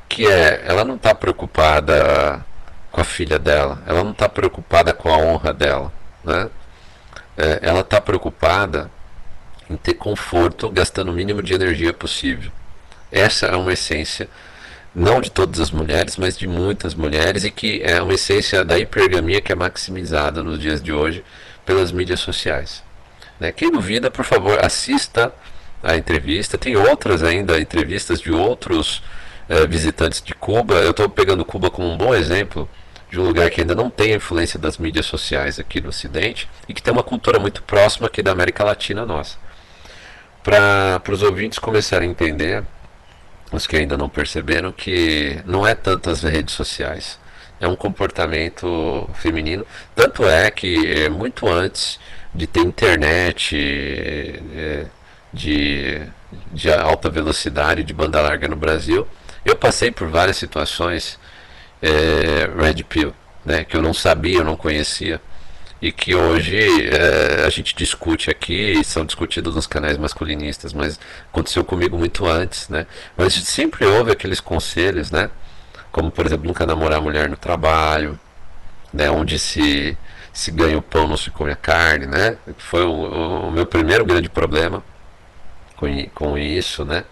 Que 0.09 0.27
é, 0.27 0.63
ela 0.65 0.83
não 0.83 0.95
está 0.95 1.15
preocupada 1.15 2.45
com 2.91 3.01
a 3.01 3.03
filha 3.03 3.39
dela, 3.39 3.81
ela 3.85 4.03
não 4.03 4.11
está 4.11 4.27
preocupada 4.27 4.93
com 4.93 5.09
a 5.09 5.17
honra 5.17 5.53
dela. 5.53 5.91
Né? 6.23 6.49
É, 7.37 7.59
ela 7.61 7.81
está 7.81 8.01
preocupada 8.01 8.91
em 9.69 9.77
ter 9.77 9.93
conforto 9.93 10.69
gastando 10.69 11.09
o 11.09 11.13
mínimo 11.13 11.41
de 11.41 11.53
energia 11.53 11.93
possível. 11.93 12.51
Essa 13.11 13.47
é 13.47 13.55
uma 13.55 13.73
essência 13.73 14.29
não 14.97 15.21
de 15.21 15.29
todas 15.29 15.59
as 15.59 15.69
mulheres, 15.69 16.17
mas 16.17 16.35
de 16.35 16.47
muitas 16.47 16.95
mulheres, 16.95 17.43
e 17.43 17.51
que 17.51 17.83
é 17.83 18.01
uma 18.01 18.15
essência 18.15 18.65
da 18.65 18.79
hipergamia 18.79 19.39
que 19.39 19.51
é 19.51 19.55
maximizada 19.55 20.41
nos 20.41 20.59
dias 20.59 20.81
de 20.81 20.91
hoje 20.91 21.23
pelas 21.63 21.91
mídias 21.91 22.19
sociais. 22.19 22.83
Né? 23.39 23.51
Quem 23.51 23.71
duvida, 23.71 24.09
por 24.09 24.25
favor, 24.25 24.57
assista 24.65 25.31
a 25.83 25.95
entrevista. 25.95 26.57
Tem 26.57 26.75
outras 26.75 27.21
ainda, 27.21 27.59
entrevistas 27.59 28.19
de 28.19 28.31
outros 28.31 29.03
eh, 29.47 29.67
visitantes 29.67 30.19
de 30.19 30.33
Cuba. 30.33 30.73
Eu 30.73 30.89
estou 30.89 31.07
pegando 31.07 31.45
Cuba 31.45 31.69
como 31.69 31.87
um 31.87 31.95
bom 31.95 32.15
exemplo 32.15 32.67
de 33.11 33.19
um 33.19 33.23
lugar 33.23 33.51
que 33.51 33.61
ainda 33.61 33.75
não 33.75 33.91
tem 33.91 34.13
a 34.13 34.15
influência 34.15 34.57
das 34.57 34.79
mídias 34.79 35.05
sociais 35.05 35.59
aqui 35.59 35.79
no 35.79 35.89
Ocidente 35.89 36.49
e 36.67 36.73
que 36.73 36.81
tem 36.81 36.91
uma 36.91 37.03
cultura 37.03 37.37
muito 37.37 37.61
próxima 37.61 38.07
aqui 38.07 38.23
da 38.23 38.31
América 38.31 38.63
Latina 38.63 39.05
nossa. 39.05 39.37
Para 40.43 41.03
os 41.11 41.21
ouvintes 41.21 41.59
começarem 41.59 42.09
a 42.09 42.11
entender 42.11 42.63
os 43.51 43.65
que 43.65 43.75
ainda 43.77 43.97
não 43.97 44.09
perceberam 44.09 44.71
que 44.71 45.39
não 45.45 45.65
é 45.65 45.73
tanto 45.73 46.09
as 46.09 46.23
redes 46.23 46.53
sociais, 46.53 47.19
é 47.59 47.67
um 47.67 47.75
comportamento 47.75 49.09
feminino. 49.15 49.65
Tanto 49.95 50.27
é 50.27 50.51
que 50.51 50.91
é, 50.91 51.09
muito 51.09 51.47
antes 51.47 51.99
de 52.33 52.45
ter 52.45 52.61
internet 52.61 53.55
é, 54.55 54.85
de, 55.33 56.01
de 56.51 56.71
alta 56.71 57.09
velocidade, 57.09 57.83
de 57.83 57.93
banda 57.93 58.21
larga 58.21 58.47
no 58.47 58.55
Brasil, 58.55 59.07
eu 59.45 59.55
passei 59.55 59.91
por 59.91 60.07
várias 60.07 60.37
situações 60.37 61.17
é, 61.81 62.49
Red 62.59 62.83
Pill, 62.83 63.13
né, 63.45 63.63
que 63.63 63.77
eu 63.77 63.81
não 63.81 63.93
sabia, 63.93 64.39
eu 64.39 64.43
não 64.43 64.57
conhecia 64.57 65.21
e 65.81 65.91
que 65.91 66.15
hoje 66.15 66.57
é, 66.89 67.45
a 67.45 67.49
gente 67.49 67.75
discute 67.75 68.29
aqui 68.29 68.83
são 68.83 69.05
discutidos 69.05 69.55
nos 69.55 69.67
canais 69.67 69.97
masculinistas, 69.97 70.73
mas 70.73 70.99
aconteceu 71.31 71.63
comigo 71.63 71.97
muito 71.97 72.25
antes, 72.25 72.67
né? 72.69 72.87
Mas 73.15 73.33
sempre 73.33 73.85
houve 73.85 74.11
aqueles 74.11 74.39
conselhos, 74.39 75.11
né? 75.11 75.29
Como 75.91 76.11
por 76.11 76.25
exemplo 76.25 76.47
nunca 76.47 76.65
namorar 76.65 77.01
mulher 77.01 77.29
no 77.29 77.37
trabalho, 77.37 78.19
né? 78.93 79.09
Onde 79.09 79.37
se 79.39 79.97
se 80.33 80.51
ganha 80.51 80.77
o 80.77 80.81
pão 80.83 81.07
não 81.07 81.17
se 81.17 81.31
come 81.31 81.51
a 81.51 81.55
carne, 81.55 82.05
né? 82.05 82.37
Foi 82.57 82.83
o, 82.83 83.47
o 83.47 83.51
meu 83.51 83.65
primeiro 83.65 84.05
grande 84.05 84.29
problema 84.29 84.83
com, 85.75 85.87
com 86.13 86.37
isso, 86.37 86.85
né? 86.85 87.03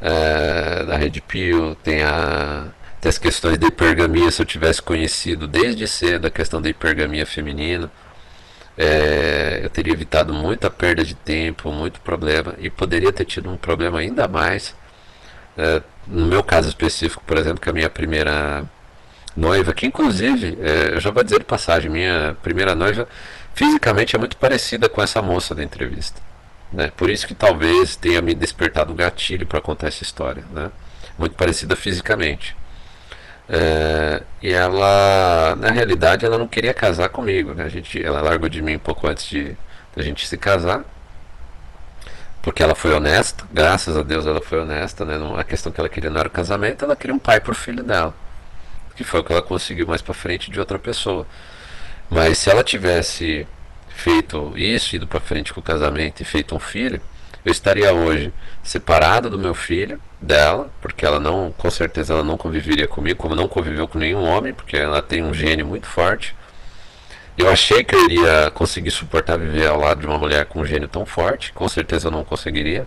É, 0.00 0.84
da 0.84 0.96
Red 0.96 1.20
Pill 1.28 1.76
tem 1.76 2.02
a 2.02 2.66
as 3.08 3.18
questões 3.18 3.58
da 3.58 3.66
hipergamia, 3.66 4.30
se 4.30 4.40
eu 4.40 4.46
tivesse 4.46 4.80
conhecido 4.80 5.46
desde 5.48 5.86
cedo 5.88 6.26
a 6.26 6.30
questão 6.30 6.62
da 6.62 6.68
hipergamia 6.68 7.26
feminina, 7.26 7.90
é, 8.76 9.60
eu 9.62 9.70
teria 9.70 9.92
evitado 9.92 10.32
muita 10.32 10.70
perda 10.70 11.04
de 11.04 11.14
tempo, 11.14 11.70
muito 11.70 12.00
problema, 12.00 12.54
e 12.58 12.70
poderia 12.70 13.12
ter 13.12 13.24
tido 13.24 13.50
um 13.50 13.56
problema 13.56 13.98
ainda 13.98 14.26
mais. 14.28 14.74
É, 15.56 15.82
no 16.06 16.26
meu 16.26 16.42
caso 16.42 16.68
específico, 16.68 17.22
por 17.26 17.36
exemplo, 17.36 17.60
que 17.60 17.68
a 17.68 17.72
minha 17.72 17.90
primeira 17.90 18.64
noiva, 19.36 19.72
que 19.74 19.86
inclusive, 19.86 20.58
é, 20.60 20.94
eu 20.94 21.00
já 21.00 21.10
vou 21.10 21.22
dizer 21.22 21.40
de 21.40 21.44
passagem, 21.44 21.90
minha 21.90 22.36
primeira 22.42 22.74
noiva 22.74 23.08
fisicamente 23.54 24.16
é 24.16 24.18
muito 24.18 24.36
parecida 24.36 24.88
com 24.88 25.02
essa 25.02 25.20
moça 25.20 25.54
da 25.54 25.62
entrevista. 25.62 26.20
Né? 26.72 26.90
Por 26.96 27.10
isso 27.10 27.26
que 27.26 27.34
talvez 27.34 27.96
tenha 27.96 28.22
me 28.22 28.34
despertado 28.34 28.92
um 28.92 28.96
gatilho 28.96 29.46
para 29.46 29.60
contar 29.60 29.88
essa 29.88 30.02
história. 30.02 30.44
Né? 30.52 30.70
Muito 31.18 31.34
parecida 31.36 31.76
fisicamente. 31.76 32.56
É, 33.48 34.22
e 34.42 34.52
ela, 34.52 35.56
na 35.56 35.70
realidade, 35.70 36.24
ela 36.24 36.38
não 36.38 36.48
queria 36.48 36.72
casar 36.72 37.08
comigo. 37.08 37.54
Né? 37.54 37.64
A 37.64 37.68
gente, 37.68 38.02
ela 38.02 38.20
largou 38.20 38.48
de 38.48 38.62
mim 38.62 38.76
um 38.76 38.80
pouco 38.80 39.06
antes 39.06 39.26
de 39.26 39.56
a 39.96 40.02
gente 40.02 40.26
se 40.26 40.38
casar, 40.38 40.84
porque 42.40 42.62
ela 42.62 42.74
foi 42.74 42.92
honesta. 42.92 43.44
Graças 43.52 43.96
a 43.96 44.02
Deus 44.02 44.26
ela 44.26 44.40
foi 44.40 44.60
honesta. 44.60 45.04
Né? 45.04 45.16
a 45.36 45.44
questão 45.44 45.70
que 45.72 45.80
ela 45.80 45.88
queria 45.88 46.10
não 46.10 46.20
era 46.20 46.28
o 46.28 46.32
casamento, 46.32 46.84
ela 46.84 46.96
queria 46.96 47.14
um 47.14 47.18
pai 47.18 47.40
para 47.40 47.52
o 47.52 47.54
filho 47.54 47.82
dela, 47.82 48.14
que 48.96 49.04
foi 49.04 49.20
o 49.20 49.24
que 49.24 49.32
ela 49.32 49.42
conseguiu 49.42 49.86
mais 49.86 50.02
para 50.02 50.14
frente 50.14 50.50
de 50.50 50.58
outra 50.58 50.78
pessoa. 50.78 51.26
Mas 52.10 52.38
se 52.38 52.50
ela 52.50 52.64
tivesse 52.64 53.46
feito 53.88 54.52
isso, 54.56 54.96
ido 54.96 55.06
para 55.06 55.20
frente 55.20 55.52
com 55.52 55.60
o 55.60 55.62
casamento 55.62 56.20
e 56.20 56.24
feito 56.24 56.54
um 56.54 56.58
filho, 56.58 57.00
eu 57.44 57.50
estaria 57.50 57.92
hoje 57.92 58.32
separado 58.62 59.28
do 59.28 59.38
meu 59.38 59.54
filho 59.54 60.00
dela, 60.20 60.70
porque 60.80 61.04
ela 61.04 61.18
não, 61.18 61.52
com 61.56 61.70
certeza 61.70 62.12
ela 62.12 62.22
não 62.22 62.36
conviveria 62.36 62.86
comigo, 62.86 63.18
como 63.18 63.34
não 63.34 63.48
conviveu 63.48 63.88
com 63.88 63.98
nenhum 63.98 64.22
homem, 64.22 64.52
porque 64.52 64.76
ela 64.76 65.02
tem 65.02 65.22
um 65.24 65.34
gênio 65.34 65.66
muito 65.66 65.86
forte. 65.86 66.34
Eu 67.36 67.50
achei 67.50 67.82
que 67.82 67.94
eu 67.94 68.04
iria 68.04 68.50
conseguir 68.54 68.90
suportar 68.90 69.38
viver 69.38 69.66
ao 69.66 69.80
lado 69.80 70.00
de 70.00 70.06
uma 70.06 70.18
mulher 70.18 70.44
com 70.46 70.60
um 70.60 70.64
gênio 70.66 70.86
tão 70.86 71.04
forte, 71.04 71.52
com 71.52 71.68
certeza 71.68 72.08
eu 72.08 72.12
não 72.12 72.24
conseguiria. 72.24 72.86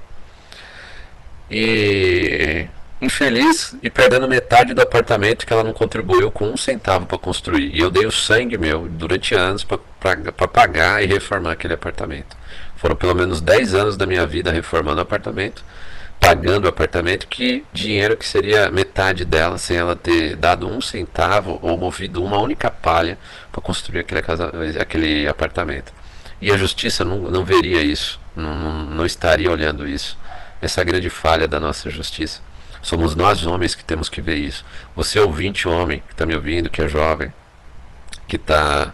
E 1.49 2.67
infeliz 3.01 3.75
e 3.83 3.89
perdendo 3.89 4.27
metade 4.27 4.73
do 4.73 4.81
apartamento 4.81 5.45
que 5.45 5.51
ela 5.51 5.63
não 5.63 5.73
contribuiu 5.73 6.31
com 6.31 6.49
um 6.49 6.57
centavo 6.57 7.05
para 7.05 7.17
construir. 7.17 7.75
E 7.75 7.79
eu 7.79 7.91
dei 7.91 8.05
o 8.05 8.11
sangue 8.11 8.57
meu 8.57 8.87
durante 8.87 9.35
anos 9.35 9.63
para 9.63 10.47
pagar 10.47 11.03
e 11.03 11.05
reformar 11.05 11.51
aquele 11.51 11.73
apartamento. 11.73 12.37
Foram 12.75 12.95
pelo 12.95 13.15
menos 13.15 13.41
10 13.41 13.73
anos 13.73 13.97
da 13.97 14.05
minha 14.05 14.25
vida 14.25 14.51
reformando 14.51 14.99
o 14.99 15.01
apartamento 15.01 15.63
pagando 16.19 16.65
o 16.65 16.69
apartamento, 16.69 17.27
que 17.27 17.63
dinheiro 17.71 18.17
que 18.17 18.27
seria 18.27 18.71
metade 18.71 19.23
dela 19.23 19.57
sem 19.59 19.77
ela 19.77 19.95
ter 19.95 20.35
dado 20.35 20.67
um 20.67 20.81
centavo 20.81 21.59
ou 21.61 21.77
movido 21.77 22.23
uma 22.23 22.39
única 22.39 22.71
palha 22.71 23.17
para 23.51 23.61
construir 23.61 23.99
aquele, 23.99 24.21
casa, 24.21 24.51
aquele 24.79 25.27
apartamento. 25.27 25.93
E 26.41 26.51
a 26.51 26.57
justiça 26.57 27.05
não, 27.05 27.19
não 27.19 27.45
veria 27.45 27.81
isso, 27.81 28.19
não, 28.35 28.55
não, 28.85 29.05
estaria 29.05 29.51
olhando 29.51 29.87
isso. 29.87 30.17
Essa 30.61 30.81
é 30.81 30.83
a 30.83 30.85
grande 30.85 31.09
falha 31.09 31.47
da 31.47 31.59
nossa 31.59 31.89
justiça. 31.89 32.41
Somos 32.81 33.15
nós 33.15 33.45
homens 33.45 33.75
que 33.75 33.83
temos 33.83 34.09
que 34.09 34.21
ver 34.21 34.35
isso. 34.35 34.65
Você 34.95 35.19
ouvinte 35.19 35.67
homem 35.67 36.03
que 36.07 36.13
está 36.13 36.25
me 36.25 36.35
ouvindo, 36.35 36.69
que 36.69 36.81
é 36.81 36.87
jovem, 36.87 37.31
que 38.27 38.35
está 38.35 38.93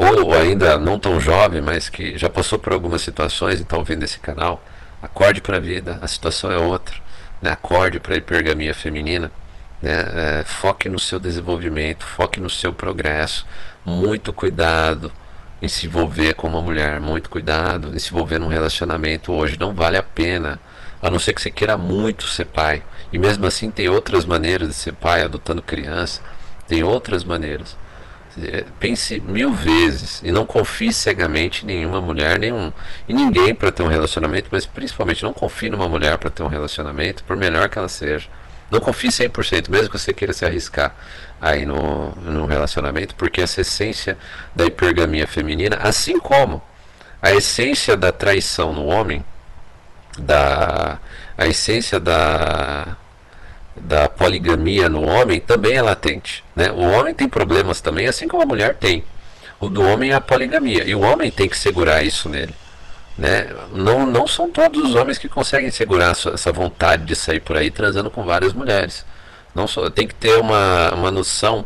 ou 0.00 0.32
ainda 0.32 0.78
não 0.78 0.98
tão 0.98 1.20
jovem, 1.20 1.60
mas 1.60 1.88
que 1.88 2.16
já 2.16 2.30
passou 2.30 2.58
por 2.58 2.72
algumas 2.72 3.02
situações 3.02 3.58
e 3.58 3.62
está 3.62 3.76
ouvindo 3.76 4.02
esse 4.02 4.18
canal, 4.18 4.62
Acorde 5.02 5.40
para 5.40 5.56
a 5.56 5.60
vida, 5.60 5.98
a 6.02 6.06
situação 6.06 6.50
é 6.52 6.58
outra. 6.58 6.96
Né? 7.40 7.50
Acorde 7.50 7.98
para 7.98 8.14
a 8.14 8.18
hipergamia 8.18 8.74
feminina. 8.74 9.32
Né? 9.80 9.92
É, 9.92 10.44
foque 10.44 10.88
no 10.88 10.98
seu 10.98 11.18
desenvolvimento, 11.18 12.04
foque 12.04 12.38
no 12.38 12.50
seu 12.50 12.72
progresso. 12.72 13.46
Muito 13.84 14.32
cuidado 14.32 15.10
em 15.62 15.68
se 15.68 15.86
envolver 15.86 16.34
com 16.34 16.48
uma 16.48 16.60
mulher, 16.60 17.00
muito 17.00 17.30
cuidado 17.30 17.94
em 17.94 17.98
se 17.98 18.12
envolver 18.12 18.38
num 18.38 18.48
relacionamento 18.48 19.32
hoje. 19.32 19.58
Não 19.58 19.72
vale 19.74 19.96
a 19.96 20.02
pena, 20.02 20.60
a 21.00 21.10
não 21.10 21.18
ser 21.18 21.32
que 21.32 21.40
você 21.40 21.50
queira 21.50 21.78
muito 21.78 22.26
ser 22.26 22.44
pai. 22.44 22.82
E 23.10 23.18
mesmo 23.18 23.46
assim, 23.46 23.70
tem 23.70 23.88
outras 23.88 24.26
maneiras 24.26 24.68
de 24.68 24.74
ser 24.74 24.92
pai, 24.92 25.22
adotando 25.22 25.62
criança. 25.62 26.20
Tem 26.68 26.82
outras 26.82 27.24
maneiras. 27.24 27.74
Pense 28.78 29.20
mil 29.20 29.52
vezes 29.52 30.20
e 30.24 30.30
não 30.30 30.46
confie 30.46 30.92
cegamente 30.92 31.64
em 31.64 31.66
nenhuma 31.66 32.00
mulher, 32.00 32.38
nenhum, 32.38 32.72
em 33.08 33.14
ninguém 33.14 33.54
para 33.54 33.70
ter 33.72 33.82
um 33.82 33.88
relacionamento, 33.88 34.48
mas 34.50 34.66
principalmente 34.66 35.22
não 35.22 35.32
confie 35.32 35.70
numa 35.70 35.88
mulher 35.88 36.18
para 36.18 36.30
ter 36.30 36.42
um 36.42 36.48
relacionamento, 36.48 37.24
por 37.24 37.36
melhor 37.36 37.68
que 37.68 37.78
ela 37.78 37.88
seja. 37.88 38.28
Não 38.70 38.80
confie 38.80 39.08
100%, 39.08 39.68
mesmo 39.68 39.90
que 39.90 39.98
você 39.98 40.12
queira 40.12 40.32
se 40.32 40.44
arriscar 40.44 40.94
aí 41.40 41.66
no, 41.66 42.12
no 42.16 42.46
relacionamento, 42.46 43.14
porque 43.16 43.40
essa 43.40 43.62
essência 43.62 44.16
da 44.54 44.64
hipergamia 44.64 45.26
feminina, 45.26 45.76
assim 45.82 46.18
como 46.18 46.62
a 47.20 47.32
essência 47.32 47.96
da 47.96 48.12
traição 48.12 48.72
no 48.72 48.86
homem, 48.86 49.24
da, 50.18 50.98
a 51.36 51.46
essência 51.46 51.98
da 51.98 52.96
da 53.82 54.08
poligamia 54.08 54.88
no 54.88 55.02
homem 55.02 55.40
também 55.40 55.74
é 55.74 55.82
latente. 55.82 56.44
Né? 56.54 56.70
O 56.70 56.80
homem 56.80 57.14
tem 57.14 57.28
problemas 57.28 57.80
também, 57.80 58.06
assim 58.06 58.28
como 58.28 58.42
a 58.42 58.46
mulher 58.46 58.76
tem. 58.76 59.04
O 59.58 59.68
do 59.68 59.82
homem 59.82 60.10
é 60.10 60.14
a 60.14 60.20
poligamia. 60.20 60.84
E 60.84 60.94
o 60.94 61.00
homem 61.00 61.30
tem 61.30 61.48
que 61.48 61.56
segurar 61.56 62.02
isso 62.02 62.28
nele. 62.28 62.54
Né? 63.18 63.48
Não, 63.72 64.06
não 64.06 64.26
são 64.26 64.50
todos 64.50 64.82
os 64.82 64.94
homens 64.94 65.18
que 65.18 65.28
conseguem 65.28 65.70
segurar 65.70 66.12
essa 66.12 66.52
vontade 66.52 67.04
de 67.04 67.14
sair 67.14 67.40
por 67.40 67.56
aí 67.56 67.70
transando 67.70 68.10
com 68.10 68.24
várias 68.24 68.52
mulheres. 68.52 69.04
Não 69.54 69.66
só, 69.66 69.90
tem 69.90 70.06
que 70.06 70.14
ter 70.14 70.38
uma, 70.38 70.92
uma 70.94 71.10
noção 71.10 71.64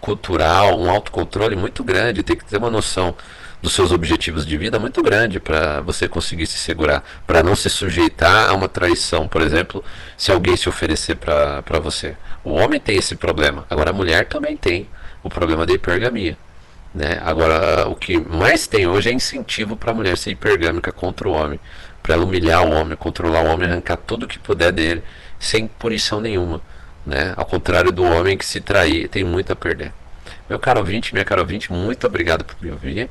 cultural, 0.00 0.78
um 0.78 0.90
autocontrole 0.90 1.56
muito 1.56 1.84
grande, 1.84 2.22
tem 2.22 2.36
que 2.36 2.44
ter 2.44 2.56
uma 2.56 2.70
noção 2.70 3.14
dos 3.62 3.72
seus 3.72 3.90
objetivos 3.90 4.46
de 4.46 4.56
vida 4.56 4.78
muito 4.78 5.02
grande 5.02 5.40
para 5.40 5.80
você 5.80 6.08
conseguir 6.08 6.46
se 6.46 6.58
segurar, 6.58 7.02
para 7.26 7.42
não 7.42 7.56
se 7.56 7.68
sujeitar 7.68 8.50
a 8.50 8.54
uma 8.54 8.68
traição, 8.68 9.26
por 9.26 9.42
exemplo, 9.42 9.84
se 10.16 10.30
alguém 10.30 10.56
se 10.56 10.68
oferecer 10.68 11.16
para 11.16 11.80
você. 11.80 12.16
O 12.44 12.52
homem 12.52 12.78
tem 12.78 12.96
esse 12.96 13.16
problema, 13.16 13.66
agora 13.68 13.90
a 13.90 13.92
mulher 13.92 14.26
também 14.26 14.56
tem. 14.56 14.88
o 15.22 15.28
problema 15.28 15.66
da 15.66 15.72
hipergamia. 15.72 16.36
Né? 16.94 17.20
Agora, 17.22 17.88
o 17.88 17.96
que 17.96 18.18
mais 18.18 18.66
tem 18.66 18.86
hoje 18.86 19.10
é 19.10 19.12
incentivo 19.12 19.76
para 19.76 19.90
a 19.90 19.94
mulher 19.94 20.16
ser 20.16 20.30
hipergâmica 20.30 20.92
contra 20.92 21.28
o 21.28 21.32
homem, 21.32 21.58
para 22.02 22.14
ela 22.14 22.24
humilhar 22.24 22.64
o 22.64 22.70
homem, 22.70 22.96
controlar 22.96 23.42
o 23.42 23.46
homem, 23.46 23.68
arrancar 23.68 23.96
tudo 23.96 24.28
que 24.28 24.38
puder 24.38 24.72
dele, 24.72 25.02
sem 25.38 25.66
punição 25.66 26.20
nenhuma. 26.20 26.62
Né? 27.04 27.34
Ao 27.36 27.44
contrário 27.44 27.90
do 27.90 28.04
homem 28.04 28.38
que 28.38 28.46
se 28.46 28.60
trair, 28.60 29.08
tem 29.08 29.24
muito 29.24 29.52
a 29.52 29.56
perder. 29.56 29.92
Meu 30.48 30.58
caro 30.58 30.78
ouvinte, 30.78 31.12
minha 31.12 31.24
caro 31.24 31.40
ouvinte, 31.40 31.72
muito 31.72 32.06
obrigado 32.06 32.44
por 32.44 32.56
me 32.62 32.70
ouvir. 32.70 33.10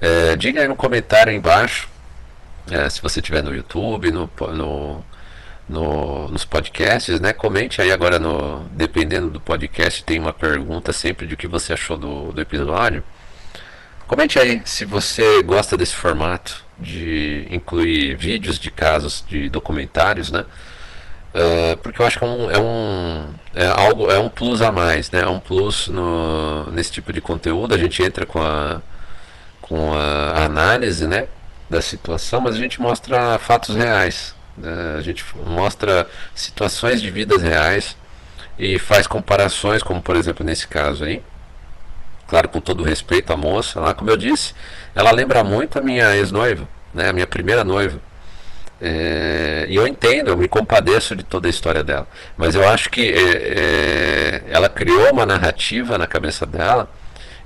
É, 0.00 0.36
diga 0.36 0.60
aí 0.60 0.68
no 0.68 0.76
comentário 0.76 1.30
aí 1.30 1.36
embaixo, 1.36 1.88
é, 2.70 2.88
se 2.88 3.02
você 3.02 3.20
estiver 3.20 3.42
no 3.42 3.54
YouTube, 3.54 4.10
no, 4.12 4.30
no, 4.52 5.04
no, 5.68 6.28
nos 6.28 6.44
podcasts, 6.44 7.20
né? 7.20 7.32
Comente 7.32 7.82
aí 7.82 7.90
agora, 7.90 8.18
no, 8.18 8.64
dependendo 8.72 9.28
do 9.30 9.40
podcast, 9.40 10.04
tem 10.04 10.18
uma 10.18 10.32
pergunta 10.32 10.92
sempre 10.92 11.26
de 11.26 11.34
o 11.34 11.36
que 11.36 11.46
você 11.48 11.72
achou 11.72 11.96
do, 11.96 12.32
do 12.32 12.40
episódio. 12.40 13.02
Comente 14.06 14.38
aí 14.38 14.62
se 14.64 14.84
você 14.84 15.42
gosta 15.42 15.76
desse 15.76 15.94
formato 15.94 16.64
de 16.78 17.46
incluir 17.50 18.16
vídeos 18.16 18.58
de 18.58 18.70
casos 18.70 19.24
de 19.28 19.48
documentários, 19.48 20.30
né? 20.30 20.44
Uh, 21.34 21.76
porque 21.78 22.00
eu 22.00 22.06
acho 22.06 22.18
que 22.18 22.24
é 22.24 22.28
um, 22.28 22.50
é 22.50 22.58
um, 22.58 23.26
é 23.54 23.66
algo 23.66 24.10
é 24.10 24.18
um 24.18 24.28
plus 24.30 24.62
a 24.62 24.72
mais, 24.72 25.10
né? 25.10 25.20
É 25.20 25.28
um 25.28 25.38
plus 25.38 25.88
no, 25.88 26.70
nesse 26.70 26.92
tipo 26.92 27.12
de 27.12 27.20
conteúdo. 27.20 27.74
A 27.74 27.78
gente 27.78 28.02
entra 28.02 28.24
com 28.24 28.40
a 28.40 28.80
com 29.68 29.92
a 29.92 30.44
análise, 30.44 31.06
né, 31.06 31.28
da 31.68 31.82
situação, 31.82 32.40
mas 32.40 32.54
a 32.54 32.58
gente 32.58 32.80
mostra 32.80 33.38
fatos 33.38 33.76
reais. 33.76 34.34
Né? 34.56 34.96
A 34.98 35.02
gente 35.02 35.24
mostra 35.46 36.06
situações 36.34 37.00
de 37.00 37.10
vidas 37.10 37.42
reais 37.42 37.96
e 38.58 38.78
faz 38.78 39.06
comparações, 39.06 39.82
como 39.82 40.00
por 40.00 40.16
exemplo 40.16 40.44
nesse 40.44 40.66
caso 40.66 41.04
aí. 41.04 41.22
Claro, 42.26 42.48
com 42.48 42.60
todo 42.60 42.82
respeito 42.82 43.32
à 43.32 43.36
moça 43.36 43.80
lá, 43.80 43.94
como 43.94 44.10
eu 44.10 44.16
disse, 44.16 44.54
ela 44.94 45.10
lembra 45.10 45.42
muito 45.44 45.78
a 45.78 45.82
minha 45.82 46.14
ex-noiva, 46.16 46.68
né, 46.92 47.08
a 47.08 47.12
minha 47.12 47.26
primeira 47.26 47.64
noiva. 47.64 48.00
É, 48.80 49.66
e 49.68 49.74
eu 49.74 49.86
entendo, 49.88 50.28
eu 50.28 50.36
me 50.36 50.46
compadeço 50.46 51.16
de 51.16 51.24
toda 51.24 51.48
a 51.48 51.50
história 51.50 51.82
dela. 51.82 52.06
Mas 52.36 52.54
eu 52.54 52.66
acho 52.68 52.90
que 52.90 53.12
é, 53.12 54.42
é, 54.42 54.42
ela 54.48 54.68
criou 54.68 55.12
uma 55.12 55.26
narrativa 55.26 55.98
na 55.98 56.06
cabeça 56.06 56.46
dela 56.46 56.88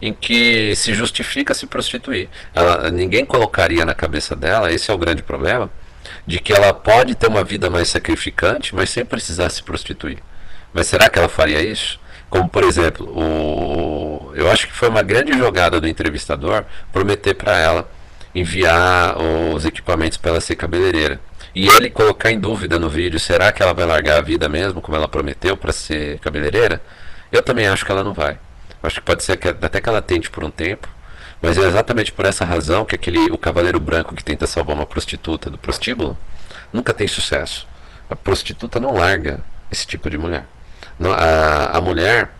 em 0.02 0.12
que 0.12 0.74
se 0.74 0.92
justifica 0.92 1.54
se 1.54 1.64
prostituir. 1.64 2.28
Ela, 2.52 2.90
ninguém 2.90 3.24
colocaria 3.24 3.84
na 3.84 3.94
cabeça 3.94 4.34
dela, 4.34 4.72
esse 4.72 4.90
é 4.90 4.94
o 4.94 4.98
grande 4.98 5.22
problema, 5.22 5.70
de 6.26 6.40
que 6.40 6.52
ela 6.52 6.74
pode 6.74 7.14
ter 7.14 7.28
uma 7.28 7.44
vida 7.44 7.70
mais 7.70 7.88
sacrificante, 7.88 8.74
mas 8.74 8.90
sem 8.90 9.04
precisar 9.04 9.48
se 9.48 9.62
prostituir. 9.62 10.18
Mas 10.74 10.88
será 10.88 11.08
que 11.08 11.18
ela 11.20 11.28
faria 11.28 11.62
isso? 11.62 12.00
Como, 12.28 12.48
por 12.48 12.64
exemplo, 12.64 13.06
o, 13.16 14.32
eu 14.34 14.50
acho 14.50 14.66
que 14.66 14.72
foi 14.72 14.88
uma 14.88 15.02
grande 15.02 15.38
jogada 15.38 15.80
do 15.80 15.86
entrevistador 15.86 16.64
prometer 16.92 17.34
para 17.34 17.56
ela 17.58 17.88
enviar 18.34 19.16
os 19.54 19.64
equipamentos 19.64 20.18
para 20.18 20.32
ela 20.32 20.40
ser 20.40 20.56
cabeleireira. 20.56 21.20
E 21.54 21.68
ele 21.68 21.90
colocar 21.90 22.32
em 22.32 22.40
dúvida 22.40 22.78
no 22.78 22.88
vídeo, 22.88 23.20
será 23.20 23.52
que 23.52 23.62
ela 23.62 23.74
vai 23.74 23.84
largar 23.84 24.16
a 24.18 24.22
vida 24.22 24.48
mesmo, 24.48 24.80
como 24.80 24.96
ela 24.96 25.06
prometeu, 25.06 25.56
para 25.56 25.70
ser 25.70 26.18
cabeleireira? 26.18 26.80
Eu 27.30 27.42
também 27.42 27.68
acho 27.68 27.84
que 27.84 27.92
ela 27.92 28.02
não 28.02 28.14
vai. 28.14 28.38
Acho 28.82 28.96
que 28.96 29.06
pode 29.06 29.22
ser 29.22 29.36
que, 29.36 29.48
até 29.48 29.80
que 29.80 29.88
ela 29.88 30.02
tente 30.02 30.30
por 30.30 30.42
um 30.42 30.50
tempo, 30.50 30.88
mas 31.40 31.58
é 31.58 31.62
exatamente 31.62 32.12
por 32.12 32.24
essa 32.24 32.44
razão 32.44 32.84
que 32.84 32.94
aquele 32.94 33.30
o 33.30 33.38
cavaleiro 33.38 33.78
branco 33.80 34.14
que 34.14 34.24
tenta 34.24 34.46
salvar 34.46 34.76
uma 34.76 34.86
prostituta 34.86 35.50
do 35.50 35.58
prostíbulo 35.58 36.16
nunca 36.72 36.92
tem 36.94 37.06
sucesso. 37.06 37.66
A 38.08 38.16
prostituta 38.16 38.78
não 38.78 38.94
larga 38.94 39.40
esse 39.70 39.86
tipo 39.86 40.10
de 40.10 40.18
mulher. 40.18 40.44
Não, 40.98 41.12
a, 41.12 41.76
a 41.76 41.80
mulher, 41.80 42.30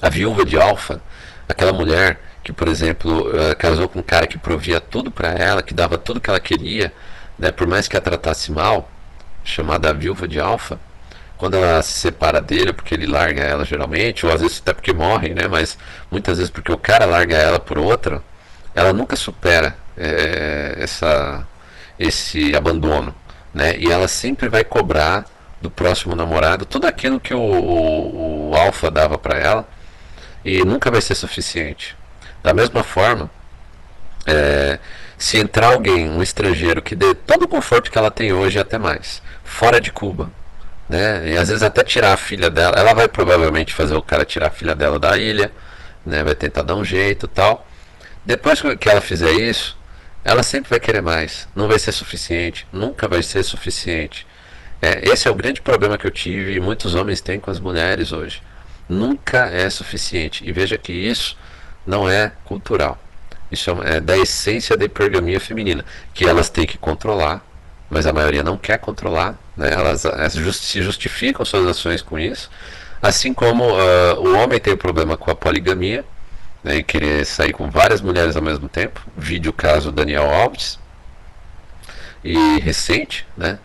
a 0.00 0.08
viúva 0.08 0.44
de 0.44 0.60
Alfa, 0.60 1.00
aquela 1.48 1.72
mulher 1.72 2.20
que, 2.42 2.52
por 2.52 2.68
exemplo, 2.68 3.28
uh, 3.28 3.56
casou 3.56 3.88
com 3.88 4.00
um 4.00 4.02
cara 4.02 4.26
que 4.26 4.38
provia 4.38 4.80
tudo 4.80 5.10
para 5.10 5.28
ela, 5.32 5.62
que 5.62 5.72
dava 5.72 5.96
tudo 5.96 6.20
que 6.20 6.28
ela 6.28 6.40
queria, 6.40 6.92
né, 7.38 7.50
por 7.50 7.66
mais 7.66 7.88
que 7.88 7.96
a 7.96 8.00
tratasse 8.00 8.52
mal, 8.52 8.90
chamada 9.42 9.92
viúva 9.94 10.28
de 10.28 10.38
Alfa, 10.38 10.78
quando 11.44 11.56
ela 11.58 11.82
se 11.82 11.92
separa 11.92 12.40
dele, 12.40 12.72
porque 12.72 12.94
ele 12.94 13.06
larga 13.06 13.42
ela 13.42 13.66
geralmente, 13.66 14.24
ou 14.24 14.32
às 14.32 14.40
vezes 14.40 14.62
até 14.62 14.72
porque 14.72 14.94
morre, 14.94 15.34
né, 15.34 15.46
mas 15.46 15.76
muitas 16.10 16.38
vezes 16.38 16.50
porque 16.50 16.72
o 16.72 16.78
cara 16.78 17.04
larga 17.04 17.36
ela 17.36 17.60
por 17.60 17.78
outra, 17.78 18.22
ela 18.74 18.94
nunca 18.94 19.14
supera 19.14 19.76
é, 19.94 20.74
essa, 20.78 21.46
esse 21.98 22.56
abandono, 22.56 23.14
né, 23.52 23.76
e 23.76 23.92
ela 23.92 24.08
sempre 24.08 24.48
vai 24.48 24.64
cobrar 24.64 25.26
do 25.60 25.70
próximo 25.70 26.16
namorado 26.16 26.64
tudo 26.64 26.86
aquilo 26.86 27.20
que 27.20 27.34
o, 27.34 27.38
o, 27.38 28.50
o 28.52 28.56
Alfa 28.56 28.90
dava 28.90 29.18
para 29.18 29.38
ela, 29.38 29.68
e 30.42 30.64
nunca 30.64 30.90
vai 30.90 31.02
ser 31.02 31.14
suficiente. 31.14 31.94
Da 32.42 32.54
mesma 32.54 32.82
forma, 32.82 33.30
é, 34.26 34.78
se 35.18 35.36
entrar 35.36 35.74
alguém, 35.74 36.08
um 36.08 36.22
estrangeiro, 36.22 36.80
que 36.80 36.94
dê 36.94 37.14
todo 37.14 37.42
o 37.42 37.48
conforto 37.48 37.90
que 37.90 37.98
ela 37.98 38.10
tem 38.10 38.32
hoje 38.32 38.56
e 38.56 38.62
até 38.62 38.78
mais, 38.78 39.20
fora 39.44 39.78
de 39.78 39.92
Cuba, 39.92 40.30
né? 40.88 41.32
E 41.32 41.36
às 41.36 41.48
vezes 41.48 41.62
até 41.62 41.82
tirar 41.82 42.12
a 42.12 42.16
filha 42.16 42.50
dela, 42.50 42.76
ela 42.76 42.92
vai 42.94 43.08
provavelmente 43.08 43.72
fazer 43.74 43.94
o 43.94 44.02
cara 44.02 44.24
tirar 44.24 44.48
a 44.48 44.50
filha 44.50 44.74
dela 44.74 44.98
da 44.98 45.16
ilha, 45.16 45.50
né? 46.04 46.22
Vai 46.22 46.34
tentar 46.34 46.62
dar 46.62 46.74
um 46.74 46.84
jeito, 46.84 47.26
tal. 47.28 47.66
Depois 48.24 48.60
que 48.78 48.88
ela 48.88 49.00
fizer 49.00 49.32
isso, 49.32 49.76
ela 50.24 50.42
sempre 50.42 50.70
vai 50.70 50.80
querer 50.80 51.02
mais. 51.02 51.46
Não 51.54 51.68
vai 51.68 51.78
ser 51.78 51.92
suficiente, 51.92 52.66
nunca 52.72 53.06
vai 53.06 53.22
ser 53.22 53.42
suficiente. 53.42 54.26
É, 54.80 55.08
esse 55.10 55.28
é 55.28 55.30
o 55.30 55.34
grande 55.34 55.60
problema 55.60 55.98
que 55.98 56.06
eu 56.06 56.10
tive 56.10 56.54
e 56.54 56.60
muitos 56.60 56.94
homens 56.94 57.20
têm 57.20 57.40
com 57.40 57.50
as 57.50 57.60
mulheres 57.60 58.12
hoje. 58.12 58.42
Nunca 58.88 59.46
é 59.46 59.68
suficiente. 59.70 60.46
E 60.46 60.52
veja 60.52 60.76
que 60.76 60.92
isso 60.92 61.36
não 61.86 62.08
é 62.08 62.32
cultural. 62.44 62.98
Isso 63.50 63.70
é, 63.82 63.96
é 63.96 64.00
da 64.00 64.16
essência 64.16 64.76
da 64.76 64.84
hipergamia 64.84 65.40
feminina, 65.40 65.84
que 66.12 66.26
elas 66.26 66.48
têm 66.48 66.66
que 66.66 66.78
controlar, 66.78 67.44
mas 67.94 68.06
a 68.06 68.12
maioria 68.12 68.42
não 68.42 68.56
quer 68.56 68.78
controlar, 68.78 69.38
né? 69.56 69.72
elas, 69.72 70.04
elas 70.04 70.32
se 70.56 70.82
justificam 70.82 71.44
suas 71.46 71.66
ações 71.66 72.02
com 72.02 72.18
isso, 72.18 72.50
assim 73.00 73.32
como 73.32 73.64
uh, 73.64 74.18
o 74.18 74.36
homem 74.36 74.58
tem 74.58 74.72
o 74.72 74.76
problema 74.76 75.16
com 75.16 75.30
a 75.30 75.34
poligamia, 75.34 76.04
né, 76.62 76.76
e 76.76 76.82
querer 76.82 77.24
sair 77.24 77.52
com 77.52 77.70
várias 77.70 78.00
mulheres 78.00 78.34
ao 78.34 78.42
mesmo 78.42 78.68
tempo, 78.68 79.00
vídeo 79.16 79.52
caso 79.52 79.92
Daniel 79.92 80.28
Alves, 80.28 80.78
e 82.24 82.58
recente, 82.60 83.26
né? 83.36 83.58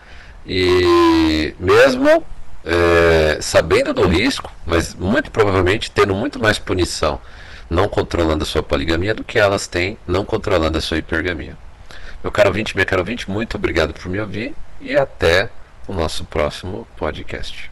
E 0.45 1.55
mesmo 1.57 2.25
é, 2.65 3.37
sabendo 3.41 3.93
do 3.93 4.05
risco, 4.05 4.51
mas 4.65 4.93
muito 4.93 5.31
provavelmente 5.31 5.89
tendo 5.89 6.13
muito 6.13 6.39
mais 6.39 6.59
punição 6.59 7.21
não 7.69 7.87
controlando 7.87 8.43
a 8.43 8.47
sua 8.47 8.63
poligamia 8.63 9.13
do 9.13 9.23
que 9.23 9.39
elas 9.39 9.67
têm 9.67 9.97
não 10.07 10.25
controlando 10.25 10.77
a 10.77 10.81
sua 10.81 10.97
hipergamia. 10.97 11.55
Meu 12.23 12.31
caro 12.31 12.49
ouvinte, 12.49 12.75
minha 12.75 12.85
caro 12.85 13.01
ouvinte, 13.01 13.29
muito 13.29 13.55
obrigado 13.55 13.93
por 13.93 14.09
me 14.09 14.19
ouvir 14.19 14.53
e 14.81 14.95
até 14.95 15.49
o 15.87 15.93
nosso 15.93 16.25
próximo 16.25 16.85
podcast. 16.97 17.68